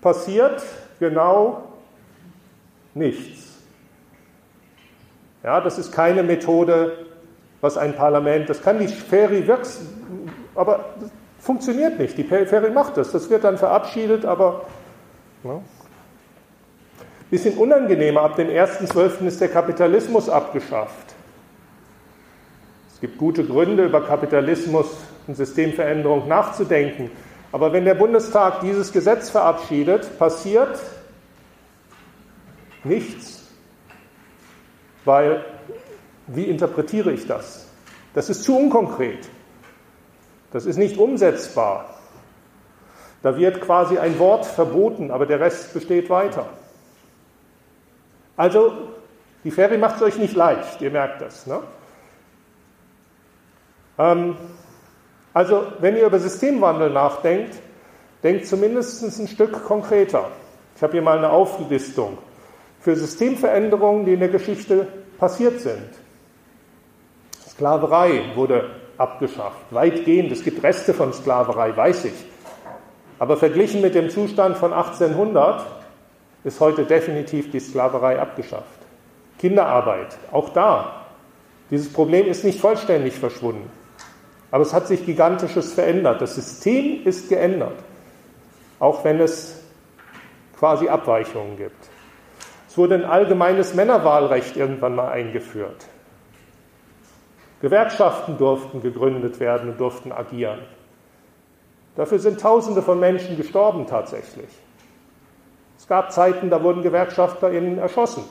passiert 0.00 0.62
genau 0.98 1.64
nichts. 2.94 3.58
Ja, 5.42 5.60
das 5.60 5.78
ist 5.78 5.92
keine 5.92 6.22
Methode, 6.22 7.06
was 7.60 7.76
ein 7.76 7.94
Parlament, 7.94 8.48
das 8.48 8.62
kann 8.62 8.78
die 8.78 8.88
Ferry 8.88 9.46
wirks, 9.46 9.80
aber 10.54 10.86
das 11.00 11.10
funktioniert 11.38 11.98
nicht. 11.98 12.18
Die 12.18 12.24
Ferry 12.24 12.70
macht 12.70 12.96
das. 12.96 13.12
Das 13.12 13.30
wird 13.30 13.44
dann 13.44 13.58
verabschiedet, 13.58 14.24
aber 14.24 14.62
ja. 15.44 15.60
bisschen 17.30 17.56
unangenehmer. 17.56 18.22
Ab 18.22 18.36
dem 18.36 18.48
1.12. 18.48 19.26
ist 19.26 19.40
der 19.40 19.48
Kapitalismus 19.48 20.28
abgeschafft. 20.28 21.14
Es 22.92 23.00
gibt 23.00 23.18
gute 23.18 23.44
Gründe, 23.44 23.84
über 23.84 24.00
Kapitalismus 24.00 24.86
Systemveränderung 25.34 26.28
nachzudenken. 26.28 27.10
Aber 27.52 27.72
wenn 27.72 27.84
der 27.84 27.94
Bundestag 27.94 28.60
dieses 28.60 28.92
Gesetz 28.92 29.30
verabschiedet, 29.30 30.18
passiert 30.18 30.78
nichts. 32.84 33.44
Weil, 35.04 35.44
wie 36.26 36.44
interpretiere 36.44 37.12
ich 37.12 37.26
das? 37.26 37.66
Das 38.14 38.30
ist 38.30 38.44
zu 38.44 38.56
unkonkret. 38.58 39.28
Das 40.50 40.66
ist 40.66 40.76
nicht 40.76 40.98
umsetzbar. 40.98 41.96
Da 43.22 43.36
wird 43.36 43.60
quasi 43.60 43.98
ein 43.98 44.18
Wort 44.18 44.46
verboten, 44.46 45.10
aber 45.10 45.26
der 45.26 45.40
Rest 45.40 45.74
besteht 45.74 46.10
weiter. 46.10 46.46
Also, 48.36 48.72
die 49.44 49.50
Ferie 49.50 49.78
macht 49.78 49.96
es 49.96 50.02
euch 50.02 50.18
nicht 50.18 50.34
leicht, 50.34 50.80
ihr 50.80 50.90
merkt 50.90 51.22
das. 51.22 51.46
Ne? 51.46 51.60
Ähm, 53.98 54.36
also, 55.36 55.66
wenn 55.80 55.98
ihr 55.98 56.06
über 56.06 56.18
Systemwandel 56.18 56.88
nachdenkt, 56.88 57.56
denkt 58.22 58.46
zumindest 58.46 59.02
ein 59.20 59.28
Stück 59.28 59.66
konkreter. 59.66 60.30
Ich 60.74 60.82
habe 60.82 60.94
hier 60.94 61.02
mal 61.02 61.18
eine 61.18 61.28
Auflistung 61.28 62.16
für 62.80 62.96
Systemveränderungen, 62.96 64.06
die 64.06 64.14
in 64.14 64.20
der 64.20 64.30
Geschichte 64.30 64.88
passiert 65.18 65.60
sind. 65.60 65.90
Sklaverei 67.50 68.22
wurde 68.34 68.70
abgeschafft, 68.96 69.60
weitgehend. 69.72 70.32
Es 70.32 70.42
gibt 70.42 70.62
Reste 70.62 70.94
von 70.94 71.12
Sklaverei, 71.12 71.76
weiß 71.76 72.06
ich. 72.06 72.14
Aber 73.18 73.36
verglichen 73.36 73.82
mit 73.82 73.94
dem 73.94 74.08
Zustand 74.08 74.56
von 74.56 74.72
1800 74.72 75.66
ist 76.44 76.60
heute 76.60 76.86
definitiv 76.86 77.50
die 77.50 77.60
Sklaverei 77.60 78.18
abgeschafft. 78.18 78.64
Kinderarbeit, 79.38 80.16
auch 80.32 80.48
da. 80.48 81.02
Dieses 81.70 81.92
Problem 81.92 82.26
ist 82.26 82.42
nicht 82.42 82.58
vollständig 82.58 83.18
verschwunden. 83.18 83.75
Aber 84.56 84.62
es 84.62 84.72
hat 84.72 84.86
sich 84.86 85.04
gigantisches 85.04 85.74
verändert. 85.74 86.22
Das 86.22 86.34
System 86.34 87.04
ist 87.04 87.28
geändert, 87.28 87.74
auch 88.78 89.04
wenn 89.04 89.20
es 89.20 89.62
quasi 90.58 90.88
Abweichungen 90.88 91.58
gibt. 91.58 91.76
Es 92.66 92.78
wurde 92.78 92.94
ein 92.94 93.04
allgemeines 93.04 93.74
Männerwahlrecht 93.74 94.56
irgendwann 94.56 94.94
mal 94.94 95.10
eingeführt. 95.10 95.84
Gewerkschaften 97.60 98.38
durften 98.38 98.80
gegründet 98.80 99.40
werden 99.40 99.72
und 99.72 99.78
durften 99.78 100.10
agieren. 100.10 100.60
Dafür 101.94 102.18
sind 102.18 102.40
Tausende 102.40 102.80
von 102.80 102.98
Menschen 102.98 103.36
gestorben 103.36 103.86
tatsächlich. 103.86 104.48
Es 105.76 105.86
gab 105.86 106.12
Zeiten, 106.12 106.48
da 106.48 106.62
wurden 106.62 106.80
GewerkschafterInnen 106.80 107.76
erschossen. 107.76 108.24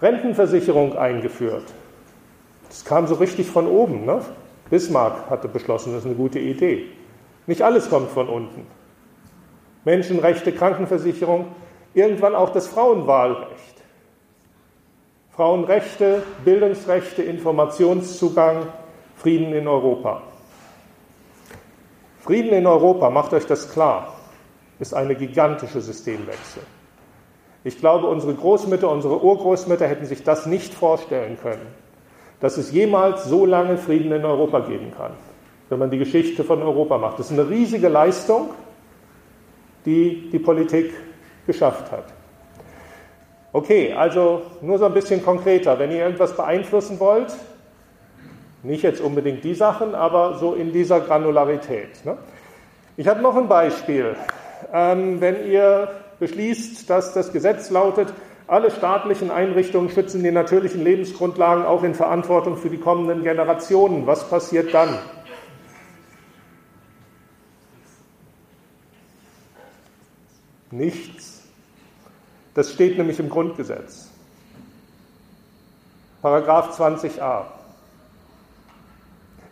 Rentenversicherung 0.00 0.96
eingeführt. 0.96 1.64
Das 2.68 2.84
kam 2.84 3.08
so 3.08 3.16
richtig 3.16 3.50
von 3.50 3.66
oben. 3.66 4.04
Ne? 4.04 4.20
Bismarck 4.70 5.30
hatte 5.30 5.48
beschlossen, 5.48 5.92
das 5.92 6.00
ist 6.00 6.06
eine 6.06 6.14
gute 6.14 6.38
Idee. 6.38 6.86
Nicht 7.46 7.62
alles 7.62 7.90
kommt 7.90 8.10
von 8.10 8.28
unten. 8.28 8.66
Menschenrechte, 9.84 10.52
Krankenversicherung, 10.52 11.46
irgendwann 11.92 12.34
auch 12.34 12.50
das 12.50 12.68
Frauenwahlrecht. 12.68 13.82
Frauenrechte, 15.30 16.22
Bildungsrechte, 16.44 17.22
Informationszugang, 17.22 18.66
Frieden 19.16 19.52
in 19.52 19.68
Europa. 19.68 20.22
Frieden 22.20 22.52
in 22.52 22.66
Europa, 22.66 23.10
macht 23.10 23.34
euch 23.34 23.46
das 23.46 23.70
klar, 23.70 24.14
ist 24.78 24.94
eine 24.94 25.14
gigantische 25.14 25.80
Systemwechsel. 25.80 26.62
Ich 27.64 27.78
glaube, 27.78 28.06
unsere 28.06 28.34
Großmütter, 28.34 28.90
unsere 28.90 29.22
Urgroßmütter 29.22 29.86
hätten 29.86 30.06
sich 30.06 30.22
das 30.22 30.46
nicht 30.46 30.72
vorstellen 30.72 31.38
können, 31.42 31.66
dass 32.40 32.56
es 32.56 32.72
jemals 32.72 33.24
so 33.24 33.46
lange 33.46 33.76
Frieden 33.76 34.12
in 34.12 34.24
Europa 34.24 34.60
geben 34.60 34.92
kann, 34.96 35.12
wenn 35.68 35.78
man 35.78 35.90
die 35.90 35.98
Geschichte 35.98 36.44
von 36.44 36.62
Europa 36.62 36.98
macht. 36.98 37.18
Das 37.18 37.30
ist 37.30 37.38
eine 37.38 37.48
riesige 37.48 37.88
Leistung, 37.88 38.50
die 39.86 40.30
die 40.30 40.38
Politik 40.38 40.92
geschafft 41.46 41.90
hat. 41.92 42.04
Okay, 43.52 43.92
also 43.92 44.42
nur 44.62 44.78
so 44.78 44.86
ein 44.86 44.94
bisschen 44.94 45.22
konkreter. 45.22 45.78
Wenn 45.78 45.92
ihr 45.92 45.98
irgendwas 45.98 46.34
beeinflussen 46.36 46.98
wollt, 46.98 47.32
nicht 48.64 48.82
jetzt 48.82 49.00
unbedingt 49.00 49.44
die 49.44 49.54
Sachen, 49.54 49.94
aber 49.94 50.38
so 50.38 50.54
in 50.54 50.72
dieser 50.72 51.00
Granularität. 51.00 52.04
Ne? 52.04 52.16
Ich 52.96 53.06
habe 53.06 53.22
noch 53.22 53.36
ein 53.36 53.46
Beispiel. 53.46 54.16
Ähm, 54.72 55.20
wenn 55.20 55.46
ihr 55.50 55.88
beschließt, 56.18 56.88
dass 56.88 57.12
das 57.12 57.32
Gesetz 57.32 57.70
lautet, 57.70 58.12
alle 58.46 58.70
staatlichen 58.70 59.30
Einrichtungen 59.30 59.88
schützen 59.90 60.22
die 60.22 60.30
natürlichen 60.30 60.84
Lebensgrundlagen 60.84 61.64
auch 61.64 61.82
in 61.82 61.94
Verantwortung 61.94 62.56
für 62.56 62.68
die 62.68 62.78
kommenden 62.78 63.22
Generationen. 63.22 64.06
Was 64.06 64.28
passiert 64.28 64.74
dann? 64.74 64.98
Nichts. 70.70 71.42
Das 72.52 72.72
steht 72.72 72.98
nämlich 72.98 73.18
im 73.18 73.28
Grundgesetz. 73.28 74.10
Paragraph 76.20 76.78
20a. 76.78 77.44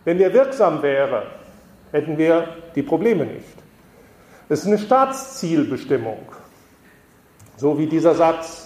Wenn 0.05 0.17
der 0.17 0.33
wirksam 0.33 0.81
wäre, 0.81 1.27
hätten 1.91 2.17
wir 2.17 2.57
die 2.75 2.83
Probleme 2.83 3.25
nicht. 3.25 3.55
Es 4.49 4.61
ist 4.61 4.67
eine 4.67 4.79
Staatszielbestimmung, 4.79 6.19
so 7.57 7.77
wie 7.77 7.87
dieser 7.87 8.15
Satz. 8.15 8.62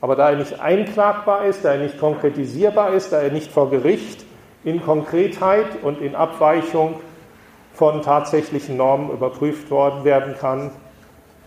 Aber 0.00 0.16
da 0.16 0.30
er 0.30 0.36
nicht 0.36 0.60
einklagbar 0.60 1.44
ist, 1.44 1.64
da 1.64 1.72
er 1.72 1.78
nicht 1.82 1.98
konkretisierbar 1.98 2.94
ist, 2.94 3.12
da 3.12 3.20
er 3.20 3.30
nicht 3.30 3.52
vor 3.52 3.70
Gericht 3.70 4.24
in 4.64 4.82
Konkretheit 4.82 5.82
und 5.82 6.00
in 6.00 6.14
Abweichung 6.14 7.00
von 7.74 8.02
tatsächlichen 8.02 8.76
Normen 8.76 9.10
überprüft 9.10 9.70
worden 9.70 10.04
werden 10.04 10.34
kann, 10.38 10.70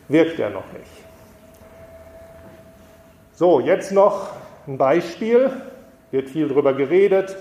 wirkt 0.08 0.40
er 0.40 0.50
noch 0.50 0.72
nicht. 0.74 0.92
So, 3.34 3.60
jetzt 3.60 3.92
noch 3.92 4.30
ein 4.68 4.78
Beispiel, 4.78 5.50
wird 6.12 6.30
viel 6.30 6.48
darüber 6.48 6.74
geredet. 6.74 7.36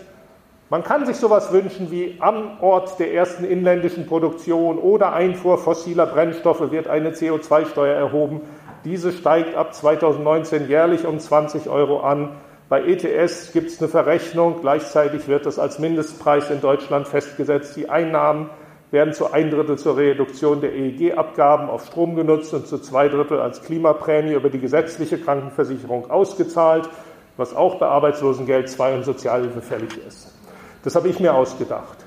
Man 0.70 0.82
kann 0.82 1.04
sich 1.04 1.16
sowas 1.16 1.52
wünschen 1.52 1.90
wie 1.90 2.16
am 2.18 2.58
Ort 2.62 2.98
der 2.98 3.12
ersten 3.12 3.44
inländischen 3.44 4.06
Produktion 4.06 4.78
oder 4.78 5.12
Einfuhr 5.12 5.58
fossiler 5.58 6.06
Brennstoffe 6.06 6.70
wird 6.70 6.88
eine 6.88 7.10
CO2-Steuer 7.10 7.94
erhoben. 7.94 8.40
Diese 8.84 9.12
steigt 9.12 9.54
ab 9.54 9.74
2019 9.74 10.68
jährlich 10.68 11.06
um 11.06 11.18
20 11.20 11.68
Euro 11.68 12.00
an. 12.00 12.36
Bei 12.68 12.82
ETS 12.82 13.52
gibt 13.52 13.70
es 13.70 13.80
eine 13.80 13.88
Verrechnung. 13.88 14.56
Gleichzeitig 14.60 15.28
wird 15.28 15.46
das 15.46 15.58
als 15.58 15.78
Mindestpreis 15.78 16.50
in 16.50 16.60
Deutschland 16.60 17.06
festgesetzt. 17.06 17.76
Die 17.76 17.88
Einnahmen 17.88 18.50
werden 18.90 19.14
zu 19.14 19.32
ein 19.32 19.50
Drittel 19.50 19.78
zur 19.78 19.96
Reduktion 19.96 20.60
der 20.60 20.74
EEG-Abgaben 20.74 21.70
auf 21.70 21.86
Strom 21.86 22.16
genutzt 22.16 22.52
und 22.54 22.66
zu 22.66 22.78
zwei 22.78 23.08
Drittel 23.08 23.40
als 23.40 23.62
Klimaprämie 23.62 24.32
über 24.32 24.50
die 24.50 24.58
gesetzliche 24.58 25.18
Krankenversicherung 25.18 26.10
ausgezahlt, 26.10 26.88
was 27.36 27.54
auch 27.54 27.76
bei 27.76 27.86
Arbeitslosengeld 27.86 28.68
2 28.68 28.96
und 28.96 29.04
Sozialhilfe 29.04 29.62
fällig 29.62 29.96
ist. 30.06 30.34
Das 30.82 30.94
habe 30.94 31.08
ich 31.08 31.20
mir 31.20 31.34
ausgedacht. 31.34 31.98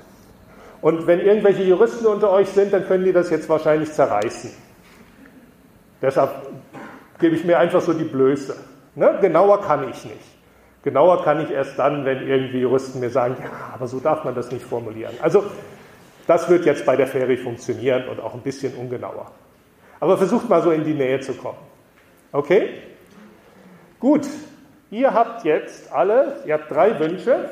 Und 0.80 1.06
wenn 1.06 1.20
irgendwelche 1.20 1.64
Juristen 1.64 2.06
unter 2.06 2.30
euch 2.30 2.48
sind, 2.48 2.72
dann 2.72 2.86
können 2.86 3.04
die 3.04 3.12
das 3.12 3.30
jetzt 3.30 3.48
wahrscheinlich 3.48 3.92
zerreißen. 3.92 4.65
Deshalb 6.06 6.30
gebe 7.18 7.34
ich 7.34 7.44
mir 7.44 7.58
einfach 7.58 7.80
so 7.80 7.92
die 7.92 8.04
Blöße. 8.04 8.54
Ne? 8.94 9.18
Genauer 9.20 9.60
kann 9.62 9.88
ich 9.88 10.04
nicht. 10.04 10.36
Genauer 10.84 11.24
kann 11.24 11.40
ich 11.40 11.50
erst 11.50 11.76
dann, 11.80 12.04
wenn 12.04 12.28
irgendwie 12.28 12.60
Juristen 12.60 13.00
mir 13.00 13.10
sagen, 13.10 13.36
ja, 13.42 13.50
aber 13.74 13.88
so 13.88 13.98
darf 13.98 14.22
man 14.22 14.32
das 14.36 14.52
nicht 14.52 14.64
formulieren. 14.64 15.14
Also 15.20 15.42
das 16.28 16.48
wird 16.48 16.64
jetzt 16.64 16.86
bei 16.86 16.94
der 16.94 17.08
Ferie 17.08 17.36
funktionieren 17.36 18.06
und 18.06 18.20
auch 18.20 18.34
ein 18.34 18.40
bisschen 18.40 18.74
ungenauer. 18.74 19.32
Aber 19.98 20.16
versucht 20.16 20.48
mal 20.48 20.62
so 20.62 20.70
in 20.70 20.84
die 20.84 20.94
Nähe 20.94 21.18
zu 21.18 21.34
kommen. 21.34 21.58
Okay? 22.30 22.68
Gut. 23.98 24.28
Ihr 24.92 25.12
habt 25.12 25.44
jetzt 25.44 25.92
alle, 25.92 26.36
ihr 26.46 26.54
habt 26.54 26.70
drei 26.70 26.96
Wünsche. 27.00 27.48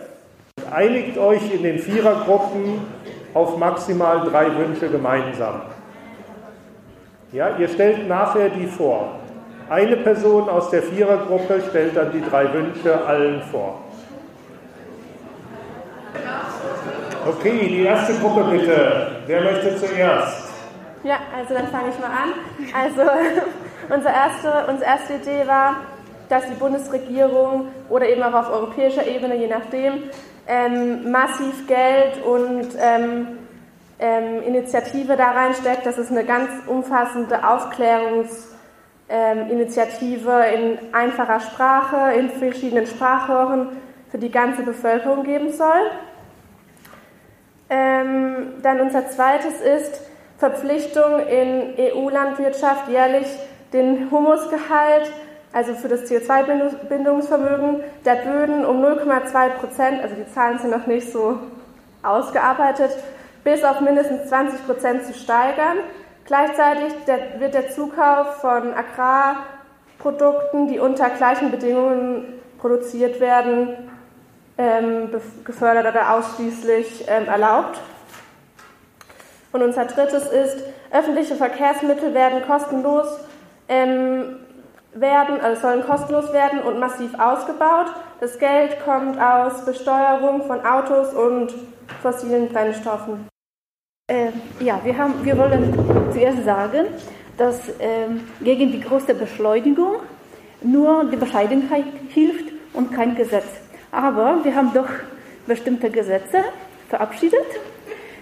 Einigt 0.71 1.19
euch 1.19 1.53
in 1.53 1.65
den 1.65 1.81
Vierergruppen 1.81 2.83
auf 3.35 3.59
maximal 3.59 4.21
drei 4.31 4.57
Wünsche 4.57 4.89
gemeinsam. 4.89 5.63
Ja, 7.35 7.49
ihr 7.59 7.67
stellt 7.67 8.07
nachher 8.07 8.49
die 8.49 8.69
vor. 8.69 9.19
Eine 9.69 9.97
Person 9.97 10.49
aus 10.49 10.71
der 10.71 10.85
Vierergruppe 10.85 11.65
stellt 11.69 11.97
dann 11.97 12.13
die 12.13 12.23
drei 12.23 12.53
Wünsche 12.53 13.05
allen 13.05 13.43
vor. 13.51 13.81
Okay, 17.27 17.67
die 17.67 17.83
erste 17.83 18.15
Gruppe 18.21 18.45
bitte. 18.53 19.17
Wer 19.27 19.41
möchte 19.41 19.77
zuerst? 19.77 20.45
Ja, 21.03 21.17
also 21.37 21.55
dann 21.55 21.67
fange 21.67 21.89
ich 21.89 21.99
mal 21.99 22.07
an. 22.07 22.35
Also 22.73 23.03
unsere 23.93 24.15
erste, 24.15 24.71
unsere 24.71 24.91
erste 24.91 25.15
Idee 25.15 25.49
war, 25.49 25.79
dass 26.29 26.47
die 26.47 26.55
Bundesregierung 26.55 27.67
oder 27.89 28.09
eben 28.09 28.23
auch 28.23 28.35
auf 28.35 28.53
europäischer 28.53 29.05
Ebene, 29.09 29.35
je 29.35 29.49
nachdem, 29.49 30.05
ähm, 30.47 31.11
massiv 31.11 31.67
Geld 31.67 32.25
und 32.25 32.69
ähm, 32.81 33.27
ähm, 33.99 34.43
Initiative 34.43 35.17
da 35.17 35.33
reinsteckt. 35.33 35.85
Das 35.87 35.97
ist 35.99 36.11
eine 36.11 36.25
ganz 36.25 36.51
umfassende 36.67 37.47
Aufklärungsinitiative 37.49 40.45
in 40.55 40.95
einfacher 40.95 41.41
Sprache, 41.41 42.15
in 42.19 42.31
verschiedenen 42.31 42.87
Sprachrohren 42.87 43.69
für 44.11 44.17
die 44.19 44.31
ganze 44.31 44.63
Bevölkerung 44.63 45.25
geben 45.25 45.53
soll. 45.53 45.91
Ähm, 47.71 48.55
dann 48.63 48.81
unser 48.81 49.11
zweites 49.11 49.61
ist 49.61 50.01
Verpflichtung 50.39 51.21
in 51.27 51.75
EU-Landwirtschaft 51.79 52.89
jährlich 52.89 53.27
den 53.73 54.11
Humusgehalt 54.11 55.11
also 55.55 55.73
für 55.75 55.89
das 55.89 56.11
CO2-Bindungsvermögen 56.11 57.85
der 58.05 58.17
Böden 58.17 58.65
um 58.65 58.83
0,2 58.83 59.51
Prozent, 59.51 60.03
also 60.03 60.17
die 60.17 60.31
Zahlen 60.35 60.59
sind 60.59 60.71
noch 60.71 60.89
nicht 60.89 61.13
so 61.13 61.39
ausgearbeitet, 62.03 62.91
bis 63.45 63.63
auf 63.63 63.81
mindestens 63.81 64.29
20 64.29 64.67
Prozent 64.67 65.05
zu 65.05 65.15
steigern. 65.15 65.79
Gleichzeitig 66.25 66.95
wird 67.39 67.55
der 67.55 67.71
Zukauf 67.71 68.41
von 68.41 68.73
Agrarprodukten, 68.73 70.69
die 70.69 70.79
unter 70.79 71.11
gleichen 71.11 71.51
Bedingungen 71.51 72.41
produziert 72.59 73.21
werden, 73.21 73.91
ähm, 74.57 75.11
gefördert 75.45 75.87
oder 75.87 76.15
ausschließlich 76.15 77.05
ähm, 77.09 77.27
erlaubt. 77.27 77.79
Und 79.53 79.63
unser 79.63 79.85
drittes 79.85 80.27
ist, 80.27 80.65
öffentliche 80.91 81.37
Verkehrsmittel 81.37 82.15
werden 82.15 82.43
kostenlos 82.47 83.07
ähm, 83.69 84.37
werden, 84.95 85.41
also 85.41 85.61
sollen 85.61 85.85
kostenlos 85.85 86.33
werden 86.33 86.61
und 86.63 86.79
massiv 86.79 87.19
ausgebaut. 87.19 87.87
Das 88.21 88.39
Geld 88.39 88.83
kommt 88.85 89.21
aus 89.21 89.65
Besteuerung 89.65 90.45
von 90.47 90.65
Autos 90.65 91.13
und 91.13 91.53
fossilen 92.03 92.49
Brennstoffen. 92.49 93.34
Äh, 94.07 94.33
ja, 94.61 94.79
wir, 94.85 94.99
haben, 94.99 95.25
wir 95.25 95.39
wollen 95.39 95.73
zuerst 96.13 96.45
sagen, 96.45 96.89
dass 97.39 97.71
äh, 97.79 98.09
gegen 98.43 98.71
die 98.71 98.83
große 98.83 99.15
Beschleunigung 99.15 99.95
nur 100.63 101.07
die 101.11 101.17
Bescheidenheit 101.17 101.87
hilft 102.11 102.53
und 102.75 102.93
kein 102.93 103.15
Gesetz. 103.15 103.47
Aber 103.91 104.45
wir 104.45 104.55
haben 104.55 104.75
doch 104.75 104.91
bestimmte 105.47 105.89
Gesetze 105.89 106.45
verabschiedet, 106.91 107.47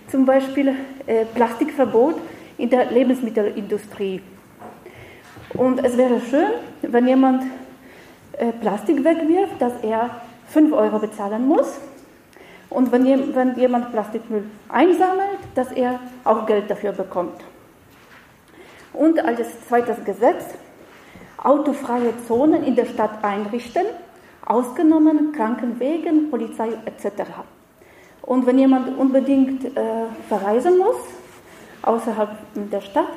zum 0.08 0.24
Beispiel 0.24 0.68
äh, 1.08 1.24
Plastikverbot 1.24 2.14
in 2.58 2.70
der 2.70 2.92
Lebensmittelindustrie. 2.92 4.22
Und 5.54 5.84
es 5.84 5.98
wäre 5.98 6.20
schön, 6.20 6.52
wenn 6.82 7.08
jemand 7.08 7.42
äh, 8.34 8.52
Plastik 8.52 9.02
wegwirft, 9.02 9.60
dass 9.60 9.72
er 9.82 10.10
5 10.46 10.72
Euro 10.74 11.00
bezahlen 11.00 11.44
muss. 11.44 11.80
Und 12.72 12.90
wenn, 12.92 13.34
wenn 13.34 13.58
jemand 13.58 13.92
Plastikmüll 13.92 14.44
einsammelt, 14.68 15.38
dass 15.54 15.70
er 15.72 16.00
auch 16.24 16.46
Geld 16.46 16.70
dafür 16.70 16.92
bekommt. 16.92 17.40
Und 18.92 19.24
als 19.24 19.66
zweites 19.68 20.04
Gesetz, 20.04 20.44
autofreie 21.42 22.12
Zonen 22.26 22.62
in 22.64 22.76
der 22.76 22.86
Stadt 22.86 23.22
einrichten, 23.22 23.86
ausgenommen 24.46 25.32
Krankenwegen, 25.32 26.30
Polizei 26.30 26.70
etc. 26.84 27.30
Und 28.22 28.46
wenn 28.46 28.58
jemand 28.58 28.96
unbedingt 28.96 29.64
äh, 29.64 30.06
verreisen 30.28 30.78
muss, 30.78 30.96
außerhalb 31.82 32.30
der 32.54 32.80
Stadt, 32.80 33.08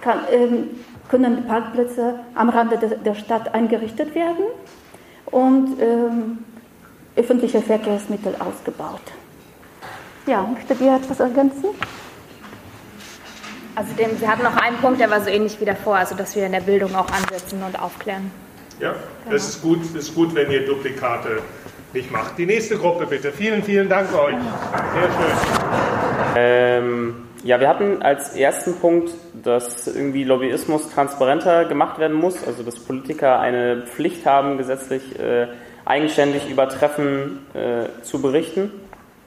kann, 0.00 0.20
ähm, 0.30 0.70
können 1.08 1.46
Parkplätze 1.46 2.20
am 2.34 2.48
Rande 2.48 2.78
de, 2.78 2.98
der 2.98 3.14
Stadt 3.14 3.54
eingerichtet 3.54 4.14
werden 4.14 4.44
und 5.26 5.80
ähm, 5.80 6.38
öffentliche 7.16 7.60
Verkehrsmittel 7.60 8.34
ausgebaut. 8.38 9.02
Ja, 10.26 10.42
möchtet 10.42 10.80
ihr 10.80 10.94
etwas 10.94 11.20
ergänzen? 11.20 11.70
Also 13.74 13.92
dem, 13.94 14.16
Sie 14.18 14.28
hatten 14.28 14.42
noch 14.42 14.56
einen 14.56 14.76
Punkt, 14.78 15.00
der 15.00 15.10
war 15.10 15.20
so 15.20 15.30
ähnlich 15.30 15.60
wie 15.60 15.64
davor, 15.64 15.96
also 15.96 16.14
dass 16.14 16.34
wir 16.36 16.46
in 16.46 16.52
der 16.52 16.60
Bildung 16.60 16.94
auch 16.94 17.10
ansetzen 17.10 17.62
und 17.62 17.80
aufklären. 17.80 18.30
Ja, 18.78 18.92
genau. 18.92 19.34
das 19.34 19.48
ist 19.48 19.62
gut, 19.62 19.80
das 19.94 20.08
ist 20.08 20.14
gut, 20.14 20.34
wenn 20.34 20.50
ihr 20.50 20.66
Duplikate 20.66 21.42
nicht 21.92 22.10
macht. 22.10 22.38
Die 22.38 22.46
nächste 22.46 22.76
Gruppe 22.76 23.06
bitte. 23.06 23.32
Vielen, 23.32 23.62
vielen 23.62 23.88
Dank 23.88 24.12
euch. 24.14 24.34
Sehr 24.34 25.02
schön. 25.02 26.36
Ähm, 26.36 27.14
ja, 27.42 27.58
wir 27.58 27.68
hatten 27.68 28.02
als 28.02 28.36
ersten 28.36 28.76
Punkt, 28.76 29.12
dass 29.42 29.86
irgendwie 29.86 30.24
Lobbyismus 30.24 30.90
transparenter 30.90 31.64
gemacht 31.64 31.98
werden 31.98 32.16
muss, 32.16 32.46
also 32.46 32.62
dass 32.62 32.78
Politiker 32.78 33.40
eine 33.40 33.84
Pflicht 33.86 34.26
haben, 34.26 34.58
gesetzlich 34.58 35.18
äh, 35.18 35.48
eigenständig 35.84 36.48
über 36.48 36.68
Treffen 36.68 37.46
äh, 37.54 38.02
zu 38.02 38.20
berichten 38.20 38.70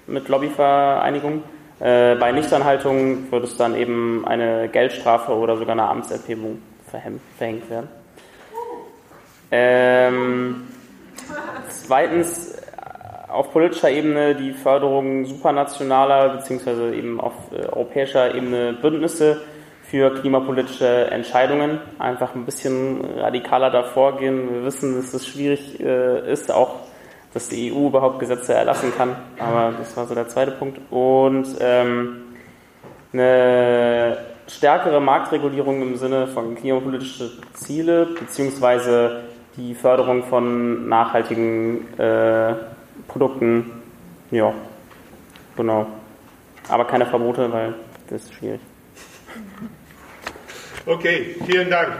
mit 0.07 0.27
Lobbyvereinigungen. 0.27 1.43
Äh, 1.79 2.15
bei 2.15 2.31
Nichtanhaltung 2.31 3.31
wird 3.31 3.43
es 3.45 3.57
dann 3.57 3.75
eben 3.75 4.25
eine 4.27 4.69
Geldstrafe 4.69 5.33
oder 5.33 5.57
sogar 5.57 5.73
eine 5.73 5.87
Amtserhebung 5.87 6.61
verhängt 7.37 7.69
werden. 7.69 7.89
Ähm, 9.51 10.67
zweitens 11.69 12.55
auf 13.27 13.51
politischer 13.51 13.89
Ebene 13.89 14.35
die 14.35 14.53
Förderung 14.53 15.25
supranationaler 15.25 16.37
beziehungsweise 16.37 16.93
eben 16.93 17.19
auf 17.19 17.33
äh, 17.51 17.65
europäischer 17.65 18.33
Ebene 18.35 18.73
Bündnisse 18.73 19.41
für 19.93 20.11
klimapolitische 20.11 21.11
Entscheidungen. 21.11 21.79
Einfach 21.99 22.33
ein 22.33 22.45
bisschen 22.45 22.99
radikaler 23.15 23.69
davor 23.69 24.17
gehen. 24.17 24.51
Wir 24.51 24.65
wissen, 24.65 24.95
dass 24.95 25.13
es 25.13 25.27
schwierig 25.27 25.79
äh, 25.79 26.31
ist, 26.31 26.51
auch 26.51 26.77
dass 27.31 27.47
die 27.47 27.71
EU 27.71 27.89
überhaupt 27.89 28.17
Gesetze 28.17 28.55
erlassen 28.55 28.91
kann. 28.97 29.15
Aber 29.37 29.71
das 29.77 29.95
war 29.95 30.07
so 30.07 30.15
der 30.15 30.27
zweite 30.27 30.49
Punkt. 30.49 30.79
Und 30.89 31.45
ähm, 31.59 32.23
eine 33.13 34.17
stärkere 34.47 34.99
Marktregulierung 34.99 35.83
im 35.83 35.95
Sinne 35.95 36.25
von 36.25 36.55
klimapolitische 36.55 37.29
Ziele 37.53 38.07
beziehungsweise 38.19 39.25
die 39.57 39.75
Förderung 39.75 40.23
von 40.23 40.89
nachhaltigen 40.89 41.99
äh, 41.99 42.55
Produkten, 43.07 43.71
ja, 44.31 44.55
genau. 45.55 45.85
Aber 46.67 46.85
keine 46.85 47.05
Verbote, 47.05 47.53
weil 47.53 47.75
das 48.09 48.23
ist 48.23 48.33
schwierig. 48.33 48.59
Okay, 50.85 51.35
vielen 51.45 51.69
Dank. 51.69 51.93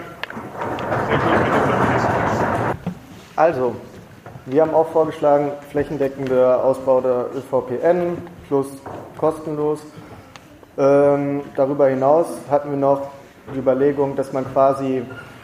Also, 3.35 3.75
wir 4.45 4.61
haben 4.61 4.73
auch 4.73 4.89
vorgeschlagen, 4.89 5.51
flächendeckender 5.71 6.61
Ausbau 6.61 6.99
der 6.99 7.27
ÖVPN 7.33 8.17
plus 8.47 8.67
kostenlos. 9.17 9.79
Ähm, 10.77 11.43
darüber 11.55 11.87
hinaus 11.87 12.27
hatten 12.49 12.71
wir 12.71 12.77
noch 12.77 13.07
die 13.53 13.59
Überlegung, 13.59 14.17
dass 14.17 14.33
man 14.33 14.45
quasi 14.51 15.03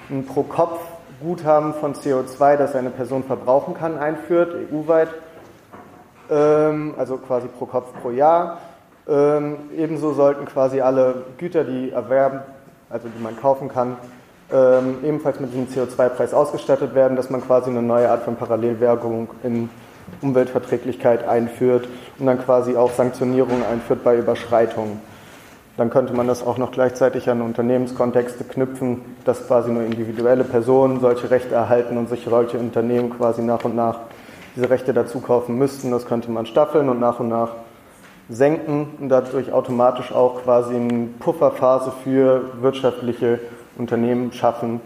ein 0.10 0.26
Pro-Kopf-Guthaben 0.26 1.76
von 1.76 1.94
CO2, 1.94 2.58
das 2.58 2.76
eine 2.76 2.90
Person 2.90 3.24
verbrauchen 3.24 3.74
kann, 3.74 3.98
einführt, 3.98 4.54
EU-weit 4.72 5.10
ähm, 6.30 6.94
also 6.98 7.18
quasi 7.18 7.48
pro 7.48 7.66
Kopf 7.66 7.88
pro 8.02 8.12
Jahr. 8.12 8.60
Ähm, 9.08 9.58
ebenso 9.76 10.14
sollten 10.14 10.46
quasi 10.46 10.82
alle 10.82 11.24
Güter, 11.38 11.64
die 11.64 11.92
erwerben, 11.92 12.42
also 12.90 13.08
die 13.08 13.22
man 13.22 13.40
kaufen 13.40 13.70
kann, 13.70 13.98
ähm, 14.52 14.98
ebenfalls 15.04 15.40
mit 15.40 15.54
diesem 15.54 15.68
CO2-Preis 15.68 16.34
ausgestattet 16.34 16.96
werden, 16.96 17.16
dass 17.16 17.30
man 17.30 17.42
quasi 17.42 17.70
eine 17.70 17.82
neue 17.82 18.10
Art 18.10 18.24
von 18.24 18.36
Parallelwährung 18.36 19.30
in 19.44 19.70
Umweltverträglichkeit 20.22 21.28
einführt 21.28 21.88
und 22.18 22.26
dann 22.26 22.44
quasi 22.44 22.76
auch 22.76 22.92
Sanktionierungen 22.92 23.64
einführt 23.64 24.04
bei 24.04 24.18
Überschreitungen. 24.18 25.00
Dann 25.78 25.90
könnte 25.90 26.14
man 26.14 26.28
das 26.28 26.46
auch 26.46 26.58
noch 26.58 26.72
gleichzeitig 26.72 27.30
an 27.30 27.42
Unternehmenskontexte 27.42 28.44
knüpfen, 28.44 29.02
dass 29.24 29.48
quasi 29.48 29.72
nur 29.72 29.84
individuelle 29.84 30.44
Personen 30.44 31.00
solche 31.00 31.32
Rechte 31.32 31.56
erhalten 31.56 31.98
und 31.98 32.10
sich 32.10 32.26
solche 32.26 32.58
Unternehmen 32.58 33.12
quasi 33.12 33.42
nach 33.42 33.64
und 33.64 33.76
nach 33.76 34.00
diese 34.56 34.70
Rechte 34.70 34.94
dazu 34.94 35.22
kaufen 35.22 35.58
müssten. 35.58 35.92
Das 35.92 36.06
könnte 36.06 36.32
man 36.32 36.46
staffeln 36.48 36.90
und 36.90 37.00
nach 37.00 37.20
und 37.20 37.30
nach 37.30 37.52
senken 38.30 38.96
und 39.00 39.10
dadurch 39.10 39.52
automatisch 39.52 40.12
auch 40.12 40.44
quasi 40.44 40.76
eine 40.76 41.08
Pufferphase 41.20 41.92
für 42.04 42.62
wirtschaftliche 42.62 43.40
Unternehmen 43.78 44.32
schaffen, 44.32 44.80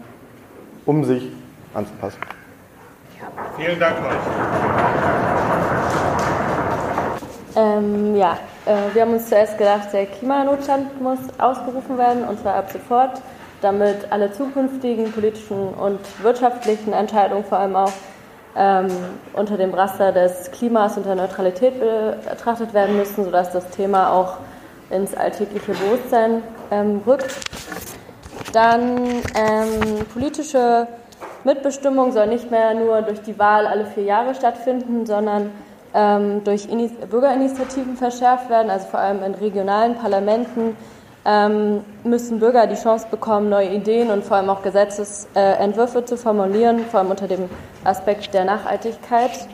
um 0.86 1.04
sich 1.04 1.30
anzupassen. 1.74 2.20
Vielen 3.56 3.78
Dank 3.78 3.96
euch. 3.98 4.14
Ähm, 7.56 8.16
ja, 8.16 8.38
äh, 8.66 8.94
wir 8.94 9.02
haben 9.02 9.12
uns 9.12 9.28
zuerst 9.28 9.58
gedacht, 9.58 9.92
der 9.92 10.06
Klimanotstand 10.06 11.00
muss 11.00 11.18
ausgerufen 11.38 11.96
werden 11.98 12.24
und 12.24 12.40
zwar 12.40 12.54
ab 12.56 12.70
sofort, 12.72 13.22
damit 13.60 14.10
alle 14.10 14.32
zukünftigen 14.32 15.12
politischen 15.12 15.68
und 15.68 16.00
wirtschaftlichen 16.22 16.92
Entscheidungen 16.92 17.44
vor 17.44 17.58
allem 17.58 17.76
auch 17.76 17.92
ähm, 18.56 18.88
unter 19.32 19.56
dem 19.56 19.74
Raster 19.74 20.12
des 20.12 20.50
Klimas 20.52 20.96
und 20.96 21.06
der 21.06 21.14
Neutralität 21.14 21.74
betrachtet 22.28 22.72
werden 22.74 22.96
müssen, 22.96 23.24
sodass 23.24 23.52
das 23.52 23.68
Thema 23.70 24.12
auch 24.12 24.38
ins 24.90 25.14
alltägliche 25.14 25.72
Bewusstsein 25.72 26.42
ähm, 26.70 27.00
rückt. 27.06 27.34
Dann 28.52 28.98
ähm, 29.34 30.06
politische 30.12 30.86
Mitbestimmung 31.42 32.12
soll 32.12 32.28
nicht 32.28 32.50
mehr 32.50 32.74
nur 32.74 33.02
durch 33.02 33.20
die 33.22 33.38
Wahl 33.38 33.66
alle 33.66 33.86
vier 33.86 34.04
Jahre 34.04 34.34
stattfinden, 34.34 35.06
sondern 35.06 35.50
ähm, 35.92 36.42
durch 36.44 36.66
Ini 36.66 36.88
Bürgerinitiativen 37.10 37.96
verschärft 37.96 38.48
werden, 38.50 38.70
also 38.70 38.86
vor 38.86 39.00
allem 39.00 39.22
in 39.22 39.34
regionalen 39.34 39.96
Parlamenten 39.96 40.76
müssen 41.24 42.38
Bürger 42.38 42.66
die 42.66 42.74
Chance 42.74 43.06
bekommen, 43.10 43.48
neue 43.48 43.70
Ideen 43.70 44.10
und 44.10 44.24
vor 44.24 44.36
allem 44.36 44.50
auch 44.50 44.62
Gesetzesentwürfe 44.62 46.04
zu 46.04 46.18
formulieren, 46.18 46.84
vor 46.90 47.00
allem 47.00 47.10
unter 47.10 47.26
dem 47.26 47.48
Aspekt 47.84 48.34
der 48.34 48.44
Nachhaltigkeit. 48.44 49.48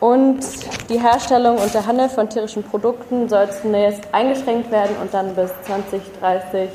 Und 0.00 0.40
die 0.88 1.00
Herstellung 1.00 1.58
und 1.58 1.74
der 1.74 1.86
Handel 1.86 2.08
von 2.08 2.28
tierischen 2.28 2.62
Produkten 2.62 3.28
soll 3.28 3.50
zunächst 3.50 4.02
eingeschränkt 4.12 4.70
werden 4.70 4.96
und 5.02 5.12
dann 5.12 5.34
bis 5.34 5.50
2030 5.66 6.70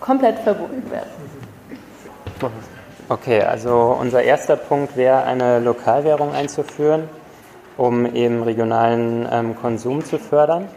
komplett 0.00 0.38
verboten 0.38 0.82
werden. 0.90 1.10
Okay, 3.08 3.42
also 3.42 3.96
unser 4.00 4.22
erster 4.22 4.56
Punkt 4.56 4.96
wäre, 4.96 5.24
eine 5.24 5.58
Lokalwährung 5.58 6.32
einzuführen, 6.32 7.08
um 7.76 8.06
eben 8.14 8.44
regionalen 8.44 9.28
ähm, 9.30 9.56
Konsum 9.56 10.04
zu 10.04 10.18
fördern. 10.18 10.68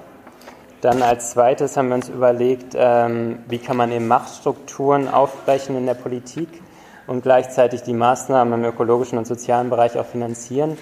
Dann 0.84 1.02
als 1.02 1.32
zweites 1.32 1.78
haben 1.78 1.88
wir 1.88 1.96
uns 1.96 2.10
überlegt, 2.10 2.74
ähm, 2.76 3.40
wie 3.48 3.58
kann 3.58 3.78
man 3.78 3.90
eben 3.94 4.06
Machtstrukturen 4.10 5.08
aufbrechen 5.08 5.78
in 5.78 5.86
der 5.86 5.94
Politik 5.94 6.50
und 7.08 7.24
gleichzeitig 7.24 7.84
die 7.84 7.94
Maßnahmen 7.94 8.54
im 8.54 8.66
ökologischen 8.66 9.18
und 9.18 9.26
sozialen 9.26 9.70
Bereich 9.70 9.98
auch 9.98 10.06
finanzieren. 10.06 10.78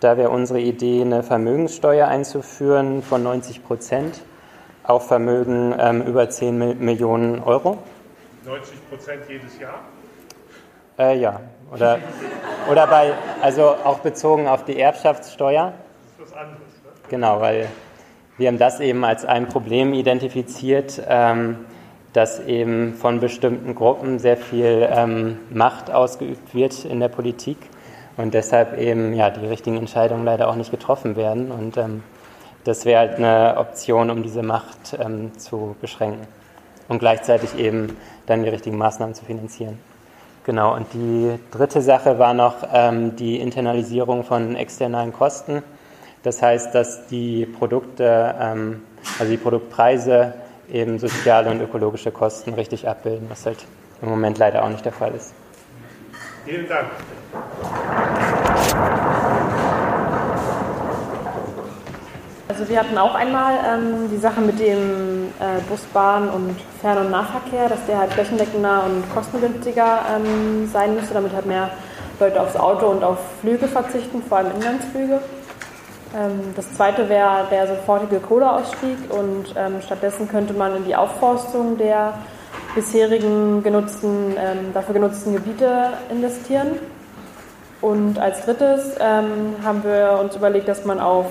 Da 0.00 0.18
wäre 0.18 0.28
unsere 0.28 0.60
Idee, 0.60 1.00
eine 1.00 1.22
Vermögenssteuer 1.22 2.06
einzuführen 2.06 3.02
von 3.02 3.22
90 3.22 3.64
Prozent 3.64 4.20
auf 4.82 5.06
Vermögen 5.08 5.74
ähm, 5.78 6.02
über 6.02 6.28
10 6.28 6.78
Millionen 6.84 7.42
Euro. 7.42 7.78
90 8.44 8.90
Prozent 8.90 9.22
jedes 9.26 9.58
Jahr? 9.58 9.80
Äh, 10.98 11.18
ja, 11.18 11.40
Oder, 11.72 11.98
oder 12.70 12.86
bei, 12.86 13.14
also 13.40 13.74
auch 13.84 14.00
bezogen 14.00 14.48
auf 14.48 14.66
die 14.66 14.78
Erbschaftssteuer. 14.78 15.72
Das 16.18 16.26
ist 16.26 16.34
was 16.34 16.38
anderes. 16.38 16.60
Ne? 16.60 16.90
Genau, 17.08 17.40
weil 17.40 17.68
wir 18.38 18.48
haben 18.48 18.58
das 18.58 18.80
eben 18.80 19.04
als 19.04 19.24
ein 19.24 19.48
Problem 19.48 19.94
identifiziert, 19.94 21.02
ähm, 21.08 21.56
dass 22.12 22.40
eben 22.40 22.94
von 22.94 23.20
bestimmten 23.20 23.74
Gruppen 23.74 24.18
sehr 24.18 24.36
viel 24.36 24.88
ähm, 24.90 25.38
Macht 25.50 25.90
ausgeübt 25.90 26.54
wird 26.54 26.84
in 26.84 27.00
der 27.00 27.08
Politik 27.08 27.58
und 28.16 28.34
deshalb 28.34 28.78
eben 28.78 29.14
ja 29.14 29.30
die 29.30 29.46
richtigen 29.46 29.76
Entscheidungen 29.76 30.24
leider 30.24 30.48
auch 30.48 30.56
nicht 30.56 30.70
getroffen 30.70 31.16
werden. 31.16 31.50
Und 31.50 31.76
ähm, 31.76 32.02
das 32.64 32.84
wäre 32.84 33.00
halt 33.00 33.16
eine 33.16 33.56
Option, 33.58 34.10
um 34.10 34.22
diese 34.22 34.42
Macht 34.42 34.96
ähm, 34.98 35.38
zu 35.38 35.76
beschränken 35.80 36.26
und 36.88 36.98
gleichzeitig 36.98 37.58
eben 37.58 37.96
dann 38.26 38.42
die 38.42 38.48
richtigen 38.48 38.78
Maßnahmen 38.78 39.14
zu 39.14 39.24
finanzieren. 39.24 39.78
Genau, 40.44 40.74
und 40.74 40.86
die 40.94 41.38
dritte 41.50 41.82
Sache 41.82 42.18
war 42.18 42.32
noch 42.32 42.56
ähm, 42.72 43.16
die 43.16 43.40
Internalisierung 43.40 44.24
von 44.24 44.56
externen 44.56 45.12
Kosten. 45.12 45.62
Das 46.22 46.42
heißt, 46.42 46.74
dass 46.74 47.06
die 47.06 47.46
Produkte, 47.46 48.34
ähm, 48.40 48.82
also 49.18 49.30
die 49.30 49.38
Produktpreise 49.38 50.34
eben 50.70 50.98
soziale 50.98 51.50
und 51.50 51.60
ökologische 51.60 52.10
Kosten 52.10 52.54
richtig 52.54 52.88
abbilden, 52.88 53.26
was 53.28 53.46
halt 53.46 53.58
im 54.02 54.08
Moment 54.08 54.38
leider 54.38 54.64
auch 54.64 54.68
nicht 54.68 54.84
der 54.84 54.92
Fall 54.92 55.14
ist. 55.14 55.32
Vielen 56.44 56.68
Dank. 56.68 56.86
Also 62.48 62.68
wir 62.70 62.80
hatten 62.80 62.96
auch 62.96 63.14
einmal 63.14 63.54
ähm, 63.66 64.08
die 64.10 64.16
Sache 64.16 64.40
mit 64.40 64.58
dem 64.58 65.26
äh, 65.40 65.60
Bus, 65.68 65.82
Bahn 65.92 66.28
und 66.30 66.56
Fern- 66.80 66.98
und 66.98 67.10
Nahverkehr, 67.10 67.68
dass 67.68 67.84
der 67.86 67.98
halt 67.98 68.12
flächendeckender 68.14 68.84
und 68.84 69.04
kostengünstiger 69.14 70.00
ähm, 70.16 70.66
sein 70.72 70.94
müsste, 70.94 71.12
damit 71.12 71.34
halt 71.34 71.44
mehr 71.44 71.70
Leute 72.18 72.40
aufs 72.40 72.56
Auto 72.56 72.86
und 72.86 73.04
auf 73.04 73.18
Flüge 73.42 73.68
verzichten, 73.68 74.22
vor 74.22 74.38
allem 74.38 74.52
Inlandsflüge. 74.56 75.20
Ähm, 76.14 76.54
das 76.54 76.72
zweite 76.74 77.08
wäre 77.08 77.46
der 77.50 77.66
sofortige 77.66 78.20
Kohleausstieg 78.20 78.98
und 79.10 79.54
ähm, 79.56 79.80
stattdessen 79.84 80.28
könnte 80.28 80.52
man 80.54 80.76
in 80.76 80.84
die 80.84 80.94
Aufforstung 80.96 81.76
der 81.78 82.14
bisherigen 82.74 83.62
genutzten, 83.62 84.36
ähm, 84.38 84.72
dafür 84.74 84.94
genutzten 84.94 85.32
Gebiete 85.32 85.90
investieren. 86.10 86.78
Und 87.80 88.18
als 88.18 88.44
drittes 88.44 88.96
ähm, 89.00 89.56
haben 89.64 89.84
wir 89.84 90.18
uns 90.22 90.36
überlegt, 90.36 90.68
dass 90.68 90.84
man 90.84 91.00
auf 91.00 91.26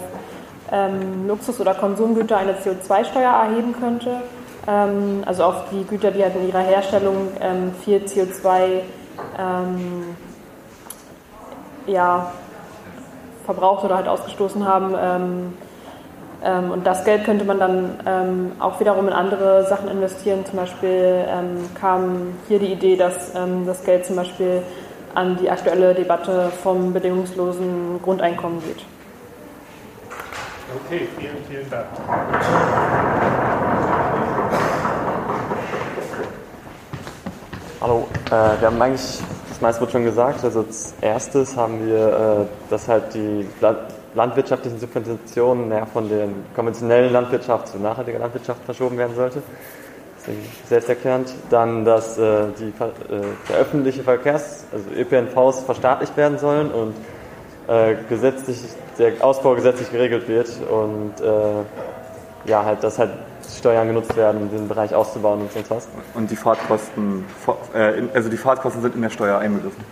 ähm, 0.72 1.28
Luxus- 1.28 1.60
oder 1.60 1.74
Konsumgüter 1.74 2.38
eine 2.38 2.54
CO2-Steuer 2.54 3.32
erheben 3.32 3.76
könnte. 3.80 4.22
Ähm, 4.68 5.24
also 5.26 5.44
auf 5.44 5.70
die 5.72 5.84
Güter, 5.84 6.12
die 6.12 6.24
halt 6.24 6.36
in 6.36 6.48
ihrer 6.48 6.62
Herstellung 6.62 7.30
viel 7.84 8.00
CO2 8.00 8.82
ähm, 9.38 10.16
ja, 11.88 12.32
verbraucht 13.46 13.86
oder 13.86 13.96
halt 13.96 14.08
ausgestoßen 14.08 14.68
haben. 14.68 14.96
Ähm, 15.00 15.54
ähm, 16.44 16.72
und 16.72 16.86
das 16.86 17.06
Geld 17.06 17.24
könnte 17.24 17.46
man 17.46 17.60
dann 17.60 18.56
auch 18.60 18.80
wiederum 18.80 19.08
in 19.08 19.14
andere 19.14 19.66
Sachen 19.66 19.90
investieren. 19.90 20.46
Zum 20.46 20.58
Beispiel 20.58 21.26
kam 21.80 22.34
hier 22.48 22.60
die 22.60 22.72
Idee, 22.74 22.96
dass 22.96 23.32
das 23.66 23.84
Geld 23.84 24.06
zum 24.06 24.18
Beispiel 24.18 24.62
an 25.16 25.38
die 25.38 25.50
aktuelle 25.50 25.94
Debatte 25.94 26.52
vom 26.62 26.94
bedingungslosen 26.94 28.02
Grundeinkommen 28.04 28.62
geht. 28.62 28.86
Okay, 30.86 31.08
vielen, 31.18 31.38
vielen 31.50 31.70
Dank. 31.70 31.86
Hallo, 37.80 38.08
äh, 38.28 38.60
wir 38.60 38.68
haben 38.68 38.82
eigentlich, 38.82 39.22
das 39.66 39.80
meiste 39.80 39.82
wurde 39.82 39.92
schon 39.94 40.04
gesagt, 40.04 40.44
also 40.44 40.60
als 40.60 40.94
erstes 41.02 41.58
haben 41.58 41.88
wir, 41.88 42.08
äh, 42.08 42.70
dass 42.70 42.88
halt 42.88 43.16
die 43.16 43.48
landwirtschaftlichen 44.14 44.80
Subventionen 44.80 45.72
ja, 45.72 45.88
von 45.88 46.08
der 46.08 46.28
konventionellen 46.56 47.12
Landwirtschaft 47.12 47.70
zu 47.70 47.80
nachhaltiger 47.80 48.20
Landwirtschaft 48.20 48.64
verschoben 48.64 48.96
werden 49.00 49.16
sollte. 49.16 49.42
Selbsterklärend. 50.70 51.34
Dann, 51.50 51.84
dass 51.84 52.16
äh, 52.20 52.44
die, 52.60 52.68
äh, 52.68 53.22
der 53.50 53.58
öffentliche 53.58 54.04
Verkehrs, 54.04 54.66
also 54.72 54.86
ÖPNVs 54.92 55.62
verstaatlicht 55.62 56.16
werden 56.16 56.38
sollen 56.38 56.70
und 56.72 56.94
gesetzlich, 58.10 58.60
der 59.00 59.14
Ausbau 59.22 59.56
gesetzlich 59.56 59.92
geregelt 59.92 60.28
wird 60.28 60.48
und 60.70 61.14
ja, 62.46 62.64
halt, 62.64 62.84
dass 62.84 63.00
halt 63.00 63.10
Steuern 63.58 63.88
genutzt 63.88 64.16
werden, 64.16 64.44
um 64.44 64.50
diesen 64.50 64.68
Bereich 64.68 64.94
auszubauen 64.94 65.42
und 65.42 65.52
sonst 65.52 65.72
was. 65.72 65.88
Und 66.14 66.30
die 66.32 66.36
Fahrtkosten, 66.36 67.26
äh, 67.74 68.04
also 68.14 68.30
die 68.30 68.38
Fahrtkosten 68.38 68.82
sind 68.82 68.96
in 68.96 69.02
der 69.02 69.10
Steuer 69.10 69.40
einbegriffen. 69.40 69.84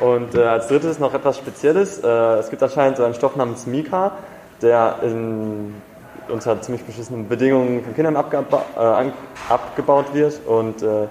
Und 0.00 0.34
äh, 0.34 0.42
als 0.42 0.68
drittes 0.68 0.98
noch 0.98 1.14
etwas 1.14 1.38
Spezielles. 1.38 1.98
Äh, 1.98 2.08
es 2.38 2.50
gibt 2.50 2.62
anscheinend 2.62 2.96
so 2.96 3.04
einen 3.04 3.14
Stoff 3.14 3.36
namens 3.36 3.66
Mika, 3.66 4.12
der 4.62 4.96
in, 5.02 5.74
unter 6.28 6.60
ziemlich 6.60 6.84
beschissenen 6.84 7.28
Bedingungen 7.28 7.82
von 7.82 7.94
Kindern 7.94 8.16
abgeba 8.16 8.64
äh, 8.76 9.10
abgebaut 9.52 10.14
wird 10.14 10.40
und 10.46 10.82
äh, 10.82 11.04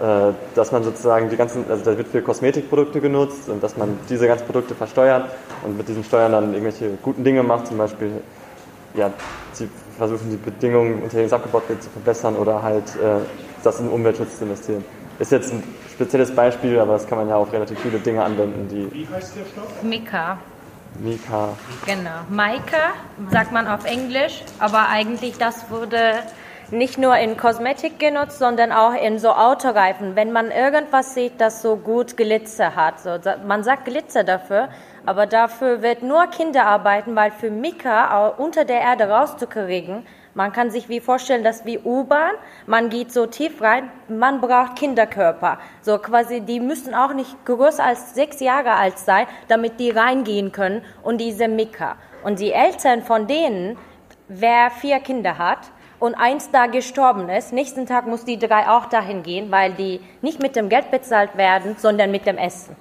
äh, 0.00 0.32
dass 0.54 0.72
man 0.72 0.82
sozusagen 0.82 1.28
die 1.28 1.36
ganzen, 1.36 1.64
also 1.68 1.84
da 1.84 1.96
wird 1.96 2.08
für 2.08 2.22
Kosmetikprodukte 2.22 3.02
genutzt 3.02 3.50
und 3.50 3.62
dass 3.62 3.76
man 3.76 3.98
diese 4.08 4.26
ganzen 4.26 4.46
Produkte 4.46 4.74
versteuert 4.74 5.28
und 5.62 5.76
mit 5.76 5.88
diesen 5.88 6.04
Steuern 6.04 6.32
dann 6.32 6.54
irgendwelche 6.54 6.96
guten 7.02 7.22
Dinge 7.22 7.42
macht, 7.42 7.66
zum 7.66 7.76
Beispiel, 7.76 8.10
ja, 8.94 9.12
sie 9.52 9.68
versuchen 9.96 10.30
die 10.30 10.36
Bedingungen, 10.36 11.02
unter 11.02 11.16
denen 11.16 11.26
es 11.26 11.32
abgebaut 11.32 11.68
wird, 11.68 11.82
zu 11.82 11.90
verbessern 11.90 12.36
oder 12.36 12.62
halt 12.62 12.88
äh, 12.96 13.20
das 13.62 13.80
in 13.80 13.88
Umweltschutz 13.88 14.38
zu 14.38 14.44
investieren. 14.44 14.84
Ist 15.18 15.32
jetzt 15.32 15.52
ein 15.52 15.62
spezielles 15.92 16.34
Beispiel, 16.34 16.78
aber 16.78 16.94
das 16.94 17.06
kann 17.06 17.18
man 17.18 17.28
ja 17.28 17.36
auf 17.36 17.52
relativ 17.52 17.78
viele 17.80 17.98
Dinge 17.98 18.24
anwenden, 18.24 18.68
die. 18.68 18.90
Wie 18.92 19.06
heißt 19.06 19.36
der 19.36 19.44
Stoff? 19.44 19.82
Mika. 19.82 20.38
Mika. 20.98 21.50
Genau. 21.86 22.10
Maika 22.30 22.94
sagt 23.30 23.52
man 23.52 23.68
auf 23.68 23.84
Englisch, 23.84 24.42
aber 24.58 24.88
eigentlich 24.88 25.38
das 25.38 25.70
wurde 25.70 26.14
nicht 26.70 26.98
nur 26.98 27.16
in 27.16 27.36
Kosmetik 27.36 27.98
genutzt, 27.98 28.38
sondern 28.38 28.72
auch 28.72 28.94
in 28.94 29.18
so 29.18 29.30
Autoreifen. 29.30 30.16
Wenn 30.16 30.32
man 30.32 30.50
irgendwas 30.50 31.14
sieht, 31.14 31.40
das 31.40 31.62
so 31.62 31.76
gut 31.76 32.16
Glitzer 32.16 32.76
hat, 32.76 33.00
so, 33.00 33.18
man 33.46 33.64
sagt 33.64 33.86
Glitzer 33.86 34.24
dafür, 34.24 34.68
aber 35.06 35.26
dafür 35.26 35.82
wird 35.82 36.02
nur 36.02 36.26
Kinder 36.28 36.66
arbeiten, 36.66 37.16
weil 37.16 37.30
für 37.30 37.50
Mika 37.50 38.28
unter 38.28 38.64
der 38.64 38.80
Erde 38.80 39.08
rauszukriegen, 39.08 40.06
man 40.34 40.52
kann 40.52 40.70
sich 40.70 40.88
wie 40.88 41.00
vorstellen, 41.00 41.42
dass 41.42 41.64
wie 41.64 41.78
U-Bahn, 41.78 42.32
man 42.66 42.88
geht 42.88 43.12
so 43.12 43.26
tief 43.26 43.60
rein, 43.60 43.90
man 44.08 44.40
braucht 44.40 44.76
Kinderkörper. 44.76 45.58
So 45.82 45.98
quasi, 45.98 46.40
die 46.40 46.60
müssen 46.60 46.94
auch 46.94 47.12
nicht 47.12 47.44
größer 47.44 47.84
als 47.84 48.14
sechs 48.14 48.38
Jahre 48.38 48.74
alt 48.74 48.98
sein, 48.98 49.26
damit 49.48 49.80
die 49.80 49.90
reingehen 49.90 50.52
können 50.52 50.82
und 51.02 51.18
diese 51.18 51.48
Mika. 51.48 51.96
Und 52.22 52.38
die 52.38 52.52
Eltern 52.52 53.02
von 53.02 53.26
denen, 53.26 53.76
wer 54.28 54.70
vier 54.70 55.00
Kinder 55.00 55.36
hat, 55.38 55.72
und 55.98 56.14
eins 56.14 56.50
da 56.50 56.66
gestorben 56.66 57.28
ist, 57.28 57.52
nächsten 57.52 57.86
Tag 57.86 58.06
muss 58.06 58.24
die 58.24 58.38
drei 58.38 58.66
auch 58.68 58.86
dahin 58.86 59.22
gehen, 59.22 59.50
weil 59.50 59.72
die 59.74 60.00
nicht 60.22 60.42
mit 60.42 60.56
dem 60.56 60.70
Geld 60.70 60.90
bezahlt 60.90 61.36
werden, 61.36 61.76
sondern 61.78 62.10
mit 62.10 62.26
dem 62.26 62.38
Essen. 62.38 62.74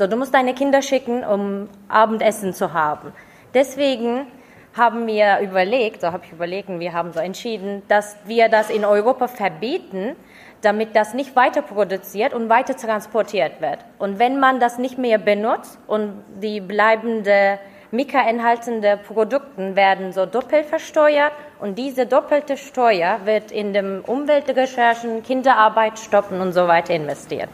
So, 0.00 0.06
du 0.06 0.16
musst 0.16 0.32
deine 0.32 0.54
Kinder 0.54 0.80
schicken, 0.80 1.24
um 1.24 1.68
Abendessen 1.88 2.54
zu 2.54 2.72
haben. 2.72 3.12
Deswegen 3.52 4.28
haben 4.74 5.06
wir 5.06 5.40
überlegt, 5.40 6.00
so 6.00 6.10
habe 6.10 6.24
ich 6.24 6.32
überlegt, 6.32 6.70
wir 6.70 6.94
haben 6.94 7.12
so 7.12 7.20
entschieden, 7.20 7.82
dass 7.86 8.16
wir 8.24 8.48
das 8.48 8.70
in 8.70 8.86
Europa 8.86 9.28
verbieten, 9.28 10.16
damit 10.62 10.96
das 10.96 11.12
nicht 11.12 11.36
weiter 11.36 11.60
produziert 11.60 12.32
und 12.32 12.48
weiter 12.48 12.74
transportiert 12.74 13.60
wird. 13.60 13.80
Und 13.98 14.18
wenn 14.18 14.40
man 14.40 14.58
das 14.58 14.78
nicht 14.78 14.96
mehr 14.96 15.18
benutzt 15.18 15.78
und 15.86 16.24
die 16.40 16.62
bleibende 16.62 17.58
Mika 17.90 18.26
enthaltende 18.26 18.98
Produkte 19.06 19.76
werden 19.76 20.14
so 20.14 20.24
doppelt 20.24 20.64
versteuert 20.64 21.32
und 21.60 21.76
diese 21.76 22.06
doppelte 22.06 22.56
Steuer 22.56 23.20
wird 23.24 23.52
in 23.52 23.74
den 23.74 24.00
Umweltrecherchen, 24.00 25.22
Kinderarbeit 25.22 25.98
stoppen 25.98 26.40
und 26.40 26.54
so 26.54 26.66
weiter 26.68 26.94
investiert. 26.94 27.50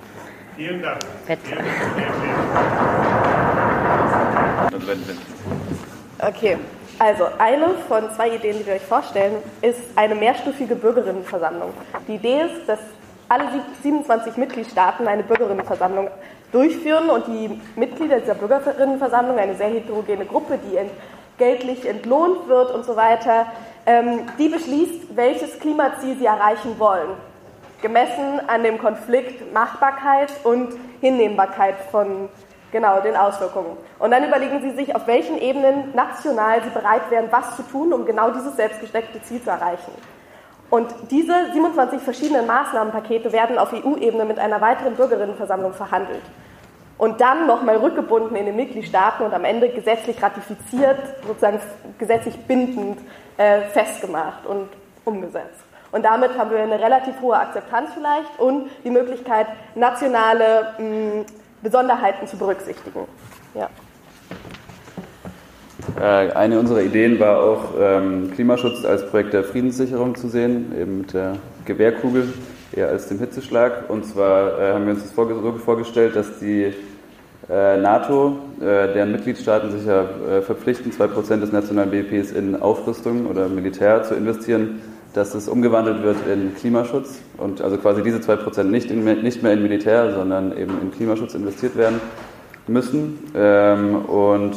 Vielen 0.57 0.83
Dank. 0.83 1.01
Bitte. 1.27 1.41
Okay, 6.19 6.57
also 6.99 7.25
eine 7.39 7.75
von 7.87 8.11
zwei 8.15 8.31
Ideen, 8.37 8.59
die 8.59 8.67
wir 8.67 8.75
euch 8.75 8.83
vorstellen, 8.83 9.35
ist 9.61 9.81
eine 9.97 10.15
mehrstufige 10.15 10.75
Bürgerinnenversammlung. 10.75 11.75
Die 12.09 12.15
Idee 12.15 12.43
ist, 12.43 12.67
dass 12.67 12.79
alle 13.29 13.45
27 13.83 14.37
Mitgliedstaaten 14.39 15.07
eine 15.07 15.25
Bürgerinnenversammlung 15.25 16.09
durchführen 16.53 17.11
und 17.11 17.27
die 17.27 17.61
Mitglieder 17.79 18.21
dieser 18.21 18.35
Bürgerinnenversammlung, 18.35 19.39
eine 19.39 19.57
sehr 19.57 19.69
heterogene 19.69 20.25
Gruppe, 20.25 20.59
die 20.59 20.79
entgeltlich 20.79 21.87
entlohnt 21.87 22.49
wird 22.49 22.75
und 22.75 22.87
so 22.87 22.97
weiter, 22.97 23.47
ähm, 23.85 24.21
die 24.39 24.49
beschließt, 24.49 25.17
welches 25.17 25.59
Klimaziel 25.59 26.17
sie 26.17 26.27
erreichen 26.27 26.79
wollen, 26.79 27.11
gemessen 27.83 28.41
an 28.47 28.63
dem 28.63 28.79
Konflikt 28.79 29.53
Machbarkeit 29.53 30.33
und 30.45 30.75
Hinnehmbarkeit 31.01 31.77
von 31.91 32.29
genau 32.73 33.01
den 33.01 33.17
Auswirkungen. 33.17 33.77
Und 33.99 34.11
dann 34.11 34.25
überlegen 34.25 34.61
sie 34.61 34.77
sich, 34.77 34.95
auf 34.95 35.07
welchen 35.07 35.39
Ebenen 35.39 35.95
national 35.95 36.63
sie 36.63 36.71
bereit 36.71 37.11
wären, 37.11 37.27
was 37.31 37.57
zu 37.57 37.63
tun, 37.63 37.93
um 37.93 38.05
genau 38.05 38.31
dieses 38.31 38.57
selbstgesteckte 38.57 39.23
Ziel 39.23 39.43
zu 39.43 39.51
erreichen. 39.51 39.93
Und 40.69 40.93
diese 41.11 41.53
27 41.53 42.01
verschiedenen 42.01 42.47
Maßnahmenpakete 42.47 43.33
werden 43.33 43.59
auf 43.59 43.73
EU-Ebene 43.73 44.25
mit 44.25 44.39
einer 44.39 44.61
weiteren 44.61 44.95
Bürgerinnenversammlung 44.95 45.75
verhandelt. 45.75 46.23
Und 46.99 47.21
dann 47.21 47.47
nochmal 47.47 47.77
rückgebunden 47.77 48.37
in 48.37 48.47
den 48.47 48.57
Mitgliedstaaten 48.57 49.25
und 49.25 49.35
am 49.35 49.45
Ende 49.45 49.69
gesetzlich 49.69 50.21
ratifiziert, 50.23 50.99
sozusagen 51.27 51.61
gesetzlich 51.99 52.37
bindend 52.47 52.99
äh, 53.37 53.61
festgemacht 53.73 54.47
und 54.47 54.69
umgesetzt. 55.05 55.66
Und 55.97 56.03
damit 56.05 56.37
haben 56.37 56.51
wir 56.51 56.59
eine 56.59 56.79
relativ 56.79 57.15
hohe 57.23 57.35
Akzeptanz 57.35 57.89
vielleicht 57.95 58.39
und 58.39 58.69
die 58.85 58.91
Möglichkeit, 58.91 59.47
nationale 59.75 60.75
mh, 60.79 61.25
Besonderheiten 61.63 62.27
zu 62.27 62.37
berücksichtigen. 62.37 63.01
Ja. 63.55 63.71
Äh, 65.99 66.33
eine 66.33 66.61
unserer 66.61 66.83
Ideen 66.83 67.19
war 67.19 67.43
auch, 67.43 67.73
ähm, 67.81 68.31
Klimaschutz 68.35 68.85
als 68.85 69.07
Projekt 69.09 69.33
der 69.33 69.43
Friedenssicherung 69.43 70.15
zu 70.17 70.29
sehen, 70.29 70.75
eben 70.79 70.99
mit 70.99 71.15
der 71.15 71.37
Gewehrkugel 71.65 72.31
eher 72.73 72.89
als 72.89 73.09
dem 73.09 73.19
Hitzeschlag. 73.19 73.89
Und 73.89 74.05
zwar 74.05 74.61
äh, 74.61 74.73
haben 74.75 74.85
wir 74.85 74.93
uns 74.93 75.03
das 75.03 75.15
so 75.15 75.53
vorgestellt, 75.65 76.15
dass 76.15 76.39
die 76.41 76.75
äh, 77.49 77.77
NATO, 77.79 78.37
deren 78.61 79.13
Mitgliedstaaten 79.13 79.71
sich 79.71 79.87
ja 79.87 80.05
verpflichten, 80.43 80.93
2% 80.93 81.37
des 81.37 81.53
nationalen 81.53 81.91
BPs 81.91 82.33
in 82.33 82.61
Aufrüstung 82.61 83.27
oder 83.27 83.49
Militär 83.49 84.03
zu 84.03 84.15
investieren, 84.15 84.81
dass 85.17 85.35
es 85.35 85.49
umgewandelt 85.49 86.03
wird 86.03 86.19
in 86.27 86.55
Klimaschutz 86.55 87.19
und 87.39 87.61
also 87.61 87.79
quasi 87.79 88.03
diese 88.03 88.19
2% 88.19 88.65
nicht, 88.65 88.91
in, 88.91 89.05
nicht 89.23 89.43
mehr 89.43 89.53
in 89.53 89.63
Militär, 89.63 90.15
sondern 90.15 90.57
eben 90.57 90.81
in 90.83 90.93
Klimaschutz 90.93 91.35
investiert 91.35 91.77
werden 91.77 92.01
müssen. 92.67 93.19
Ähm, 93.35 94.05
und 94.05 94.57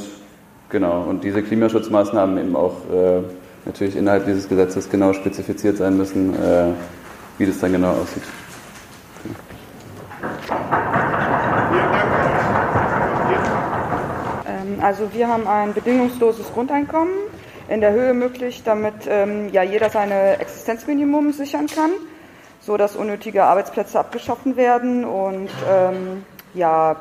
Genau, 0.69 1.01
und 1.01 1.23
diese 1.23 1.41
Klimaschutzmaßnahmen 1.41 2.37
eben 2.37 2.55
auch 2.55 2.75
äh, 2.93 3.21
natürlich 3.65 3.95
innerhalb 3.95 4.25
dieses 4.25 4.47
Gesetzes 4.47 4.87
genau 4.87 5.13
spezifiziert 5.13 5.77
sein 5.77 5.97
müssen, 5.97 6.35
äh, 6.35 6.73
wie 7.39 7.47
das 7.47 7.59
dann 7.59 7.71
genau 7.71 7.89
aussieht. 7.89 8.21
Ähm, 14.45 14.79
also 14.79 15.11
wir 15.11 15.27
haben 15.27 15.47
ein 15.47 15.73
bedingungsloses 15.73 16.53
Grundeinkommen 16.53 17.28
in 17.69 17.81
der 17.81 17.91
Höhe 17.91 18.13
möglich, 18.13 18.63
damit 18.65 19.07
ähm, 19.07 19.49
ja 19.51 19.63
jeder 19.63 19.89
seine 19.89 20.39
Existenzminimum 20.39 21.31
sichern 21.31 21.67
kann, 21.67 21.91
so 22.61 22.77
dass 22.77 22.95
unnötige 22.95 23.43
Arbeitsplätze 23.43 23.99
abgeschaffen 23.99 24.57
werden 24.57 25.05
und 25.05 25.49
ähm, 25.69 26.25
ja 26.53 26.95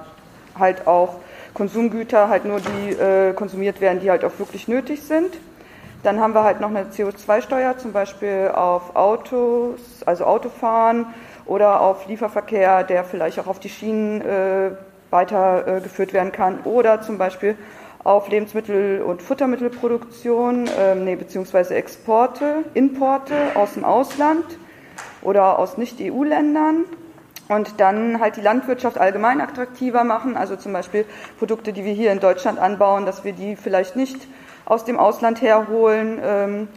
halt 0.59 0.87
auch 0.87 1.17
Konsumgüter 1.55 2.29
halt 2.29 2.45
nur 2.45 2.61
die 2.61 2.91
äh, 2.93 3.33
konsumiert 3.33 3.81
werden, 3.81 4.01
die 4.01 4.11
halt 4.11 4.25
auch 4.25 4.39
wirklich 4.39 4.69
nötig 4.69 5.03
sind. 5.03 5.39
Dann 6.03 6.21
haben 6.21 6.35
wir 6.35 6.45
halt 6.45 6.61
noch 6.61 6.69
eine 6.69 6.85
CO2-Steuer, 6.85 7.77
zum 7.79 7.93
Beispiel 7.93 8.53
auf 8.55 8.95
Autos, 8.95 9.81
also 10.07 10.25
Autofahren 10.25 11.07
oder 11.47 11.81
auf 11.81 12.07
Lieferverkehr, 12.07 12.85
der 12.85 13.05
vielleicht 13.05 13.41
auch 13.41 13.49
auf 13.49 13.59
die 13.59 13.69
Schienen 13.69 14.21
äh, 14.21 14.71
weitergeführt 15.11 16.11
äh, 16.11 16.15
werden 16.15 16.31
kann 16.31 16.61
oder 16.65 17.01
zum 17.03 17.19
Beispiel 17.19 17.57
auf 18.09 18.31
Lebensmittel- 18.31 19.03
und 19.03 19.21
Futtermittelproduktion, 19.21 20.67
äh, 20.67 20.95
nee, 20.95 21.15
beziehungsweise 21.15 21.75
Exporte, 21.75 22.65
Importe 22.73 23.35
aus 23.55 23.75
dem 23.75 23.85
Ausland 23.85 24.45
oder 25.21 25.59
aus 25.59 25.77
Nicht-EU-Ländern 25.77 26.85
und 27.49 27.81
dann 27.81 28.19
halt 28.19 28.37
die 28.37 28.41
Landwirtschaft 28.41 28.97
allgemein 28.97 29.43
attraktiver 29.43 30.05
machen, 30.05 30.39
also 30.39 30.57
zum 30.57 30.73
Beispiel 30.73 31.05
Produkte, 31.39 31.75
die 31.75 31.85
wir 31.85 31.93
hier 31.93 32.11
in 32.11 32.19
Deutschland 32.19 32.59
anbauen, 32.59 33.05
dass 33.05 33.25
wir 33.25 33.35
die 33.35 33.57
vielleicht 33.57 33.95
nicht 33.95 34.27
aus 34.65 34.87
dem 34.87 34.99
Ausland 34.99 35.43
herholen. 35.43 36.19
Ähm, 36.25 36.69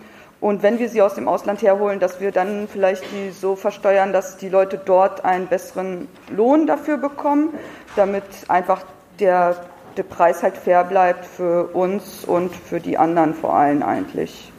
und 0.41 0.63
wenn 0.63 0.79
wir 0.79 0.89
sie 0.89 1.01
aus 1.01 1.13
dem 1.13 1.29
Ausland 1.29 1.61
herholen, 1.61 2.01
dass 2.01 2.19
wir 2.19 2.33
dann 2.33 2.67
vielleicht 2.67 3.03
die 3.13 3.29
so 3.29 3.55
versteuern, 3.55 4.11
dass 4.11 4.35
die 4.35 4.49
Leute 4.49 4.81
dort 4.83 5.23
einen 5.23 5.47
besseren 5.47 6.09
Lohn 6.29 6.67
dafür 6.67 6.97
bekommen, 6.97 7.53
damit 7.95 8.23
einfach 8.49 8.81
der, 9.19 9.55
der 9.97 10.03
Preis 10.03 10.43
halt 10.43 10.57
fair 10.57 10.83
bleibt 10.83 11.25
für 11.25 11.67
uns 11.73 12.25
und 12.25 12.55
für 12.55 12.79
die 12.79 12.97
anderen 12.97 13.33
vor 13.33 13.53
allem 13.53 13.83
eigentlich. 13.83 14.51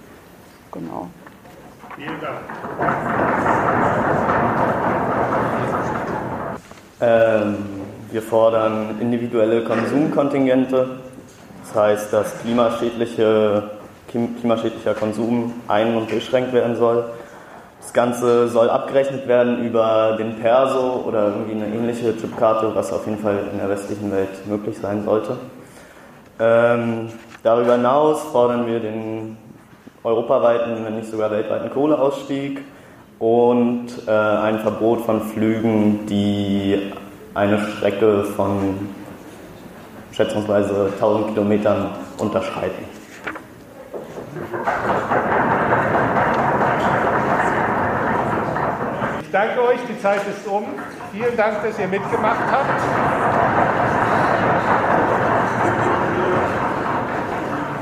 Genau. 0.73 1.09
Vielen 1.97 2.21
Dank. 2.21 2.39
Ähm, 7.01 7.57
wir 8.11 8.23
fordern 8.23 8.97
individuelle 9.01 9.65
Konsumkontingente. 9.65 11.01
Das 11.65 11.75
heißt, 11.75 12.13
dass 12.13 12.39
klimaschädliche, 12.41 13.71
klimaschädlicher 14.09 14.95
Konsum 14.95 15.55
ein- 15.69 15.97
und 15.97 16.09
beschränkt 16.09 16.53
werden 16.53 16.77
soll. 16.77 17.05
Das 17.93 18.05
Ganze 18.05 18.49
soll 18.49 18.71
abgerechnet 18.71 19.29
werden 19.29 19.67
über 19.67 20.17
den 20.19 20.37
Perso 20.37 21.05
oder 21.07 21.27
irgendwie 21.27 21.63
eine 21.63 21.67
ähnliche 21.67 22.17
Chipkarte, 22.17 22.75
was 22.75 22.91
auf 22.91 23.05
jeden 23.07 23.19
Fall 23.19 23.41
in 23.53 23.59
der 23.59 23.69
westlichen 23.69 24.11
Welt 24.11 24.47
möglich 24.47 24.79
sein 24.79 25.05
sollte. 25.05 25.37
Ähm, 26.41 27.11
darüber 27.43 27.75
hinaus 27.75 28.23
fordern 28.33 28.67
wir 28.67 28.81
den 28.81 29.37
europaweiten, 30.05 30.83
wenn 30.87 30.97
nicht 30.97 31.11
sogar 31.11 31.31
weltweiten 31.31 31.69
Kohleausstieg 31.69 32.63
und 33.19 33.89
äh, 34.07 34.11
ein 34.11 34.61
Verbot 34.61 35.03
von 35.03 35.21
Flügen, 35.21 36.07
die 36.07 36.95
eine 37.35 37.61
Strecke 37.61 38.25
von 38.25 38.89
schätzungsweise 40.13 40.95
1000 40.95 41.35
Kilometern 41.35 41.91
unterschreiten. 42.17 42.87
Danke 49.33 49.63
euch, 49.63 49.81
die 49.89 50.01
Zeit 50.01 50.21
ist 50.29 50.47
um. 50.47 50.65
Vielen 51.11 51.37
Dank, 51.37 51.63
dass 51.65 51.79
ihr 51.79 51.89
mitgemacht 51.89 52.45
habt. 52.51 52.83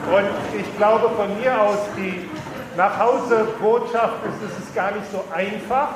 Und 0.07 0.61
ich 0.61 0.77
glaube 0.77 1.11
von 1.11 1.41
mir 1.41 1.61
aus, 1.61 1.79
die 1.97 2.29
Nachhause-Botschaft 2.77 4.15
ist, 4.27 4.51
es 4.51 4.65
ist 4.65 4.75
gar 4.75 4.93
nicht 4.93 5.11
so 5.13 5.25
einfach. 5.35 5.89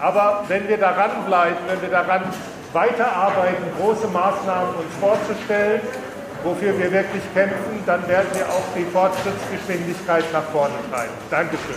Aber 0.00 0.44
wenn 0.48 0.68
wir 0.68 0.78
daran 0.78 1.10
bleiben, 1.26 1.56
wenn 1.68 1.80
wir 1.80 1.90
daran 1.90 2.22
weiterarbeiten, 2.72 3.64
große 3.78 4.08
Maßnahmen 4.08 4.74
uns 4.74 4.94
vorzustellen, 5.00 5.80
wofür 6.42 6.76
wir 6.78 6.90
wirklich 6.90 7.22
kämpfen, 7.34 7.82
dann 7.86 8.06
werden 8.08 8.28
wir 8.32 8.46
auch 8.46 8.64
die 8.76 8.84
Fortschrittsgeschwindigkeit 8.84 10.24
nach 10.32 10.44
vorne 10.44 10.74
treiben. 10.90 11.12
Dankeschön. 11.30 11.76